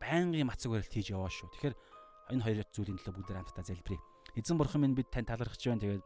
[0.00, 1.52] байнгын мацаг барилт хийж яваа шүү.
[1.52, 1.76] Тэгэхээр
[2.32, 4.00] энэ хоёр зүйлийн төлөө бүгд хамтдаа залбирая.
[4.38, 5.84] Эзэн бурхан минь бид тань талархаж байна.
[5.84, 6.04] Тэгээд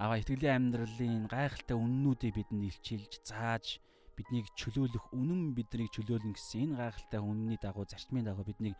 [0.00, 3.78] аваа итгэлийн амьдралын гайхалтай үннүүдийг бидэнд илчилж, зааж,
[4.16, 8.74] биднийг чөлөөлөх, үнэн биднийг чөлөөлнө гэсэн энэ гайхалтай үнний дагуу зарчмын дагуу биднийг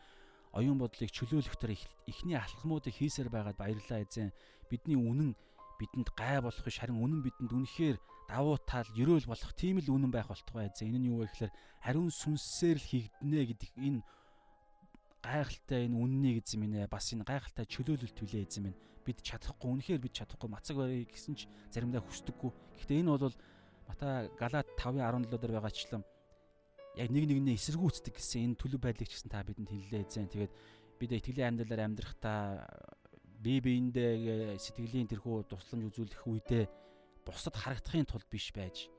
[0.52, 4.34] оюун бодлыг чөлөөлөх төр эхний алхмуудыг хийсээр байгаад баярлалаа эзэн.
[4.70, 5.34] Бидний үнэн
[5.78, 7.96] бидэнд гай болох биш харин үнэн бидэнд үнэхээр
[8.26, 10.90] давуу тал ерөөл болох тийм л үнэн байх болтугай эзэн.
[10.90, 11.52] Энэ нь юу вэ гэхээр
[11.86, 14.00] хариун сүнсээр л хийгднэ гэдэг энэ
[15.22, 20.00] гайхалтай энэ үннийг эзэн минь бас энэ гайхалтай чөлөөлөлт хүлээ эзэн минь бид чадахгүй үнэхээр
[20.02, 22.50] бид чадахгүй мацаг барыг гэсэн ч заримдаа хүсдэггүй.
[22.78, 23.36] Гэхдээ энэ бол
[23.88, 26.02] Матай Галат 5:17 дээр байгаачлан
[26.98, 30.26] яг нэг нэгнээ эсэргүүцдэг гэсэн энэ төлөв байдлыг ч гэсэн та бидэнд хэллээ зэн.
[30.30, 30.52] Тэгээд
[30.98, 32.66] бид итгэлийн амьдралаар амьдрахдаа
[33.40, 36.64] бие биендээ сэтгэлийн тэрхүү тусламж үзүүлэх үедээ
[37.24, 38.90] бусад харагдахын тулд биш байж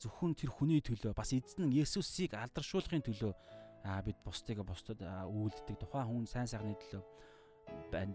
[0.00, 3.32] зөвхөн тэр хүний төлөө бас эзэн Есүсийг алдаршуулахын төлөө
[4.06, 7.02] бид бусдыг бусдад үйлддэг тухайн хүн сайн сайхны төлөө.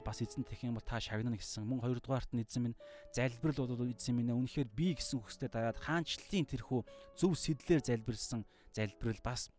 [0.03, 1.64] Бас эзэн тэх юм бол та шагнана гэсэн.
[1.64, 2.80] Мөн хоёрдугаарт нь эзэн минь
[3.14, 6.82] залбирал бол эзэн минь үнэхээр би гэсэн хүсэлтэд дараад хаанчлалын тэрхүү
[7.14, 8.41] зөв сэтлэр залбирсан
[8.74, 9.53] залбирал бас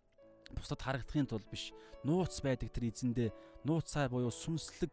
[0.55, 1.71] бусдад харагдахын тулд биш.
[2.03, 3.31] Нууц байдаг тэр эзэндээ
[3.63, 4.93] нууцаар буюу сүнслэг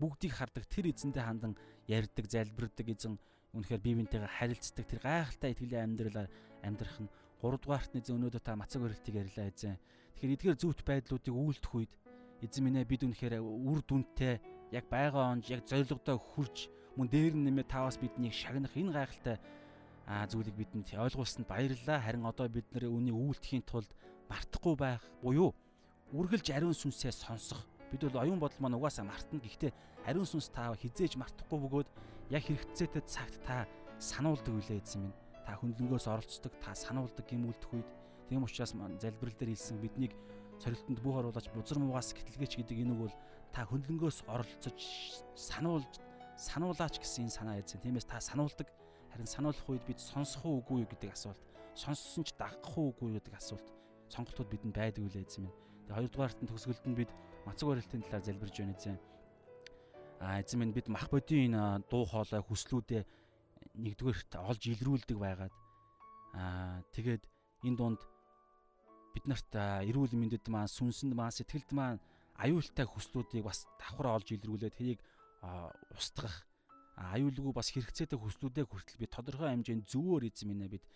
[0.00, 1.54] бүгдийг хардаг тэр эзэндээ хандан
[1.88, 3.18] ярьдаг, залбирдаг эзэн
[3.54, 6.28] үнэхээр бие биентэйгээ харилцдаг тэр гайхалтай итгэлийн амьдралаар
[6.62, 9.78] амьдрах нь 3 дугаарт нь эзэн өнөөдөр та мацаг өрөлтийг ярьлаа эзэн.
[10.18, 11.92] Тэгэхээр эдгээр зөвхт байдлуудыг үйлдэх үед
[12.42, 14.38] эзэн минь бид үнэхээр үр дүнтэй
[14.72, 19.36] яг байгаа онж яг зоригдоо хүрч мөн дээр нэмээ таваас биднийг шагнах энэ гайхалтай
[20.08, 22.00] а зүйлийг бидэнд ойлгуулсанд баярлалаа.
[22.00, 23.92] Харин одоо бид нэр үүнийг үйлдэхийн тулд
[24.32, 25.52] мартахгүй байх буюу
[26.16, 27.60] үргэлж ариун сүнсээ сонсох.
[27.92, 29.36] Бид бол оюун бодол маань угаасаа мартна.
[29.36, 29.72] Гэхдээ
[30.08, 31.88] ариун сүнс та хизээж мартахгүй бөгөөд
[32.32, 33.68] яг хэрэгцээтэй цагт та
[34.00, 35.16] сануулдаг үлээ эзэн минь.
[35.44, 37.88] Та хөндлөнгөөс оролцдог, та сануулдаг гимүүлдэх үед
[38.28, 40.12] тийм учраас залбирал дээр хэлсэн биднийг
[40.62, 43.16] сорилтонд бүх оруулаач бузар муугаас гэтлгээч гэдэг энэ үг бол
[43.54, 44.78] та хөндлөнгөөс оролцож
[45.34, 45.92] сануулж
[46.38, 47.82] сануулаач гэсэн энэ санаа эзэн.
[47.82, 48.68] Тиймээс та сануулдаг
[49.10, 51.42] харин сануулах үед бид сонсох уугүй гэдэг асуулт,
[51.74, 53.66] сонссон ч дагах уугүй гэдэг асуулт
[54.12, 55.56] сонголтууд бидэнд байдаг үлээ эзэн минь.
[55.86, 57.10] Тэгээ хоёрдугаарт нь төгсгөлд нь бид
[57.44, 58.98] мацаг барилтын талаар залбирж байна эзэн.
[60.20, 63.02] А эзэн минь бид мах бодийн энэ дуу хоолой хүслүүдээ
[63.78, 65.54] нэгдүгээрт олж илрүүлдэг байгаад
[66.34, 67.24] аа тэгээд
[67.66, 68.00] энэ дунд
[69.18, 69.50] бид нарт
[69.90, 71.98] эрүүл мэндэд маань сүнсэнд маань сэтгэлд маань
[72.38, 75.02] аюултай хүслүүдийг бас давхар олж илрүүлээд тэрийг
[75.98, 76.46] устгах
[76.94, 80.86] аюулгүй бас хэрэгцээтэй хүслүүдээ хүртэл би тодорхой хэмжээнд зөвөр эзэн минь бид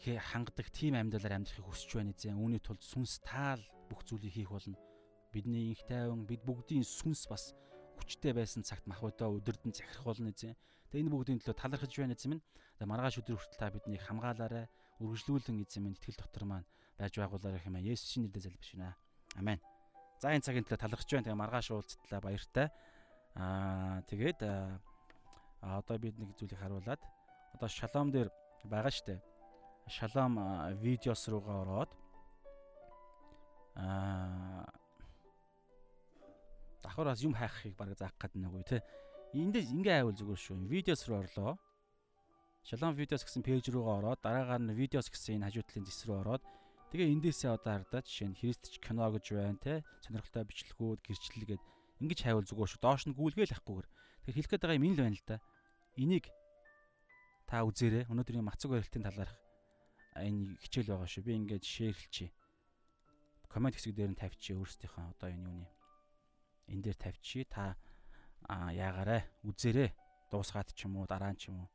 [0.00, 2.40] хангадаг тийм амьдралаар амьдрахыг хүсэж байна эзэн.
[2.40, 3.60] Үүний тулд сүнс таал
[3.92, 4.80] бүх зүйлийг хийх болно.
[5.32, 7.52] Бидний инх тайван бид бүгдийн сүнс бас
[8.00, 10.56] хүчтэй байсан цагт махбодоо өдөрдөн захирах болно эзэн.
[10.88, 12.44] Тэгээ энэ бүгдийн төлөө талархаж байна эзэн минь.
[12.80, 14.72] Тэгээ маргааш өдөр хүртэл та биднийг хамгаалаарай.
[15.04, 16.68] Үргэлжлүүлэн эзэн минь итгэл дотор маань
[17.00, 18.96] байж байгуулаарай хэмээн Есүсийн нэрээр залбирч байна.
[19.40, 19.58] Амен.
[20.20, 21.24] За энэ цагийн төлөө талархаж байна.
[21.32, 22.68] Тэгээ маргааш уулзтлаа баяртай.
[23.40, 24.40] Аа тэгээд
[25.64, 27.00] одоо бид нэг зүйлийг харуулад
[27.56, 28.28] одоо шалом дээр
[28.68, 29.16] байгаа штэ.
[29.88, 30.36] Шалом
[30.84, 31.90] видеос руугаа ороод
[33.80, 34.68] аа
[36.84, 38.84] давхараас юм хайхыг баг заах гээд нэг үе те.
[39.32, 40.68] Эндээс ингээ айвал зүгээр шүү.
[40.68, 41.56] Видеос руу орлоо.
[42.60, 46.42] Шалом видеос гэсэн пэйж руугаа ороод дараагаар нь видеос гэсэн энэ хажуудлын зэс рүү ороод
[46.90, 51.62] Тэгээ эндээсээ одоо хардаа жишээ нь христч кино гэж байна те сонирхолтой бичлэгүүд гэрчлэл гээд
[52.02, 52.82] ингэж хайвал зүгээр шүү.
[52.82, 53.86] Доош нь гүйлгээл ахгүйгээр.
[54.26, 55.36] Тэгэхээр хэлэх гээд байгаа юм энэ л байна л да.
[55.94, 56.26] Энийг
[57.46, 58.10] та үзээрэй.
[58.10, 59.34] Өнөөдрийн мацаг барилтын талаарх
[60.18, 61.22] энэ хичээл байгаа шүү.
[61.22, 62.34] Би ингээд шеэрлчихье.
[63.46, 65.70] Коммент хэсэг дээр нь тавьчихъя өөрсдийнхөө одоо энэ юуны.
[66.74, 67.46] Энд дээр тавьчихъя.
[67.46, 67.64] Та
[68.50, 69.94] аа яагаарэ үзээрэй.
[70.34, 71.70] Дуусгаад ч юм уу дараа нь ч юм уу.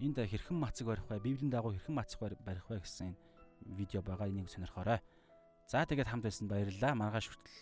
[0.00, 1.20] Энд хэрхэн мацаг барих вэ?
[1.20, 3.27] Библийн дагуу хэрхэн мацаг барих вэ гэсэн энэ
[3.66, 5.00] видео байгаа энийг сонирхоорой.
[5.66, 6.94] За тэгээд хамт байсан баярлалаа.
[6.94, 7.58] Маргааш хүртэл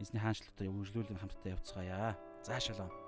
[0.00, 2.16] эзний хаанчлалтаа үргэлжлүүлэн хамтдаа явцгаая.
[2.46, 3.03] За шалом.